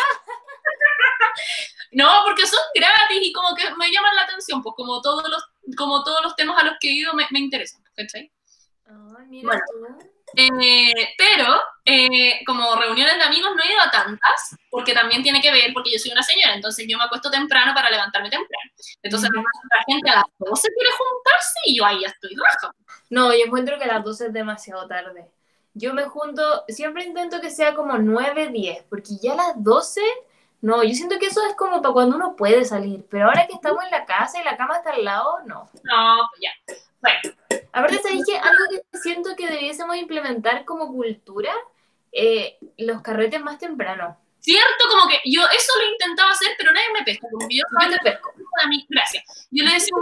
No, 1.93 2.21
porque 2.25 2.47
son 2.47 2.59
gratis 2.73 3.19
y 3.21 3.33
como 3.33 3.53
que 3.53 3.63
me 3.75 3.91
llaman 3.91 4.15
la 4.15 4.21
atención, 4.21 4.61
pues 4.63 4.75
como 4.77 5.01
todos 5.01 5.27
los, 5.29 5.43
como 5.75 6.01
todos 6.05 6.21
los 6.23 6.35
temas 6.37 6.57
a 6.57 6.63
los 6.63 6.75
que 6.79 6.87
he 6.87 6.93
ido 6.93 7.13
me, 7.13 7.27
me 7.31 7.39
interesan, 7.39 7.83
¿cachai? 7.95 8.31
Ay, 9.17 9.25
mira 9.27 9.47
Bueno. 9.47 9.61
tú. 9.99 10.11
Eh, 10.33 11.09
pero 11.17 11.59
eh, 11.83 12.39
como 12.45 12.73
reuniones 12.75 13.17
de 13.17 13.23
amigos 13.23 13.51
no 13.53 13.61
he 13.63 13.71
ido 13.71 13.81
a 13.81 13.91
tantas, 13.91 14.55
porque 14.69 14.93
también 14.93 15.21
tiene 15.23 15.41
que 15.41 15.51
ver, 15.51 15.73
porque 15.73 15.91
yo 15.91 15.99
soy 15.99 16.11
una 16.11 16.23
señora, 16.23 16.53
entonces 16.53 16.85
yo 16.87 16.97
me 16.97 17.03
acuesto 17.03 17.29
temprano 17.29 17.73
para 17.73 17.89
levantarme 17.89 18.29
temprano. 18.29 18.71
Entonces 19.03 19.29
Ujú. 19.29 19.41
la 19.41 19.83
gente 19.85 20.09
a 20.09 20.15
las 20.15 20.25
12 20.39 20.69
quiere 20.73 20.89
juntarse 20.91 21.59
y 21.65 21.77
yo 21.77 21.85
ahí 21.85 22.01
ya 22.01 22.07
estoy 22.07 22.35
raja. 22.35 22.73
No, 23.09 23.33
yo 23.33 23.43
encuentro 23.45 23.77
que 23.77 23.83
a 23.83 23.87
las 23.95 24.03
12 24.05 24.27
es 24.27 24.33
demasiado 24.33 24.87
tarde. 24.87 25.29
Yo 25.73 25.93
me 25.93 26.03
junto, 26.03 26.63
siempre 26.67 27.03
intento 27.03 27.41
que 27.41 27.49
sea 27.49 27.75
como 27.75 27.97
9, 27.97 28.49
10, 28.49 28.83
porque 28.89 29.17
ya 29.21 29.33
a 29.33 29.37
las 29.37 29.63
12, 29.63 30.01
no, 30.61 30.83
yo 30.83 30.93
siento 30.93 31.17
que 31.19 31.27
eso 31.27 31.45
es 31.45 31.55
como 31.55 31.81
para 31.81 31.93
cuando 31.93 32.15
uno 32.15 32.35
puede 32.37 32.63
salir, 32.65 33.05
pero 33.09 33.25
ahora 33.25 33.47
que 33.47 33.53
estamos 33.53 33.83
en 33.83 33.91
la 33.91 34.05
casa 34.05 34.39
y 34.39 34.45
la 34.45 34.55
cama 34.55 34.77
está 34.77 34.91
al 34.91 35.03
lado, 35.03 35.39
no. 35.45 35.69
No, 35.83 36.29
pues 36.29 36.41
ya. 36.41 36.51
Bueno, 37.01 37.19
Aparte, 37.73 37.99
¿sabéis 38.01 38.25
que 38.25 38.37
algo 38.37 38.65
que 38.69 38.99
siento 38.99 39.35
que 39.35 39.47
debiésemos 39.47 39.95
implementar 39.95 40.65
como 40.65 40.87
cultura? 40.87 41.53
Eh, 42.11 42.57
los 42.77 43.01
carretes 43.01 43.41
más 43.41 43.57
temprano. 43.57 44.17
cierto, 44.39 44.83
como 44.89 45.07
que 45.07 45.19
yo 45.25 45.41
eso 45.55 45.71
lo 45.79 45.91
intentaba 45.91 46.31
hacer, 46.31 46.49
pero 46.57 46.73
nadie 46.73 46.87
me 46.93 47.03
pesca. 47.03 47.27
Como 47.31 47.47
que 47.47 47.55
yo 47.57 47.63
Yo 47.81 47.89
te 47.89 47.99
pesco. 47.99 48.33
a 48.61 48.67
mí, 48.67 48.85
gracias. 48.89 49.47
Yo 49.51 49.63
le 49.63 49.73
decía 49.73 49.93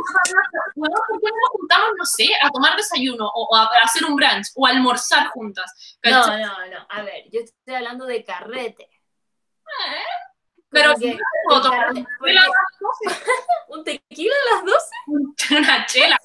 bueno, 0.75 0.95
¿por 1.07 1.21
qué 1.21 1.27
no 1.29 1.35
nos 1.41 1.49
juntamos, 1.51 1.89
no 1.97 2.05
sé, 2.05 2.27
a 2.41 2.49
tomar 2.49 2.75
desayuno 2.75 3.27
o, 3.27 3.47
o 3.51 3.55
a, 3.55 3.69
hacer 3.83 4.03
un 4.05 4.15
brunch 4.15 4.47
o 4.55 4.65
a 4.65 4.71
almorzar 4.71 5.27
juntas? 5.27 5.99
No, 6.03 6.11
¿Cachai? 6.11 6.41
no, 6.41 6.67
no. 6.67 6.87
A 6.89 7.01
ver, 7.03 7.25
yo 7.31 7.41
estoy 7.41 7.75
hablando 7.75 8.05
de 8.05 8.23
carrete. 8.23 8.89
Pero 10.71 10.93
Como 10.93 11.03
que- 11.05 11.11
yo 11.13 11.19
puedo 11.45 11.61
tomar 11.63 11.79
carrete, 11.87 11.99
una 12.01 12.09
porque- 12.19 12.31
chela 12.33 12.41
a 12.41 12.45
las 12.45 12.79
12. 12.79 13.05
¿Un 13.69 13.83
tequila 13.83 14.35
a 14.35 14.55
las 14.55 14.65
12? 14.65 14.85
una 15.57 15.85
chela. 15.85 16.19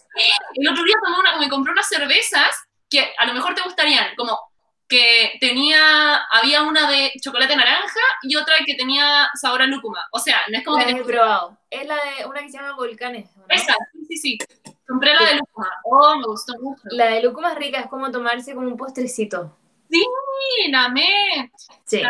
El 0.55 0.69
otro 0.69 0.85
día 0.85 0.95
tomé 1.05 1.19
una, 1.19 1.37
me 1.39 1.49
compré 1.49 1.73
unas 1.73 1.89
cervezas 1.89 2.55
que 2.91 3.13
a 3.19 3.27
lo 3.27 3.35
mejor 3.35 3.55
te 3.55 3.63
gustarían, 3.63 4.15
como 4.17 4.39
que 4.87 5.39
tenía, 5.41 6.17
había 6.31 6.63
una 6.63 6.89
de 6.91 7.11
chocolate 7.21 7.57
naranja 7.57 8.01
y 8.23 8.37
otra 8.37 8.55
que 8.67 8.75
tenía 8.75 9.29
sabor 9.35 9.63
a 9.63 9.67
lúcuma. 9.67 10.05
O 10.13 10.19
sea, 10.19 10.43
no 10.51 10.59
es 10.59 10.65
como 10.65 10.79
La 10.79 10.85
que 10.85 10.93
he 10.93 10.95
te... 10.97 11.05
probado. 11.05 11.59
Es 11.71 11.87
la 11.87 11.95
de 11.97 12.27
una 12.27 12.41
que 12.43 12.51
se 12.51 12.59
llama 12.59 12.77
Volcanes. 12.77 13.31
¿o 13.37 13.41
no? 13.41 13.47
Esa, 13.49 13.75
sí, 13.93 14.05
sí, 14.11 14.17
sí. 14.19 14.39
Compré 14.87 15.15
la 15.15 15.27
de 15.27 15.35
lúcuma. 15.37 15.71
Oh, 15.85 16.17
me 16.19 16.27
gustó 16.27 16.53
mucho. 16.61 16.83
La 16.91 17.07
de 17.07 17.23
lúcuma 17.23 17.53
es 17.53 17.59
rica, 17.59 17.81
es 17.81 17.87
como 17.89 18.11
tomarse 18.11 18.55
como 18.55 18.69
un 18.69 18.77
postrecito. 18.77 19.57
Mira, 19.89 20.89
me... 20.91 21.51
Sí. 21.87 22.03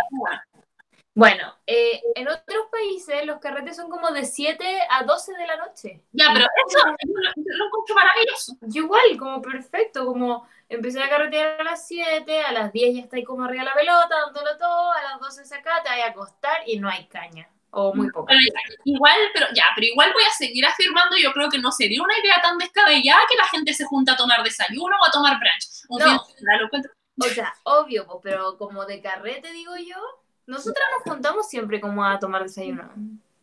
Bueno, 1.16 1.54
eh, 1.64 2.02
en 2.16 2.26
otros 2.26 2.66
países 2.72 3.24
los 3.24 3.38
carretes 3.38 3.76
son 3.76 3.88
como 3.88 4.10
de 4.10 4.24
7 4.24 4.80
a 4.90 5.04
12 5.04 5.32
de 5.34 5.46
la 5.46 5.56
noche. 5.56 6.02
Ya, 6.10 6.30
pero 6.34 6.44
eso 6.66 6.78
lo, 6.84 7.66
encuentro 7.66 7.94
maravilloso. 7.94 8.56
Yo 8.62 8.82
igual, 8.82 9.16
como 9.16 9.40
perfecto, 9.40 10.04
como 10.06 10.44
empecé 10.68 11.00
a 11.00 11.08
carretear 11.08 11.60
a 11.60 11.64
las 11.64 11.86
7, 11.86 12.42
a 12.42 12.50
las 12.50 12.72
10 12.72 12.96
ya 12.96 13.02
está 13.02 13.16
ahí 13.16 13.22
como 13.22 13.44
arriba 13.44 13.62
de 13.62 13.68
la 13.68 13.74
pelota, 13.74 14.08
dándolo 14.24 14.58
todo, 14.58 14.92
a 14.92 15.02
las 15.04 15.20
12 15.20 15.44
saca, 15.44 15.84
te 15.84 15.90
vas 15.90 16.00
a 16.00 16.08
acostar 16.08 16.62
y 16.66 16.80
no 16.80 16.88
hay 16.88 17.06
caña, 17.06 17.48
o 17.70 17.94
muy 17.94 18.10
poco. 18.10 18.26
Pero 18.26 18.40
igual, 18.84 19.18
pero 19.32 19.46
ya, 19.54 19.66
pero 19.76 19.86
igual 19.86 20.12
voy 20.12 20.24
a 20.24 20.30
seguir 20.30 20.66
afirmando, 20.66 21.16
yo 21.16 21.32
creo 21.32 21.48
que 21.48 21.58
no 21.58 21.70
sería 21.70 22.02
una 22.02 22.18
idea 22.18 22.40
tan 22.42 22.58
descabellada 22.58 23.20
que 23.30 23.36
la 23.36 23.46
gente 23.46 23.72
se 23.72 23.84
junta 23.84 24.14
a 24.14 24.16
tomar 24.16 24.42
desayuno 24.42 24.96
o 25.00 25.06
a 25.06 25.12
tomar 25.12 25.38
brunch. 25.38 25.84
Un 25.88 26.00
No. 26.00 26.24
fin 26.24 26.90
O 27.20 27.24
sea, 27.26 27.54
obvio, 27.62 28.20
pero 28.20 28.58
como 28.58 28.84
de 28.84 29.00
carrete 29.00 29.52
digo 29.52 29.76
yo, 29.76 30.23
nosotras 30.46 30.84
nos 30.92 31.12
juntamos 31.12 31.48
siempre 31.48 31.80
como 31.80 32.04
a 32.04 32.18
tomar 32.18 32.42
desayuno. 32.42 32.90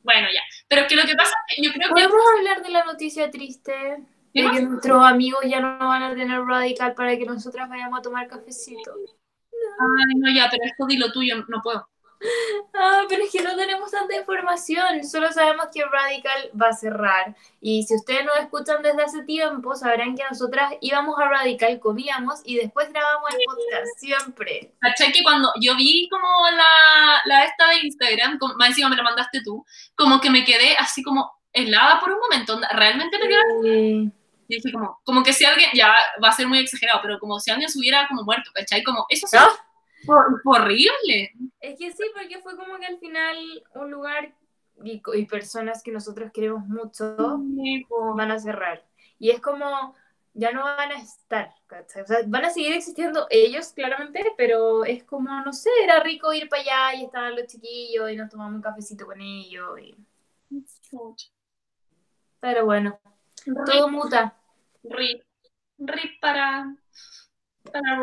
Bueno, 0.04 0.28
ya. 0.34 0.42
Pero 0.68 0.82
es 0.82 0.88
que 0.88 0.96
lo 0.96 1.04
que 1.04 1.16
pasa 1.16 1.34
es 1.50 1.56
que 1.56 1.64
yo 1.64 1.72
creo 1.72 1.90
que... 1.90 1.94
¿Podemos 1.94 2.22
hablar 2.38 2.64
de 2.64 2.70
la 2.70 2.84
noticia 2.86 3.30
triste? 3.30 3.72
De 3.72 4.06
¿Qué 4.34 4.50
que 4.50 4.62
nuestros 4.62 5.04
amigos 5.04 5.42
ya 5.46 5.60
no 5.60 5.78
van 5.78 6.04
a 6.04 6.16
tener 6.16 6.42
radical 6.42 6.94
para 6.94 7.18
que 7.18 7.26
nosotras 7.26 7.70
vayamos 7.70 8.00
a 8.00 8.02
tomar 8.02 8.28
cafecito. 8.28 8.94
Ay, 8.94 10.16
no, 10.18 10.32
ya, 10.34 10.48
pero 10.50 10.64
esto 10.64 10.86
dilo 10.86 11.12
tuyo, 11.12 11.44
no 11.48 11.62
puedo. 11.62 11.88
Ah, 12.74 13.04
pero 13.10 13.24
es 13.24 13.32
que 13.32 13.42
no 13.42 13.56
tenemos 13.56 13.92
tanta 13.92 14.16
información, 14.16 15.04
solo 15.04 15.32
sabemos 15.32 15.68
que 15.74 15.84
Radical 15.84 16.52
va 16.60 16.68
a 16.70 16.74
cerrar. 16.74 17.36
Y 17.60 17.84
si 17.84 17.96
ustedes 17.96 18.26
nos 18.26 18.38
escuchan 18.38 18.82
desde 18.82 19.04
hace 19.04 19.24
tiempo, 19.24 19.76
sabrán 19.76 20.16
que 20.16 20.24
nosotras 20.30 20.74
íbamos 20.82 21.20
a 21.20 21.28
Radical, 21.28 21.80
comíamos 21.80 22.42
y 22.46 22.58
después 22.58 22.90
grabamos 22.92 23.30
el 23.34 23.40
podcast, 23.46 23.88
siempre. 23.98 24.74
¿Cachai? 24.80 25.12
Que 25.12 25.24
cuando 25.24 25.52
yo 25.62 25.76
vi 25.76 26.08
como 26.10 26.28
la, 26.56 27.22
la 27.26 27.44
esta 27.44 27.68
de 27.70 27.80
Instagram, 27.88 28.38
como- 28.40 28.56
más 28.56 28.70
encima 28.70 28.90
me 28.90 28.96
la 28.96 29.04
mandaste 29.04 29.42
tú, 29.44 29.66
como 29.96 30.20
que 30.22 30.30
me 30.30 30.44
quedé 30.46 30.76
así 30.78 31.04
como 31.04 31.32
helada 31.54 32.00
por 32.00 32.12
un 32.12 32.20
momento. 32.20 32.60
Realmente 32.72 33.18
me 33.20 33.28
quedé 33.28 33.42
Sí. 33.64 34.12
y 34.48 34.56
dije 34.56 34.72
como, 34.72 35.00
como 35.04 35.24
que 35.24 35.34
si 35.34 35.46
alguien, 35.46 35.70
ya 35.74 35.94
va 36.24 36.30
a 36.30 36.34
ser 36.34 36.48
muy 36.48 36.60
exagerado, 36.60 37.00
pero 37.02 37.20
como 37.20 37.40
si 37.40 37.52
alguien 37.52 37.70
se 37.70 37.80
hubiera 37.80 38.08
como 38.08 38.24
muerto, 38.24 38.52
¿cachai? 38.54 38.84
Como, 38.84 39.06
eso 39.10 39.28
sí, 39.28 39.38
¿No? 39.38 39.48
Horrible. 40.08 41.32
Es 41.60 41.78
que 41.78 41.92
sí, 41.92 42.04
porque 42.14 42.40
fue 42.40 42.56
como 42.56 42.78
que 42.80 42.86
al 42.86 42.98
final 43.00 43.38
un 43.76 43.92
lugar 43.92 44.34
y, 44.84 45.02
y 45.14 45.26
personas 45.26 45.84
que 45.84 45.92
nosotros 45.92 46.32
queremos 46.34 46.68
mucho 46.68 47.40
Sí, 47.56 47.86
van 48.16 48.32
a 48.32 48.40
cerrar. 48.40 48.84
Y 49.20 49.30
es 49.30 49.40
como, 49.40 49.96
ya 50.34 50.52
no 50.52 50.64
van 50.64 50.92
a 50.92 51.00
estar, 51.00 51.54
¿cachai? 51.68 52.02
O 52.04 52.08
sea, 52.08 52.20
van 52.26 52.46
a 52.46 52.50
seguir 52.50 52.74
existiendo 52.74 53.28
ellos, 53.30 53.74
claramente, 53.74 54.24
pero 54.38 54.84
es 54.86 55.04
como, 55.04 55.30
no 55.42 55.54
sé, 55.54 55.70
era 55.84 56.00
rico 56.02 56.34
ir 56.34 56.50
para 56.50 56.62
allá 56.90 56.96
y 57.00 57.06
estaban 57.06 57.36
los 57.36 57.46
chiquillos 57.48 58.10
y 58.12 58.16
nos 58.16 58.30
tomamos 58.30 58.56
un 58.56 58.62
cafecito 58.62 59.06
con 59.06 59.22
ellos. 59.22 59.80
y- 59.80 59.96
Pero 62.40 62.66
bueno, 62.66 63.00
todo 63.66 63.88
muta. 63.90 64.36
rip, 64.84 65.22
rip 65.78 66.20
para, 66.20 66.76
para 67.72 68.00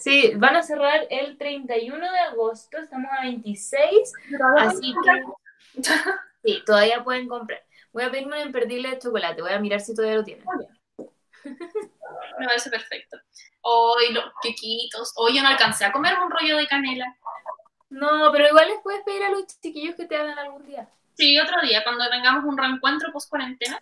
Sí, 0.00 0.32
van 0.36 0.56
a 0.56 0.62
cerrar 0.62 1.06
el 1.10 1.36
31 1.38 2.12
de 2.12 2.18
agosto, 2.18 2.78
estamos 2.78 3.10
a 3.16 3.22
26, 3.22 4.12
así 4.58 4.94
que 5.04 5.82
sí, 6.44 6.62
todavía 6.64 7.04
pueden 7.04 7.28
comprar. 7.28 7.62
Voy 7.92 8.04
a 8.04 8.10
pedirme 8.10 8.40
un 8.40 8.48
imperdible 8.48 8.90
de 8.90 8.98
chocolate, 8.98 9.42
voy 9.42 9.52
a 9.52 9.58
mirar 9.58 9.80
si 9.80 9.94
todavía 9.94 10.18
lo 10.18 10.24
tienen. 10.24 10.44
Me 12.38 12.46
parece 12.46 12.70
perfecto. 12.70 13.18
Hoy 13.62 14.12
los 14.12 14.24
quequitos. 14.42 15.12
Hoy 15.16 15.36
yo 15.36 15.42
no 15.42 15.48
alcancé 15.48 15.84
a 15.84 15.92
comer 15.92 16.14
un 16.18 16.30
rollo 16.30 16.56
de 16.56 16.66
canela. 16.66 17.16
No, 17.88 18.30
pero 18.32 18.48
igual 18.48 18.68
les 18.68 18.80
puedes 18.82 19.02
pedir 19.04 19.22
a 19.22 19.30
los 19.30 19.46
chiquillos 19.60 19.94
que 19.94 20.06
te 20.06 20.16
hagan 20.16 20.38
algún 20.38 20.66
día. 20.66 20.88
Sí, 21.14 21.38
otro 21.38 21.60
día, 21.62 21.82
cuando 21.82 22.08
tengamos 22.10 22.44
un 22.44 22.58
reencuentro 22.58 23.12
post 23.12 23.30
cuarentena. 23.30 23.80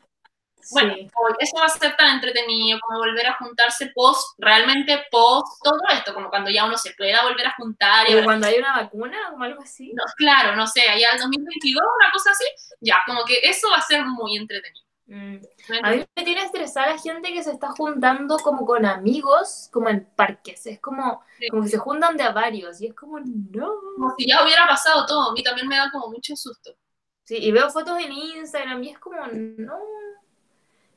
Bueno, 0.73 0.95
Sí. 0.95 1.09
eso 1.41 1.57
va 1.59 1.67
a 1.67 1.69
ser 1.69 1.97
tan 1.97 2.15
entretenido 2.15 2.79
como 2.81 2.99
volver 3.01 3.27
a 3.27 3.37
juntarse 3.37 3.93
post, 3.95 4.35
realmente 4.39 5.05
post 5.11 5.63
todo 5.63 5.79
esto, 5.93 6.15
como 6.15 6.31
cuando 6.31 6.51
ya 6.51 6.65
uno 6.65 6.77
se 6.79 6.93
pueda 6.95 7.23
volver 7.23 7.47
a 7.47 7.55
juntar 7.57 8.09
y 8.09 8.23
cuando 8.23 8.47
hay 8.47 8.59
una 8.59 8.77
vacuna 8.83 9.19
o 9.39 9.43
algo 9.43 9.63
así. 9.63 9.93
no, 9.95 10.03
claro, 10.17 10.57
no 10.57 10.67
sé, 10.67 10.83
allá 10.89 11.09
el 11.15 11.21
2022, 11.21 11.83
una 12.01 12.11
cosa 12.13 12.31
así, 12.31 12.45
ya, 12.81 12.97
como 13.07 13.25
que 13.25 13.39
eso 13.43 13.69
va 13.71 13.77
a 13.77 13.83
ser 13.83 14.05
muy 14.05 14.37
entretenido. 14.37 14.85
Mm. 15.07 15.37
A 15.83 15.91
mí 15.91 16.07
me 16.17 16.25
tiene 16.25 16.41
estresada 16.43 16.95
la 16.95 16.99
gente 16.99 17.31
que 17.31 17.43
se 17.43 17.51
está 17.53 17.69
juntando 17.77 18.39
como 18.39 18.65
con 18.65 18.87
amigos, 18.87 19.69
como 19.71 19.91
en 19.91 20.07
parques. 20.17 20.65
Es 20.65 20.81
como, 20.81 21.23
Sí. 21.39 21.49
como 21.49 21.63
que 21.63 21.69
se 21.69 21.77
juntan 21.77 22.17
de 22.17 22.23
a 22.23 22.33
varios. 22.33 22.81
Y 22.81 22.87
es 22.87 22.95
como, 22.95 23.21
no. 23.21 23.71
Como 23.97 24.15
si 24.17 24.27
ya 24.27 24.43
hubiera 24.43 24.67
pasado 24.67 25.05
todo, 25.05 25.29
a 25.31 25.33
mí 25.35 25.43
también 25.43 25.69
me 25.69 25.77
da 25.77 25.91
como 25.91 26.09
mucho 26.09 26.35
susto. 26.37 26.75
Sí, 27.23 27.37
y 27.39 27.53
veo 27.53 27.69
fotos 27.69 27.99
en 28.01 28.13
Instagram 28.13 28.83
y 28.83 28.91
es 28.93 28.99
como, 28.99 29.19
no. 29.27 29.79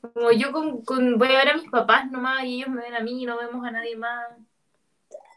Como 0.00 0.30
yo 0.32 0.52
con, 0.52 0.82
con- 0.84 1.18
voy 1.18 1.28
a 1.28 1.38
ver 1.38 1.48
a 1.50 1.54
mis 1.54 1.70
papás 1.70 2.10
nomás 2.10 2.44
y 2.44 2.56
ellos 2.56 2.68
me 2.70 2.82
ven 2.82 2.94
a 2.94 3.00
mí 3.00 3.22
y 3.22 3.26
no 3.26 3.36
vemos 3.38 3.64
a 3.66 3.70
nadie 3.70 3.96
más. 3.96 4.28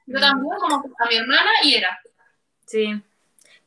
Yo 0.05 0.19
también 0.19 0.55
como 0.59 0.75
a 0.75 1.07
mi 1.09 1.15
hermana 1.15 1.49
y 1.63 1.75
era. 1.75 1.99
Sí. 2.65 3.01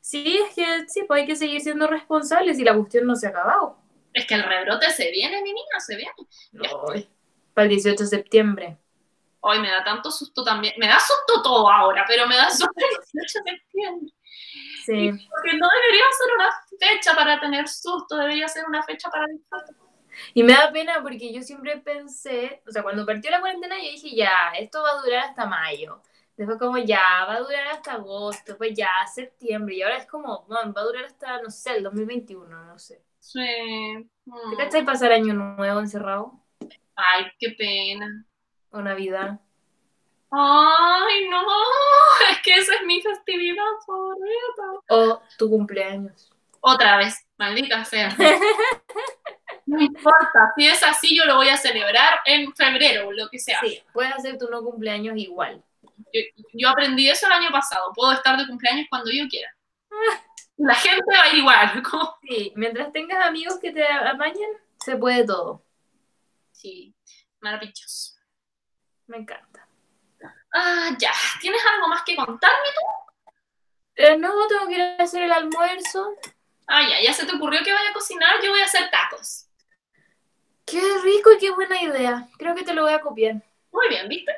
Sí, 0.00 0.38
es 0.46 0.54
que 0.54 0.88
sí, 0.88 1.02
pues 1.06 1.22
hay 1.22 1.26
que 1.26 1.36
seguir 1.36 1.60
siendo 1.60 1.86
responsables 1.86 2.58
y 2.58 2.64
la 2.64 2.74
cuestión 2.74 3.06
no 3.06 3.16
se 3.16 3.26
ha 3.26 3.30
acabado. 3.30 3.78
Es 4.12 4.26
que 4.26 4.34
el 4.34 4.42
rebrote 4.42 4.90
se 4.90 5.10
viene, 5.10 5.42
mi 5.42 5.52
niña, 5.52 5.80
se 5.80 5.96
viene. 5.96 6.12
Ay, 6.92 7.08
Para 7.54 7.64
el 7.64 7.70
18 7.70 8.02
de 8.04 8.08
septiembre. 8.08 8.78
Hoy 9.40 9.58
me 9.60 9.70
da 9.70 9.82
tanto 9.82 10.10
susto 10.10 10.44
también. 10.44 10.74
Me 10.78 10.86
da 10.86 10.98
susto 11.00 11.42
todo 11.42 11.70
ahora, 11.70 12.04
pero 12.06 12.26
me 12.26 12.36
da 12.36 12.48
susto 12.50 12.70
el 12.76 12.96
18 13.12 13.38
de 13.44 13.50
septiembre. 13.50 14.12
Sí. 14.84 15.10
Porque 15.30 15.56
no 15.58 15.68
debería 15.68 16.04
ser 16.18 16.34
una 16.36 16.50
fecha 16.78 17.16
para 17.16 17.40
tener 17.40 17.66
susto, 17.68 18.16
debería 18.16 18.46
ser 18.48 18.64
una 18.66 18.82
fecha 18.82 19.08
para 19.10 19.26
disfrutar. 19.26 19.74
Y 20.34 20.42
me 20.42 20.52
da 20.52 20.72
pena 20.72 21.00
porque 21.02 21.32
yo 21.32 21.42
siempre 21.42 21.78
pensé, 21.78 22.62
o 22.66 22.70
sea, 22.70 22.82
cuando 22.82 23.06
partió 23.06 23.30
la 23.30 23.40
cuarentena 23.40 23.76
yo 23.76 23.90
dije, 23.90 24.14
ya, 24.14 24.52
esto 24.58 24.82
va 24.82 24.90
a 24.90 25.02
durar 25.02 25.24
hasta 25.24 25.46
mayo. 25.46 26.00
Después 26.36 26.58
como, 26.58 26.78
ya, 26.78 27.24
va 27.28 27.34
a 27.34 27.40
durar 27.40 27.68
hasta 27.68 27.92
agosto, 27.92 28.42
después 28.52 28.74
ya, 28.74 28.88
septiembre. 29.12 29.76
Y 29.76 29.82
ahora 29.82 29.98
es 29.98 30.06
como, 30.06 30.44
bueno, 30.48 30.72
va 30.72 30.80
a 30.80 30.84
durar 30.84 31.04
hasta, 31.04 31.40
no 31.40 31.50
sé, 31.50 31.76
el 31.76 31.84
2021, 31.84 32.64
no 32.64 32.78
sé. 32.78 33.02
Sí. 33.20 33.40
Mm. 34.24 34.50
¿Te 34.50 34.56
cachai 34.56 34.84
pasar 34.84 35.12
año 35.12 35.32
nuevo 35.34 35.80
encerrado? 35.80 36.32
Ay, 36.96 37.26
qué 37.38 37.50
pena. 37.56 38.24
O 38.70 38.80
Navidad. 38.82 39.40
Ay, 40.30 41.28
no, 41.28 41.42
es 42.32 42.40
que 42.42 42.54
esa 42.54 42.74
es 42.74 42.82
mi 42.84 43.00
festividad 43.00 43.62
favorita. 43.86 44.62
O 44.90 45.22
tu 45.38 45.48
cumpleaños. 45.48 46.32
Otra 46.60 46.96
vez, 46.96 47.24
maldita 47.38 47.84
sea. 47.84 48.08
No 49.74 49.82
importa, 49.82 50.52
si 50.56 50.66
es 50.66 50.82
así, 50.82 51.16
yo 51.16 51.24
lo 51.24 51.36
voy 51.36 51.48
a 51.48 51.56
celebrar 51.56 52.20
en 52.24 52.54
febrero 52.54 53.08
o 53.08 53.12
lo 53.12 53.28
que 53.28 53.38
sea. 53.38 53.58
Sí, 53.60 53.82
puedes 53.92 54.12
hacer 54.12 54.38
tu 54.38 54.48
no 54.48 54.62
cumpleaños 54.62 55.16
igual. 55.16 55.62
Yo, 56.12 56.20
yo 56.52 56.68
aprendí 56.68 57.08
eso 57.08 57.26
el 57.26 57.32
año 57.32 57.50
pasado. 57.50 57.92
Puedo 57.92 58.12
estar 58.12 58.36
de 58.36 58.46
cumpleaños 58.46 58.86
cuando 58.88 59.10
yo 59.10 59.26
quiera. 59.28 59.50
La 60.56 60.74
gente 60.74 61.04
va 61.12 61.22
a 61.22 61.28
ir 61.28 61.38
igual. 61.38 61.82
Sí, 62.22 62.52
mientras 62.56 62.92
tengas 62.92 63.26
amigos 63.26 63.58
que 63.60 63.72
te 63.72 63.86
apañen, 63.86 64.50
se 64.78 64.96
puede 64.96 65.26
todo. 65.26 65.62
Sí, 66.52 66.94
maravilloso. 67.40 68.14
Me 69.06 69.18
encanta. 69.18 69.68
Ah, 70.54 70.96
ya. 70.98 71.12
¿Tienes 71.40 71.60
algo 71.66 71.88
más 71.88 72.02
que 72.02 72.16
contarme 72.16 72.68
tú? 72.74 73.32
Eh, 73.96 74.16
no, 74.16 74.46
tengo 74.46 74.66
que 74.68 74.74
ir 74.74 74.80
a 74.80 75.02
hacer 75.02 75.22
el 75.24 75.32
almuerzo. 75.32 76.14
Ah, 76.66 76.88
ya, 76.88 77.02
ya 77.02 77.12
se 77.12 77.26
te 77.26 77.36
ocurrió 77.36 77.62
que 77.62 77.72
vaya 77.72 77.90
a 77.90 77.92
cocinar. 77.92 78.36
Yo 78.42 78.50
voy 78.50 78.60
a 78.60 78.64
hacer 78.64 78.88
tacos. 78.90 79.43
Qué 80.64 80.80
rico 81.02 81.32
y 81.32 81.38
qué 81.38 81.50
buena 81.50 81.80
idea. 81.82 82.28
Creo 82.38 82.54
que 82.54 82.62
te 82.64 82.74
lo 82.74 82.82
voy 82.82 82.92
a 82.92 83.00
copiar. 83.00 83.34
Muy 83.72 83.88
bien, 83.88 84.08
¿viste? 84.08 84.32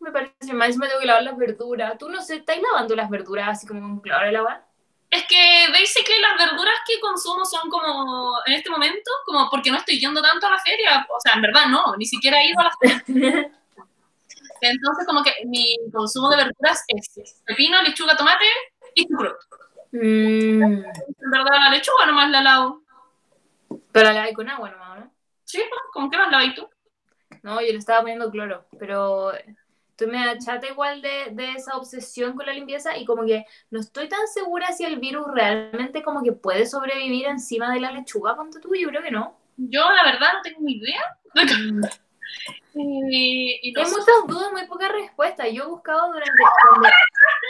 Me 0.00 0.10
parece 0.12 0.52
mal, 0.52 0.74
me 0.76 0.86
tengo 0.88 1.00
que 1.00 1.06
lavar 1.06 1.22
las 1.22 1.36
verduras. 1.36 1.96
Tú 1.98 2.08
no 2.08 2.20
sé, 2.22 2.36
¿estás 2.36 2.58
lavando 2.60 2.96
las 2.96 3.08
verduras 3.10 3.48
así 3.48 3.66
como 3.66 3.80
con 3.80 4.00
cloro 4.00 4.26
de 4.26 4.32
lavar? 4.32 4.64
Es 5.10 5.24
que 5.26 5.66
basically 5.72 6.20
las 6.20 6.38
verduras 6.48 6.74
que 6.86 7.00
consumo 7.00 7.44
son 7.44 7.68
como 7.68 8.32
en 8.46 8.52
este 8.54 8.70
momento, 8.70 9.10
como 9.26 9.48
porque 9.50 9.70
no 9.70 9.76
estoy 9.78 9.98
yendo 9.98 10.22
tanto 10.22 10.46
a 10.46 10.50
la 10.50 10.58
feria. 10.58 11.06
O 11.14 11.20
sea, 11.20 11.34
en 11.34 11.42
verdad 11.42 11.66
no, 11.68 11.96
ni 11.96 12.06
siquiera 12.06 12.40
he 12.40 12.48
ido 12.50 12.60
a 12.60 12.64
la 12.64 12.70
feria. 12.80 13.04
Entonces, 14.62 15.06
como 15.06 15.22
que 15.22 15.32
mi 15.46 15.76
consumo 15.92 16.28
de 16.30 16.36
verduras 16.36 16.84
es 16.88 17.40
pepino, 17.46 17.80
lechuga, 17.82 18.16
tomate 18.16 18.44
y 18.94 19.06
chucrut. 19.08 19.36
Mm, 19.92 20.62
En 20.62 21.30
verdad, 21.32 21.58
la 21.58 21.70
lechuga 21.70 22.06
nomás 22.06 22.30
la 22.30 22.42
lavo. 22.42 22.82
pero 23.90 24.08
la 24.08 24.12
lavé 24.14 24.32
con 24.34 24.48
agua 24.48 24.70
nomás, 24.70 25.00
¿no? 25.00 25.12
Sí, 25.50 25.60
¿cómo 25.92 26.08
que 26.08 26.16
más 26.16 26.30
lavas 26.30 26.54
tú? 26.54 26.68
No, 27.42 27.60
yo 27.60 27.72
le 27.72 27.78
estaba 27.78 28.00
poniendo 28.00 28.30
cloro, 28.30 28.66
pero 28.78 29.32
estoy 29.90 30.06
media 30.06 30.38
chata 30.38 30.68
igual 30.68 31.02
de, 31.02 31.30
de 31.32 31.52
esa 31.52 31.76
obsesión 31.76 32.36
con 32.36 32.46
la 32.46 32.52
limpieza 32.52 32.96
y 32.96 33.04
como 33.04 33.24
que 33.24 33.44
no 33.70 33.80
estoy 33.80 34.08
tan 34.08 34.26
segura 34.28 34.72
si 34.72 34.84
el 34.84 35.00
virus 35.00 35.26
realmente 35.32 36.02
como 36.02 36.22
que 36.22 36.32
puede 36.32 36.66
sobrevivir 36.66 37.26
encima 37.26 37.72
de 37.72 37.80
la 37.80 37.90
lechuga, 37.90 38.36
ponte 38.36 38.60
tú, 38.60 38.74
yo 38.74 38.88
creo 38.88 39.02
que 39.02 39.10
no. 39.10 39.36
Yo, 39.56 39.82
la 39.90 40.04
verdad, 40.04 40.34
no 40.34 40.42
tengo 40.42 40.60
idea. 40.66 41.02
Eh, 42.72 43.58
y 43.62 43.72
no 43.72 43.80
Hay 43.80 43.90
muchas 43.90 44.06
dudas, 44.28 44.52
muy 44.52 44.64
pocas 44.66 44.92
respuestas. 44.92 45.48
Yo 45.52 45.68
buscaba 45.68 46.06
durante. 46.06 46.30
Cuando, 46.62 46.88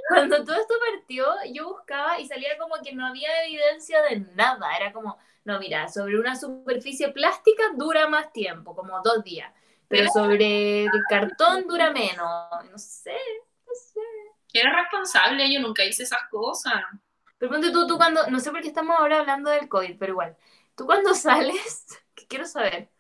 cuando 0.09 0.45
todo 0.45 0.57
esto 0.57 0.75
partió, 0.91 1.27
yo 1.53 1.69
buscaba 1.69 2.19
y 2.19 2.27
salía 2.27 2.57
como 2.57 2.77
que 2.83 2.95
no 2.95 3.07
había 3.07 3.45
evidencia 3.45 4.01
de 4.03 4.21
nada. 4.35 4.75
Era 4.75 4.91
como, 4.91 5.19
no, 5.45 5.59
mira, 5.59 5.89
sobre 5.89 6.19
una 6.19 6.37
superficie 6.37 7.09
plástica 7.09 7.63
dura 7.75 8.09
más 8.09 8.33
tiempo, 8.33 8.75
como 8.75 9.01
dos 9.03 9.25
días. 9.25 9.53
Pero 9.89 10.09
sobre 10.13 10.85
el 10.85 10.91
cartón 11.09 11.67
dura 11.67 11.91
menos. 11.91 12.65
No 12.71 12.79
sé, 12.79 13.17
no 13.67 13.73
sé. 13.75 14.01
¿Quién 14.49 14.69
es 14.69 14.75
responsable? 14.75 15.53
Yo 15.53 15.61
nunca 15.61 15.85
hice 15.85 16.05
esas 16.05 16.29
cosas. 16.31 16.75
Pero 17.39 17.51
ponte 17.51 17.73
tú, 17.73 17.87
tú 17.87 17.97
cuando. 17.97 18.27
No 18.29 18.39
sé 18.39 18.51
por 18.51 18.61
qué 18.61 18.69
estamos 18.69 18.97
ahora 18.99 19.21
hablando 19.21 19.51
del 19.51 19.69
COVID, 19.69 19.99
pero 19.99 20.13
igual. 20.13 20.37
Tú 20.77 20.87
cuando 20.87 21.15
sales, 21.15 21.87
que 22.15 22.27
quiero 22.27 22.45
saber. 22.45 22.91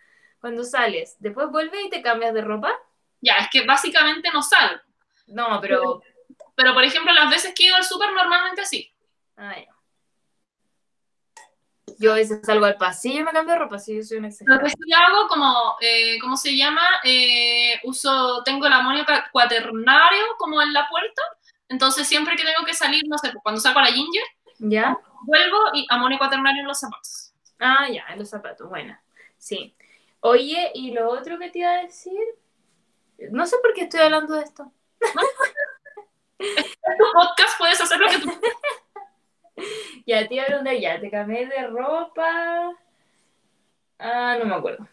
Cuando 0.41 0.65
sales, 0.65 1.17
después 1.21 1.49
vuelves 1.51 1.81
y 1.85 1.91
te 1.91 2.03
cambias 2.03 2.35
de 2.35 2.41
ropa. 2.41 2.73
Ya, 3.21 3.35
es 3.35 3.49
que 3.53 3.65
básicamente 3.65 4.31
no 4.33 4.43
salgo. 4.43 4.83
No, 5.29 5.61
pero. 5.61 6.03
Pero, 6.57 6.75
por 6.75 6.85
ejemplo, 6.85 7.13
las 7.13 7.31
veces 7.31 7.55
que 7.55 7.65
he 7.65 7.67
ido 7.69 7.77
al 7.77 7.85
súper, 7.85 8.13
normalmente 8.13 8.67
sí. 8.67 8.93
Ah, 9.37 9.55
ya. 9.57 9.73
Yo 12.01 12.13
a 12.13 12.17
veces 12.17 12.41
salgo 12.43 12.65
al 12.65 12.79
pasillo 12.79 13.21
y 13.21 13.25
me 13.25 13.31
cambio 13.31 13.53
de 13.53 13.59
ropa, 13.61 13.79
sí, 13.79 13.95
yo 13.95 14.03
soy 14.03 14.17
una 14.17 14.29
Lo 14.29 14.33
exagerada. 14.33 14.63
que 14.65 14.71
sí 14.71 14.93
hago, 14.95 15.29
como, 15.29 15.77
eh, 15.83 16.19
¿cómo 16.19 16.35
se 16.39 16.57
llama? 16.57 16.81
Eh, 17.05 17.79
uso, 17.85 18.43
tengo 18.43 18.67
el 18.67 18.73
amonio 18.73 19.05
cuaternario 19.33 20.25
como 20.39 20.63
en 20.63 20.73
la 20.73 20.89
puerta. 20.89 21.21
Entonces, 21.69 22.09
siempre 22.09 22.37
que 22.37 22.43
tengo 22.43 22.65
que 22.65 22.73
salir, 22.73 23.03
no 23.07 23.19
sé, 23.19 23.29
pues, 23.31 23.43
cuando 23.43 23.61
saco 23.61 23.81
a 23.81 23.83
la 23.83 23.93
ginger, 23.93 24.25
¿Ya? 24.61 24.99
vuelvo 25.25 25.59
y 25.75 25.87
amonio 25.91 26.17
cuaternario 26.17 26.63
en 26.63 26.69
los 26.69 26.81
zapatos. 26.81 27.35
Ah, 27.59 27.87
ya, 27.91 28.07
en 28.09 28.19
los 28.19 28.31
zapatos, 28.31 28.67
buena. 28.69 29.03
Sí. 29.37 29.77
Oye, 30.21 30.73
y 30.75 30.93
lo 30.93 31.11
otro 31.11 31.39
que 31.39 31.51
te 31.51 31.59
iba 31.59 31.71
a 31.71 31.83
decir, 31.83 32.19
no 33.31 33.45
sé 33.47 33.57
por 33.63 33.75
qué 33.75 33.83
estoy 33.83 34.01
hablando 34.01 34.35
de 34.35 34.45
esto. 34.45 34.73
En 36.39 36.97
tu 36.97 37.05
podcast 37.13 37.59
puedes 37.59 37.79
hacer 37.79 37.99
lo 38.01 38.09
que 38.09 38.19
tú 38.19 38.31
Ya, 40.07 40.27
te 40.27 40.35
iba 40.35 40.45
a 40.45 40.47
preguntar, 40.47 40.75
ya, 40.77 41.01
te 41.01 41.11
cambié 41.11 41.47
de 41.47 41.67
ropa. 41.69 42.73
Ah, 43.99 44.37
no 44.39 44.47
me 44.47 44.55
acuerdo. 44.55 44.89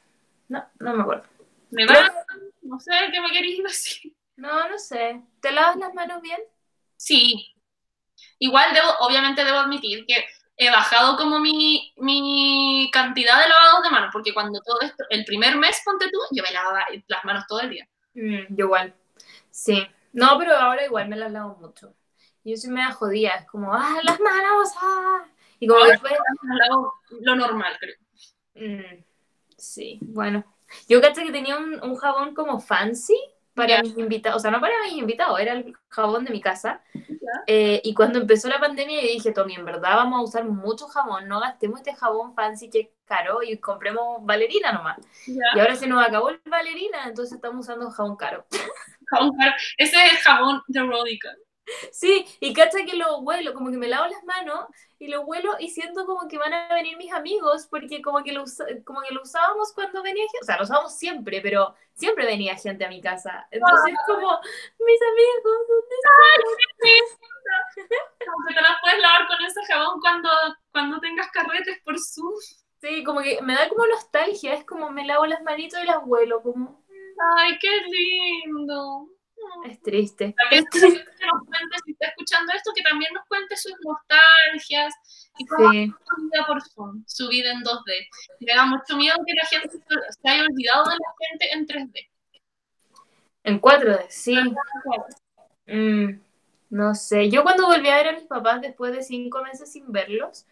No, 0.49 0.65
no 0.79 0.93
me 0.93 1.01
acuerdo. 1.01 1.23
me 1.71 1.85
vas. 1.85 2.11
No 2.61 2.79
sé 2.79 2.91
qué 3.11 3.21
me 3.21 3.31
querías 3.31 3.63
decir. 3.63 4.13
No, 4.35 4.69
no 4.69 4.77
sé. 4.77 5.21
¿Te 5.41 5.51
lavas 5.51 5.77
las 5.77 5.93
manos 5.93 6.21
bien? 6.21 6.39
Sí. 6.95 7.55
Igual 8.39 8.73
debo, 8.73 8.89
obviamente 8.99 9.43
debo 9.43 9.57
admitir 9.57 10.05
que 10.05 10.25
he 10.57 10.69
bajado 10.69 11.17
como 11.17 11.39
mi, 11.39 11.93
mi 11.97 12.89
cantidad 12.91 13.41
de 13.41 13.47
lavados 13.47 13.83
de 13.83 13.89
manos, 13.89 14.09
porque 14.11 14.33
cuando 14.33 14.59
todo 14.61 14.81
esto, 14.81 15.03
el 15.09 15.23
primer 15.23 15.55
mes, 15.55 15.81
ponte 15.85 16.09
tú, 16.11 16.19
yo 16.31 16.43
me 16.43 16.51
lavaba 16.51 16.85
las 17.07 17.25
manos 17.25 17.45
todo 17.47 17.61
el 17.61 17.69
día. 17.69 17.87
Mm, 18.13 18.55
yo 18.55 18.65
igual. 18.65 18.93
Sí. 19.49 19.87
No, 20.13 20.37
pero 20.37 20.55
ahora 20.55 20.85
igual 20.85 21.07
me 21.07 21.15
las 21.15 21.31
lavo 21.31 21.55
mucho. 21.59 21.93
Yo 22.49 22.55
soy 22.57 22.69
media 22.71 22.91
jodida, 22.91 23.35
es 23.35 23.45
como, 23.47 23.73
ah, 23.73 23.97
las 24.03 24.19
manos, 24.19 24.71
ah. 24.81 25.25
Y 25.59 25.67
como 25.67 25.83
después, 25.85 26.13
lavo 26.43 26.93
lo 27.21 27.35
normal, 27.35 27.73
creo. 27.79 27.95
Mm, 28.55 29.03
sí, 29.57 29.99
bueno. 30.01 30.45
Yo 30.87 31.01
caché 31.01 31.23
que 31.25 31.31
tenía 31.31 31.57
un, 31.57 31.81
un 31.83 31.95
jabón 31.95 32.33
como 32.33 32.59
fancy 32.59 33.17
para 33.53 33.77
Ya. 33.77 33.81
mis 33.81 33.97
invitados, 33.97 34.37
o 34.37 34.39
sea, 34.39 34.51
no 34.51 34.61
para 34.61 34.75
mis 34.83 34.93
invitados, 34.93 35.39
era 35.39 35.53
el 35.53 35.73
jabón 35.89 36.23
de 36.25 36.31
mi 36.31 36.39
casa. 36.41 36.81
Eh, 37.47 37.81
y 37.83 37.93
cuando 37.93 38.19
empezó 38.19 38.47
la 38.49 38.59
pandemia, 38.59 39.01
yo 39.01 39.07
dije, 39.07 39.31
Tommy, 39.31 39.55
en 39.55 39.65
verdad 39.65 39.95
vamos 39.95 40.19
a 40.19 40.23
usar 40.23 40.45
mucho 40.45 40.87
jabón, 40.87 41.27
no 41.27 41.39
gastemos 41.39 41.79
este 41.79 41.95
jabón 41.95 42.33
fancy 42.35 42.69
que 42.69 42.79
es 42.79 42.87
caro 43.05 43.41
y 43.43 43.57
compremos 43.57 44.23
valerina 44.25 44.71
nomás. 44.71 44.99
Y 45.25 45.35
Ya. 45.35 45.61
ahora 45.61 45.75
se 45.75 45.87
nos 45.87 46.05
acabó 46.05 46.29
el 46.29 46.39
valerina, 46.45 47.07
entonces 47.07 47.35
estamos 47.35 47.65
usando 47.65 47.89
jabón 47.89 48.15
caro. 48.15 48.45
Jabón 49.07 49.31
caro. 49.37 49.51
Ese 49.77 49.95
es 50.05 50.11
el 50.13 50.17
jabón 50.19 50.61
de 50.67 50.81
Rodica. 50.83 51.29
Sí, 51.91 52.25
y 52.39 52.53
cacha 52.53 52.85
que 52.85 52.95
lo 52.95 53.19
huelo, 53.19 53.53
como 53.53 53.69
que 53.71 53.77
me 53.77 53.87
lavo 53.87 54.07
las 54.07 54.23
manos 54.23 54.67
y 54.99 55.07
lo 55.07 55.21
huelo 55.21 55.55
y 55.59 55.69
siento 55.69 56.05
como 56.05 56.27
que 56.27 56.37
van 56.37 56.53
a 56.53 56.73
venir 56.73 56.97
mis 56.97 57.11
amigos 57.11 57.67
porque 57.69 58.01
como 58.01 58.23
que 58.23 58.31
lo, 58.31 58.45
como 58.85 59.01
que 59.01 59.13
lo 59.13 59.21
usábamos 59.21 59.73
cuando 59.73 60.01
venía 60.01 60.23
gente, 60.23 60.39
o 60.41 60.45
sea, 60.45 60.57
lo 60.57 60.63
usábamos 60.63 60.97
siempre, 60.97 61.41
pero 61.41 61.75
siempre 61.93 62.25
venía 62.25 62.55
gente 62.55 62.85
a 62.85 62.89
mi 62.89 63.01
casa. 63.01 63.47
Entonces 63.51 63.93
como, 64.05 64.39
mis 64.79 65.01
amigos, 65.01 65.43
¿dónde 65.43 65.95
Como 68.25 68.47
que 68.47 68.53
te 68.53 68.61
las 68.61 68.81
puedes 68.81 68.99
lavar 68.99 69.27
con 69.27 69.45
ese 69.45 69.65
jabón 69.65 69.99
cuando, 69.99 70.29
cuando 70.71 70.99
tengas 70.99 71.29
carretes 71.31 71.79
por 71.83 71.97
Zoom. 71.99 72.33
Sí, 72.79 73.03
como 73.03 73.21
que 73.21 73.41
me 73.41 73.55
da 73.55 73.67
como 73.69 73.87
nostalgia, 73.87 74.53
es 74.53 74.63
como 74.63 74.91
me 74.91 75.05
lavo 75.05 75.25
las 75.25 75.41
manitos 75.41 75.81
y 75.81 75.85
las 75.85 75.97
huelo, 76.05 76.41
como 76.43 76.83
Ay, 77.19 77.57
qué 77.59 77.69
lindo. 77.81 79.09
Es 79.65 79.81
triste. 79.81 80.35
También 80.37 80.63
Es 80.63 80.69
triste. 80.69 81.05
que 81.19 81.25
nos 81.25 81.43
cuente, 81.45 81.75
si 81.85 81.91
está 81.91 82.07
escuchando 82.07 82.53
esto, 82.53 82.71
que 82.75 82.83
también 82.83 83.13
nos 83.13 83.25
cuente 83.27 83.55
sus 83.57 83.73
nostalgias 83.83 84.93
y 85.37 85.45
cómo 85.45 85.71
Sí. 85.71 85.87
su 86.15 86.21
vida 86.23 86.45
por 86.47 86.61
Zoom, 86.61 87.03
su 87.07 87.27
vida 87.29 87.51
en 87.51 87.63
2D. 87.63 88.07
Me 88.41 88.53
da 88.55 88.65
mucho 88.65 88.95
miedo 88.97 89.17
que 89.25 89.33
la 89.33 89.45
gente 89.45 89.69
se- 89.77 90.29
haya 90.29 90.43
olvidado 90.43 90.85
de 90.85 90.91
la 90.95 91.27
gente 91.29 91.53
en 91.53 91.65
3D. 91.65 92.09
En 93.43 93.59
4D, 93.59 94.05
sí. 94.09 94.35
Mm, 95.67 96.19
no 96.69 96.95
sé, 96.95 97.29
yo 97.29 97.43
cuando 97.43 97.65
volví 97.67 97.89
a 97.89 97.95
ver 97.97 98.07
a 98.09 98.13
mis 98.13 98.23
papás 98.25 98.61
después 98.61 98.91
de 98.93 99.03
cinco 99.03 99.41
meses 99.43 99.71
sin 99.71 99.91
verlos, 99.91 100.45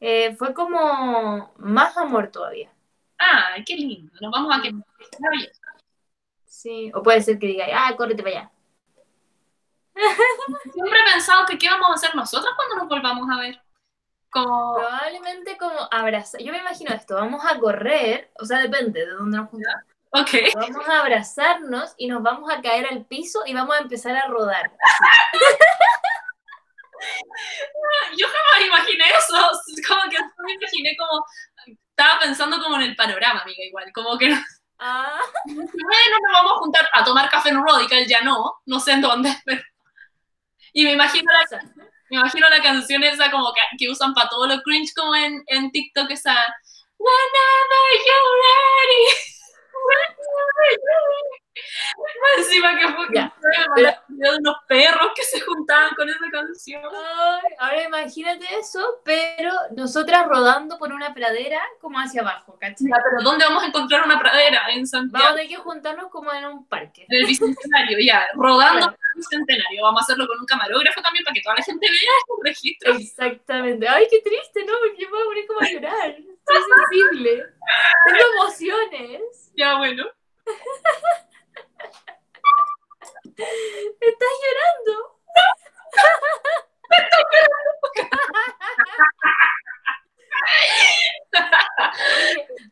eh, 0.00 0.34
fue 0.36 0.54
como 0.54 1.52
más 1.56 1.96
amor 1.96 2.30
todavía. 2.30 2.70
Ay, 3.18 3.64
qué 3.64 3.74
lindo. 3.76 4.12
Nos 4.20 4.30
vamos 4.30 4.54
a 4.56 4.60
quemar. 4.62 4.84
Sí, 6.56 6.90
o 6.94 7.02
puede 7.02 7.20
ser 7.20 7.38
que 7.38 7.48
diga, 7.48 7.66
ah, 7.70 7.94
córrete 7.94 8.22
para 8.22 8.38
allá. 8.38 8.50
Siempre 10.72 11.00
he 11.00 11.12
pensado 11.12 11.44
que 11.44 11.58
qué 11.58 11.68
vamos 11.68 11.90
a 11.90 11.94
hacer 11.94 12.14
nosotras 12.14 12.54
cuando 12.56 12.76
nos 12.76 12.88
volvamos 12.88 13.28
a 13.30 13.38
ver. 13.38 13.60
Como, 14.30 14.76
Probablemente 14.76 15.58
como 15.58 15.86
abrazar, 15.90 16.40
yo 16.40 16.52
me 16.52 16.60
imagino 16.60 16.94
esto, 16.94 17.14
vamos 17.14 17.44
a 17.44 17.58
correr, 17.58 18.30
o 18.40 18.46
sea, 18.46 18.60
depende 18.60 19.04
de 19.04 19.12
dónde 19.12 19.36
nos 19.36 19.50
juntamos. 19.50 19.84
ok. 20.12 20.30
Vamos 20.54 20.88
a 20.88 21.00
abrazarnos 21.00 21.94
y 21.98 22.08
nos 22.08 22.22
vamos 22.22 22.50
a 22.50 22.62
caer 22.62 22.86
al 22.86 23.04
piso 23.04 23.42
y 23.44 23.52
vamos 23.52 23.76
a 23.76 23.80
empezar 23.80 24.16
a 24.16 24.26
rodar. 24.26 24.72
Yo 28.16 28.26
jamás 28.26 28.66
imaginé 28.66 29.04
eso. 29.10 29.36
Como 29.86 30.10
que 30.10 30.16
me 30.42 30.54
imaginé 30.54 30.96
como. 30.96 31.22
Estaba 31.90 32.18
pensando 32.20 32.58
como 32.62 32.76
en 32.76 32.82
el 32.82 32.96
panorama, 32.96 33.42
amiga, 33.42 33.62
igual. 33.62 33.92
Como 33.92 34.16
que, 34.16 34.34
bueno, 34.78 34.90
Ah, 34.90 35.20
nos 36.22 36.32
vamos 36.32 36.52
a 36.52 36.56
juntar 36.56 36.88
a 36.92 37.04
tomar 37.04 37.30
café 37.30 37.48
en 37.48 37.64
Radical, 37.64 38.06
ya 38.06 38.22
no. 38.22 38.60
No 38.66 38.80
sé 38.80 38.92
en 38.92 39.00
dónde, 39.00 39.34
pero. 39.44 39.62
Y 40.72 40.84
me 40.84 40.92
imagino 40.92 41.30
la, 41.32 41.62
me 42.10 42.18
imagino 42.18 42.48
la 42.50 42.62
canción 42.62 43.02
esa 43.04 43.30
como 43.30 43.52
que, 43.54 43.60
que 43.78 43.90
usan 43.90 44.12
para 44.14 44.28
todo 44.28 44.46
lo 44.46 44.60
cringe, 44.62 44.92
como 44.94 45.14
en, 45.14 45.42
en 45.46 45.70
TikTok, 45.70 46.10
esa. 46.10 46.34
Whenever 46.98 47.86
you're 48.06 48.32
ready. 48.42 49.04
Whenever 49.86 50.70
you're 50.70 51.08
ready. 51.08 51.45
Más 51.56 52.46
encima 52.46 52.78
que 52.78 52.88
fue 52.94 53.06
Ya, 53.14 53.34
pero- 53.74 53.92
de 54.08 54.36
unos 54.38 54.56
perros 54.68 55.12
que 55.14 55.22
se 55.24 55.40
juntaban 55.40 55.94
con 55.94 56.08
esa 56.08 56.18
canción. 56.30 56.82
ay, 56.84 57.52
ahora 57.58 57.82
imagínate 57.84 58.46
eso, 58.58 59.00
pero 59.04 59.52
nosotras 59.74 60.26
rodando 60.26 60.78
por 60.78 60.92
una 60.92 61.14
pradera 61.14 61.60
como 61.80 61.98
hacia 61.98 62.20
abajo, 62.22 62.58
¿cachai? 62.60 62.86
Ya, 62.88 62.96
pero 63.02 63.22
¿dónde 63.22 63.44
vamos 63.44 63.62
a 63.62 63.66
encontrar 63.66 64.04
una 64.04 64.18
pradera? 64.18 64.62
En 64.68 64.76
Vamos 64.86 64.92
a 64.94 64.96
Santiago, 64.98 65.34
tener 65.34 65.48
que 65.48 65.56
juntarnos 65.56 66.10
como 66.10 66.32
en 66.32 66.44
un 66.44 66.66
parque. 66.68 67.06
en 67.08 67.20
el 67.20 67.26
Bicentenario, 67.26 67.98
ya, 68.00 68.26
rodando 68.34 68.78
Claro. 68.78 68.92
por 68.96 69.06
el 69.06 69.16
Bicentenario. 69.16 69.82
Vamos 69.82 70.02
a 70.02 70.04
hacerlo 70.04 70.26
con 70.26 70.38
un 70.40 70.46
camarógrafo 70.46 71.00
también 71.02 71.24
para 71.24 71.34
que 71.34 71.40
toda 71.42 71.56
la 71.56 71.62
gente 71.62 71.86
vea 71.86 72.10
estos 72.20 72.36
registros. 72.42 73.00
Exactamente. 73.00 73.88
Ay, 73.88 74.06
qué 74.10 74.20
triste, 74.20 74.64
¿no? 74.64 74.72
Porque 74.80 75.04
me 75.06 75.10
voy 75.12 75.22
a 75.22 75.24
poner 75.24 75.46
como 75.46 75.60
a 75.60 75.70
llorar. 75.70 76.16
Soy 76.46 76.62
sensible. 76.90 77.44
Tengo 78.04 78.32
emociones. 78.42 79.52
Ya, 79.56 79.76
bueno. 79.78 80.04
¿Estás 83.36 84.32
llorando? 84.42 85.20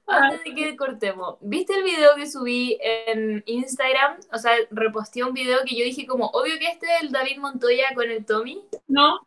Oye, 0.06 0.22
Antes 0.26 0.44
de 0.44 0.54
que 0.54 0.76
cortemos, 0.76 1.36
¿viste 1.40 1.74
el 1.74 1.82
video 1.82 2.14
que 2.14 2.26
subí 2.26 2.78
en 2.80 3.42
Instagram? 3.46 4.20
O 4.32 4.38
sea, 4.38 4.52
reposteé 4.70 5.24
un 5.24 5.34
video 5.34 5.58
que 5.66 5.76
yo 5.76 5.84
dije 5.84 6.06
como, 6.06 6.28
obvio 6.28 6.58
que 6.58 6.68
este 6.68 6.86
es 6.86 7.02
el 7.02 7.12
David 7.12 7.38
Montoya 7.38 7.94
con 7.94 8.10
el 8.10 8.24
Tommy. 8.24 8.64
¿No? 8.86 9.26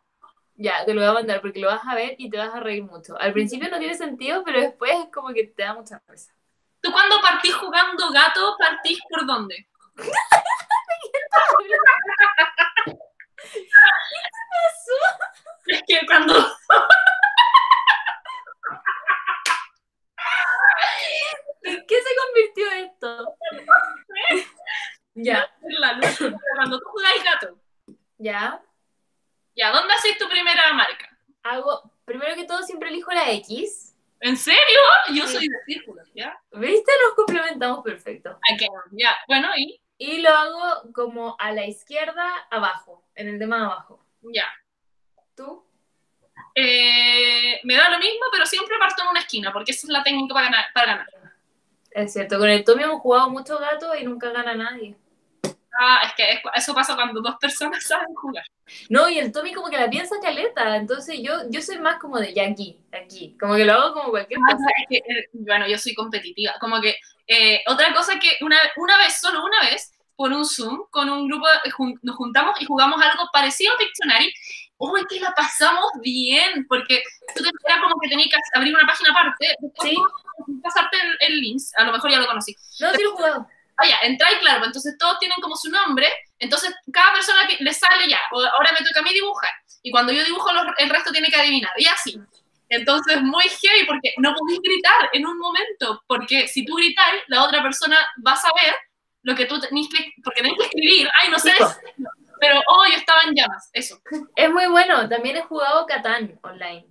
Ya, 0.56 0.84
te 0.84 0.92
lo 0.92 1.02
voy 1.02 1.10
a 1.10 1.14
mandar 1.14 1.40
porque 1.40 1.60
lo 1.60 1.68
vas 1.68 1.86
a 1.86 1.94
ver 1.94 2.16
y 2.18 2.30
te 2.30 2.38
vas 2.38 2.52
a 2.52 2.58
reír 2.58 2.82
mucho. 2.82 3.16
Al 3.20 3.32
principio 3.32 3.68
no 3.70 3.78
tiene 3.78 3.94
sentido, 3.94 4.42
pero 4.44 4.60
después 4.60 4.90
es 4.92 5.12
como 5.12 5.28
que 5.28 5.44
te 5.44 5.62
da 5.62 5.74
mucha 5.74 6.02
risa. 6.08 6.32
¿Tú 6.80 6.90
cuando 6.90 7.20
partís 7.20 7.54
jugando 7.54 8.10
gato, 8.10 8.56
partís 8.58 8.98
por 9.08 9.24
dónde? 9.24 9.68
Es 15.66 15.82
que 15.86 16.06
cuando 16.06 16.34
¿En 21.62 21.86
qué 21.86 21.96
se 21.96 22.08
convirtió 22.16 22.70
esto? 22.72 23.34
ya, 25.14 25.50
la 25.62 25.92
luz, 25.94 26.18
cuando 26.56 26.78
tú 26.78 26.84
jugas 26.88 27.12
gato, 27.24 27.58
ya. 28.18 28.62
ya, 29.54 29.70
¿dónde 29.72 29.92
haces 29.94 30.16
tu 30.18 30.28
primera 30.28 30.72
marca? 30.72 31.10
Hago, 31.42 31.90
primero 32.04 32.34
que 32.36 32.44
todo 32.44 32.62
siempre 32.62 32.88
elijo 32.88 33.10
la 33.12 33.30
X. 33.32 33.94
¿En 34.20 34.36
serio? 34.36 34.80
Yo 35.14 35.26
Sí. 35.26 35.34
soy 35.36 35.48
de 35.48 35.56
círculos, 35.66 36.08
¿ya? 36.14 36.40
¿Viste? 36.52 36.92
Nos 37.04 37.14
complementamos 37.14 37.82
perfecto. 37.84 38.38
Ya, 38.92 39.16
bueno, 39.28 39.48
y 39.56 39.80
Y 39.98 40.18
lo 40.18 40.30
hago 40.30 40.92
como 40.94 41.36
a 41.38 41.52
la 41.52 41.66
izquierda, 41.66 42.46
abajo, 42.50 43.04
en 43.14 43.28
el 43.28 43.38
de 43.38 43.46
más 43.46 43.62
abajo. 43.62 44.00
ya. 44.32 44.46
¿Tú? 45.34 45.64
Eh, 46.54 47.60
me 47.64 47.74
da 47.76 47.90
lo 47.90 47.98
mismo, 47.98 48.26
pero 48.32 48.46
siempre 48.46 48.78
parto 48.78 49.02
en 49.02 49.08
una 49.08 49.20
esquina, 49.20 49.52
porque 49.52 49.72
esa 49.72 49.86
es 49.86 49.92
la 49.92 50.02
técnica 50.02 50.34
para 50.34 50.46
ganar. 50.46 50.64
Para 50.72 50.86
ganar. 50.86 51.08
Es 51.90 52.12
cierto, 52.12 52.38
con 52.38 52.48
el 52.48 52.64
Tommy 52.64 52.84
hemos 52.84 53.00
jugado 53.00 53.28
mucho 53.30 53.58
gato 53.58 53.94
y 53.96 54.04
nunca 54.04 54.30
gana 54.30 54.54
nadie. 54.54 54.96
Ah, 55.80 56.00
es 56.06 56.12
que 56.14 56.32
es- 56.32 56.40
eso 56.56 56.74
pasa 56.74 56.94
cuando 56.96 57.20
dos 57.20 57.36
personas 57.40 57.82
saben 57.86 58.14
jugar. 58.14 58.44
No, 58.90 59.08
y 59.08 59.18
el 59.18 59.30
Tommy 59.32 59.52
como 59.54 59.68
que 59.70 59.76
la 59.78 59.88
piensa 59.88 60.16
caleta, 60.20 60.76
entonces 60.76 61.20
yo, 61.22 61.34
yo 61.50 61.62
soy 61.62 61.78
más 61.78 61.98
como 61.98 62.18
de 62.18 62.34
ya 62.34 62.44
aquí, 62.46 62.80
aquí, 62.92 63.36
como 63.40 63.54
que 63.54 63.64
lo 63.64 63.72
hago 63.74 63.94
como 63.94 64.10
cualquier 64.10 64.40
Ah, 64.48 64.52
cosa. 64.54 64.64
es 64.78 64.86
que, 64.90 64.96
eh, 64.98 65.28
bueno, 65.32 65.66
yo 65.68 65.78
soy 65.78 65.94
competitiva. 65.94 66.52
Como 66.60 66.80
que 66.80 66.96
eh, 67.28 67.62
otra 67.66 67.94
cosa 67.94 68.18
que 68.18 68.36
una, 68.44 68.58
una 68.76 68.98
vez, 68.98 69.20
solo 69.20 69.44
una 69.44 69.60
vez, 69.70 69.92
por 70.16 70.32
un 70.32 70.44
Zoom, 70.44 70.86
con 70.90 71.08
un 71.08 71.28
grupo, 71.28 71.46
eh, 71.64 71.70
nos 72.02 72.16
juntamos 72.16 72.60
y 72.60 72.64
jugamos 72.66 73.00
algo 73.00 73.24
parecido 73.32 73.72
a 73.72 73.78
Pictionary. 73.78 74.32
¡Uy, 74.80 75.02
que 75.08 75.20
la 75.20 75.32
pasamos 75.34 75.86
bien! 76.02 76.66
Porque 76.68 77.02
tú 77.36 77.42
te 77.42 77.50
era 77.64 77.80
como 77.80 78.00
que 78.00 78.08
tenías 78.08 78.28
que 78.28 78.58
abrir 78.58 78.74
una 78.74 78.86
página 78.86 79.10
aparte, 79.10 79.46
después 79.60 79.90
Sí. 79.90 79.96
pasarte 80.62 80.96
el, 81.20 81.32
el 81.32 81.40
link, 81.40 81.60
a 81.76 81.84
lo 81.84 81.92
mejor 81.92 82.10
ya 82.10 82.18
lo 82.18 82.26
conocí. 82.26 82.54
No, 82.80 82.90
sí 82.92 83.02
lo 83.02 83.08
he 83.10 83.12
jugado. 83.12 83.46
Ah, 83.78 83.86
ya, 83.86 83.98
entra 84.02 84.32
y 84.32 84.38
claro, 84.38 84.58
pues 84.58 84.68
entonces 84.68 84.98
todos 84.98 85.18
tienen 85.20 85.40
como 85.40 85.56
su 85.56 85.70
nombre, 85.70 86.06
entonces 86.38 86.74
cada 86.92 87.12
persona 87.12 87.46
que 87.46 87.62
le 87.62 87.72
sale 87.72 88.08
ya, 88.08 88.18
ahora 88.32 88.72
me 88.72 88.84
toca 88.84 89.00
a 89.00 89.02
mí 89.02 89.12
dibujar, 89.12 89.50
y 89.82 89.90
cuando 89.92 90.12
yo 90.12 90.24
dibujo 90.24 90.52
los- 90.52 90.66
el 90.78 90.90
resto 90.90 91.12
tiene 91.12 91.28
que 91.28 91.36
adivinar, 91.36 91.72
y 91.76 91.86
así. 91.86 92.20
Entonces 92.68 93.22
muy 93.22 93.44
heavy 93.44 93.86
porque 93.86 94.12
no 94.18 94.34
podéis 94.34 94.60
gritar 94.60 95.08
en 95.12 95.26
un 95.26 95.38
momento, 95.38 96.02
porque 96.06 96.48
si 96.48 96.66
tú 96.66 96.74
gritas, 96.74 97.06
la 97.28 97.44
otra 97.44 97.62
persona 97.62 97.96
va 98.26 98.32
a 98.32 98.36
saber 98.36 98.74
lo 99.22 99.34
que 99.34 99.46
tú 99.46 99.58
tenés 99.60 99.88
que, 99.88 100.12
porque 100.24 100.42
tenés 100.42 100.58
que 100.58 100.64
escribir, 100.64 101.08
ay, 101.22 101.30
no 101.30 101.38
sé, 101.38 101.52
pero 102.40 102.60
oh, 102.68 102.84
yo 102.90 102.96
estaba 102.96 103.22
en 103.22 103.34
llamas, 103.34 103.70
eso. 103.72 104.00
Es 104.36 104.50
muy 104.50 104.66
bueno, 104.66 105.08
también 105.08 105.36
he 105.36 105.42
jugado 105.42 105.86
Catán 105.86 106.38
online. 106.42 106.86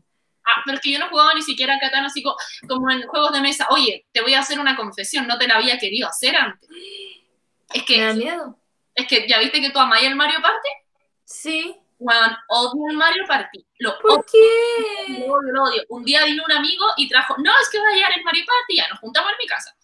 Ah, 0.49 0.61
pero 0.65 0.75
es 0.77 0.81
que 0.81 0.91
yo 0.91 0.99
no 0.99 1.09
jugaba 1.09 1.33
ni 1.33 1.41
siquiera 1.41 1.77
Catán 1.79 2.05
así 2.05 2.23
co- 2.23 2.37
como 2.69 2.89
en 2.89 3.05
juegos 3.07 3.33
de 3.33 3.41
mesa. 3.41 3.67
Oye, 3.69 4.05
te 4.13 4.21
voy 4.21 4.33
a 4.33 4.39
hacer 4.39 4.59
una 4.59 4.75
confesión, 4.77 5.27
no 5.27 5.37
te 5.37 5.47
la 5.47 5.55
había 5.57 5.77
querido 5.77 6.07
hacer 6.07 6.35
antes. 6.37 6.69
Es 7.73 7.83
Me 7.89 8.01
da 8.05 8.11
que, 8.11 8.13
miedo. 8.13 8.59
es 8.95 9.07
que 9.07 9.27
ya 9.27 9.39
viste 9.39 9.59
que 9.59 9.71
tú 9.71 9.79
amáis 9.79 10.07
el 10.07 10.15
Mario 10.15 10.41
Party. 10.41 10.69
Sí. 11.25 11.75
Weón, 11.99 12.37
odio 12.47 12.81
el 12.91 12.95
Mario 12.95 13.23
Party. 13.27 13.65
Lo 13.79 13.97
¿Por 13.99 14.11
odio, 14.11 14.25
qué? 14.31 15.19
lo 15.19 15.33
odio, 15.33 15.51
lo 15.51 15.63
odio. 15.63 15.83
Un 15.89 16.03
día 16.05 16.23
vino 16.25 16.43
un 16.47 16.51
amigo 16.53 16.85
y 16.95 17.09
trajo, 17.09 17.35
no, 17.39 17.51
es 17.61 17.69
que 17.69 17.79
va 17.79 17.89
a 17.89 17.93
llegar 17.93 18.11
el 18.15 18.23
Mario 18.23 18.45
Party. 18.45 18.75
Ya, 18.77 18.87
nos 18.87 18.99
juntamos 18.99 19.31
en 19.31 19.37
mi 19.39 19.47
casa. 19.47 19.75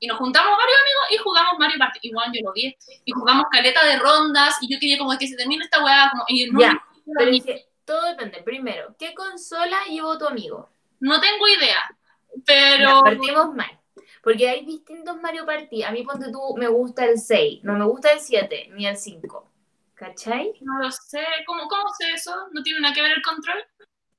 Y 0.00 0.06
nos 0.06 0.16
juntamos 0.18 0.50
varios 0.56 0.78
amigos 0.80 1.06
y 1.10 1.16
jugamos 1.18 1.52
Mario 1.58 1.78
Party. 1.78 1.98
Y 2.02 2.14
weón, 2.14 2.32
yo 2.32 2.40
lo 2.42 2.50
odié. 2.50 2.76
Y 3.04 3.12
jugamos 3.12 3.44
caleta 3.52 3.84
de 3.84 3.98
rondas 3.98 4.56
y 4.62 4.72
yo 4.72 4.80
quería 4.80 4.98
como 4.98 5.16
que 5.18 5.28
se 5.28 5.36
termine 5.36 5.64
esta 5.64 5.84
weá. 5.84 6.08
Como, 6.10 6.24
y 6.28 6.50
no, 6.50 6.60
Ya, 6.60 6.82
Pero 7.18 7.30
es 7.30 7.44
que 7.44 7.67
todo 7.88 8.06
depende. 8.06 8.42
Primero, 8.42 8.94
¿qué 8.98 9.14
consola 9.14 9.78
llevó 9.88 10.18
tu 10.18 10.26
amigo? 10.26 10.68
no 11.00 11.20
tengo 11.20 11.48
idea. 11.48 11.96
Pero... 12.44 13.02
partimos 13.02 13.54
mal. 13.54 13.80
Porque 14.22 14.48
hay 14.48 14.64
distintos 14.64 15.16
Mario 15.20 15.46
Party. 15.46 15.82
A 15.84 15.90
mí, 15.90 16.02
ponte 16.04 16.30
tú, 16.30 16.54
me 16.56 16.68
gusta 16.68 17.04
el 17.04 17.18
6, 17.18 17.64
no 17.64 17.74
me 17.74 17.84
gusta 17.84 18.12
el 18.12 18.20
7, 18.20 18.70
ni 18.72 18.86
el 18.86 18.96
5. 18.96 19.52
¿Cachai? 19.94 20.52
No 20.60 20.78
lo 20.80 20.90
sé. 20.90 21.24
¿Cómo, 21.46 21.66
¿Cómo 21.68 21.88
sé 21.98 22.12
eso? 22.12 22.48
¿No 22.52 22.62
tiene 22.62 22.80
nada 22.80 22.94
que 22.94 23.02
ver 23.02 23.12
el 23.12 23.22
control? 23.22 23.64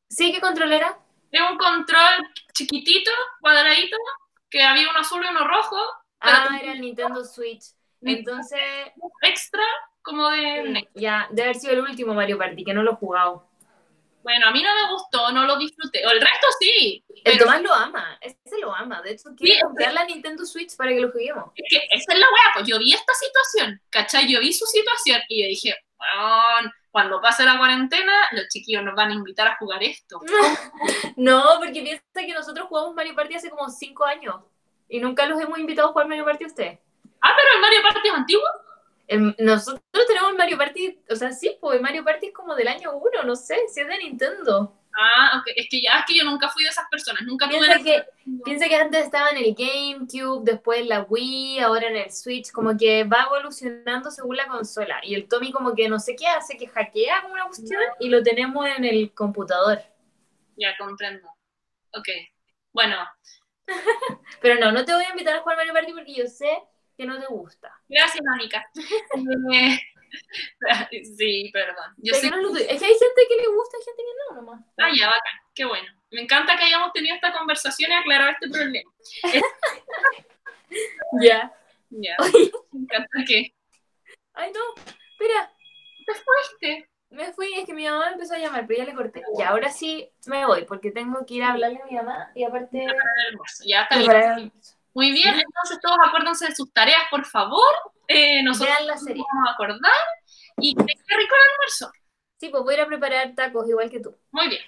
¿Sí 0.10 0.34
que 0.34 0.42
controlera? 0.42 0.98
Es 1.32 1.42
un 1.42 1.58
control 1.58 2.28
chiquitito, 2.54 3.12
cuadradito, 3.40 3.98
que 4.50 4.64
había 4.64 4.90
uno 4.90 5.00
azul 5.00 5.24
y 5.24 5.30
uno 5.30 5.48
rojo, 5.48 5.78
Ah, 6.22 6.60
era 6.62 6.74
el 6.74 6.82
Nintendo 6.82 7.24
Switch. 7.24 7.64
Entonces, 8.02 8.60
extra, 9.22 9.64
como 10.02 10.30
de... 10.30 10.88
ya, 10.96 11.28
debe 11.30 11.50
haber 11.50 11.56
sido 11.56 11.74
el 11.74 11.82
último 11.82 12.14
Mario 12.14 12.38
Party, 12.38 12.64
que 12.64 12.74
no 12.74 12.84
lo 12.84 12.94
he 12.94 12.96
jugado. 12.96 13.49
Bueno, 14.24 14.48
a 14.48 14.52
mí 14.52 14.62
no 14.62 14.70
me 14.76 14.92
gustó, 14.92 15.32
no 15.32 15.46
lo 15.46 15.58
disfruté. 15.58 16.06
O 16.06 16.12
el 16.12 16.20
resto 16.22 16.48
sí. 16.60 17.04
El 17.10 17.22
Pero 17.24 17.46
Tomás 17.46 17.62
lo 17.62 17.74
ama, 17.74 18.18
ese 18.22 18.38
lo 18.62 18.74
ama. 18.76 19.02
De 19.02 19.12
hecho, 19.12 19.30
quiere 19.36 19.56
Sí, 19.56 19.62
comprar 19.62 19.94
la 19.94 20.04
Nintendo 20.06 20.46
Switch 20.46 20.76
para 20.76 20.92
que 20.92 21.00
lo 21.00 21.12
juguemos. 21.12 21.52
es 21.56 21.66
que 21.70 21.88
esa 21.92 22.14
es 22.14 22.20
la 22.20 22.26
weá, 22.28 22.54
pues 22.54 22.68
yo 22.68 22.78
vi 22.80 22.94
esta 22.94 23.14
situación, 23.14 23.82
¿cachai? 23.90 24.32
Yo 24.32 24.40
vi 24.40 24.54
su 24.54 24.66
situación 24.66 25.22
y 25.30 25.44
yo 25.44 25.48
dije, 25.48 25.76
bueno, 25.98 26.72
cuando 26.92 27.22
pase 27.22 27.44
la 27.46 27.58
cuarentena, 27.58 28.14
los 28.32 28.48
chiquillos 28.50 28.84
nos 28.84 28.96
van 28.96 29.12
a 29.12 29.14
invitar 29.14 29.48
a 29.48 29.58
jugar 29.58 29.84
esto. 29.84 30.20
No, 31.16 31.56
porque 31.58 31.82
piensa 31.82 32.04
que 32.14 32.34
nosotros 32.34 32.68
jugamos 32.68 32.96
Mario 32.96 33.16
Party 33.16 33.36
hace 33.36 33.50
como 33.50 33.70
5 33.70 34.06
años. 34.06 34.36
Y 34.88 35.00
nunca 35.00 35.26
los 35.26 35.40
hemos 35.42 35.60
invitado 35.60 35.90
a 35.90 35.92
jugar 35.92 36.08
Mario 36.08 36.26
Party 36.26 36.46
a 36.46 36.48
ustedes. 36.48 36.80
Ah, 37.22 37.34
pero 37.36 37.56
el 37.56 37.62
Mario 37.62 37.82
Party 37.84 38.08
es 38.08 38.14
antiguo. 38.14 38.44
El- 39.10 39.36
nosotros 39.40 39.82
tenemos 40.08 40.36
Mario 40.38 40.58
Party, 40.58 41.00
o 41.10 41.16
sea, 41.16 41.32
sí, 41.32 41.58
pues 41.60 41.82
Mario 41.82 42.04
Party 42.04 42.28
es 42.28 42.34
como 42.34 42.56
del 42.56 42.68
año 42.68 42.96
1, 42.96 43.24
no 43.24 43.36
sé, 43.36 43.58
si 43.68 43.82
es 43.82 43.88
de 43.88 43.98
Nintendo. 43.98 44.76
Ah, 45.02 45.40
ok, 45.40 45.48
es 45.56 45.68
que 45.70 45.82
ya 45.82 46.00
es 46.00 46.06
que 46.08 46.16
yo 46.18 46.24
nunca 46.26 46.50
fui 46.50 46.64
de 46.64 46.70
esas 46.70 46.86
personas, 46.92 47.24
nunca 47.24 47.48
tuve 47.48 47.60
Piensa 47.60 47.78
la- 47.78 47.84
que, 47.84 48.06
piensa 48.44 48.68
que 48.68 48.76
antes 48.76 49.04
estaba 49.06 49.30
en 49.32 49.38
el 49.38 49.56
GameCube, 49.56 50.44
después 50.44 50.82
en 50.82 50.90
la 50.90 51.02
Wii, 51.02 51.60
ahora 51.60 51.88
en 51.88 51.96
el 51.98 52.12
Switch, 52.12 52.52
como 52.52 52.78
que 52.78 53.04
va 53.04 53.24
evolucionando 53.26 54.12
según 54.12 54.36
la 54.38 54.48
consola. 54.48 55.00
Y 55.04 55.16
el 55.16 55.28
Tommy 55.28 55.52
como 55.52 55.74
que 55.74 55.90
no 55.90 56.00
sé 56.00 56.16
qué 56.16 56.28
hace, 56.28 56.58
que 56.58 56.68
hackea 56.68 57.22
como 57.24 57.34
una 57.34 57.46
cuestión 57.46 57.82
y 58.00 58.10
lo 58.10 58.22
tenemos 58.24 58.66
en 58.68 58.86
el 58.86 59.14
computador. 59.14 59.82
Ya 60.58 60.76
comprendo. 60.78 61.28
Ok. 61.94 62.08
Bueno, 62.74 62.96
Pero 64.42 64.60
no, 64.60 64.72
no 64.72 64.86
te 64.86 64.94
voy 64.94 65.04
a 65.04 65.10
invitar 65.12 65.36
a 65.36 65.42
jugar 65.42 65.58
Mario 65.58 65.74
Party 65.74 65.94
porque 65.94 66.14
yo 66.14 66.28
sé 66.28 66.50
que 67.00 67.06
no 67.06 67.18
te 67.18 67.28
gusta. 67.28 67.72
gracias, 67.88 68.22
Mónica. 68.30 68.70
Eh, 69.54 69.80
sí, 71.18 71.50
perdón. 71.54 71.94
Yo 71.98 72.14
Sé 72.14 72.30
que 72.30 72.36
no 72.36 72.58
es, 72.58 72.68
que 72.68 72.74
hay 72.74 72.78
gente 72.78 73.22
que 73.30 73.36
le 73.38 73.48
gusta 73.48 73.78
y 73.80 73.86
gente 73.86 74.04
que 74.04 74.36
no, 74.36 74.42
nomás. 74.42 74.66
Ah, 74.78 74.90
ya, 74.94 75.06
bacán. 75.06 75.40
Qué 75.56 75.64
bueno. 75.64 75.88
Me 76.12 76.24
encanta 76.24 76.58
que 76.58 76.64
hayamos 76.66 76.92
tenido 76.92 77.16
esta 77.16 77.32
conversación 77.32 77.90
y 77.92 77.94
aclarar 77.94 78.34
este 78.34 78.50
problema. 78.50 78.92
Ya. 81.20 81.52
Ya. 81.90 82.16
Me 82.72 82.82
encanta 82.82 83.26
que 83.28 83.56
ay 84.34 84.52
no, 84.52 84.60
espera. 84.76 85.52
te 86.06 86.14
fuiste. 86.14 86.90
Me 87.10 87.34
fui, 87.34 87.52
es 87.56 87.66
que 87.66 87.74
mi 87.74 87.86
mamá 87.86 88.06
me 88.06 88.12
empezó 88.14 88.36
a 88.36 88.38
llamar, 88.38 88.68
pero 88.68 88.84
ya 88.84 88.86
le 88.86 88.94
corté. 88.94 89.24
Y 89.36 89.42
ahora 89.42 89.72
sí 89.72 90.12
me 90.28 90.46
voy, 90.46 90.66
porque 90.66 90.92
tengo 90.92 91.26
que 91.26 91.34
ir 91.34 91.44
a 91.44 91.54
hablarle 91.54 91.82
a 91.82 91.86
mi 91.88 91.96
mamá 91.96 92.32
y 92.36 92.44
aparte. 92.44 92.86
Ya 93.66 93.82
está 93.82 93.98
bien. 93.98 94.52
Muy 94.94 95.12
bien, 95.12 95.40
entonces 95.40 95.80
todos 95.82 95.98
acuérdense 96.04 96.48
de 96.48 96.56
sus 96.56 96.72
tareas, 96.74 97.04
por 97.12 97.26
favor. 97.26 97.74
Eh, 98.08 98.42
nosotros 98.44 98.76
la 98.86 98.98
serie. 98.98 99.24
vamos 99.34 99.50
a 99.50 99.54
acordar. 99.54 99.92
Y 100.58 100.76
qué 100.76 100.84
rico 100.84 101.36
el 101.36 101.52
almuerzo. 101.52 101.92
Sí, 102.40 102.50
pues 102.50 102.64
voy 102.64 102.74
a 102.74 102.78
ir 102.78 102.84
a 102.84 102.88
preparar 102.88 103.36
tacos 103.36 103.70
igual 103.70 103.90
que 103.90 104.00
tú. 104.00 104.16
Muy 104.32 104.48
bien. 104.48 104.62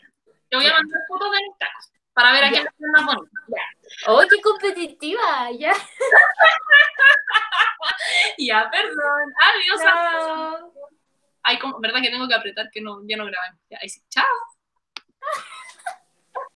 Te 0.49 0.57
voy 0.57 0.65
a 0.65 0.74
mandar 0.74 0.99
fotos 1.07 1.32
de 1.32 1.38
mis 1.38 1.57
tacos 1.57 1.91
para 2.13 2.34
ver 2.34 2.43
a 2.43 2.49
quién 2.49 2.67
es 2.67 2.74
más 2.78 3.05
bonito. 3.05 3.32
Ya. 3.47 4.11
¡Oh, 4.11 4.22
qué 4.30 4.41
competitiva! 4.41 5.51
Ya. 5.57 5.74
Ya, 8.38 8.69
perdón. 8.72 9.34
Adiós. 9.39 9.82
Chao. 9.82 10.74
Ay, 11.43 11.59
como, 11.59 11.80
¿verdad 11.80 12.01
que 12.01 12.09
tengo 12.09 12.28
que 12.28 12.36
apretar 12.36 12.69
que 12.72 12.82
no, 12.82 13.01
ya 13.07 13.17
no 13.17 13.26
grabemos? 13.26 13.59
Ya, 13.69 13.80
ahí 13.82 13.89
sí. 13.89 14.01
Chao. 14.09 14.26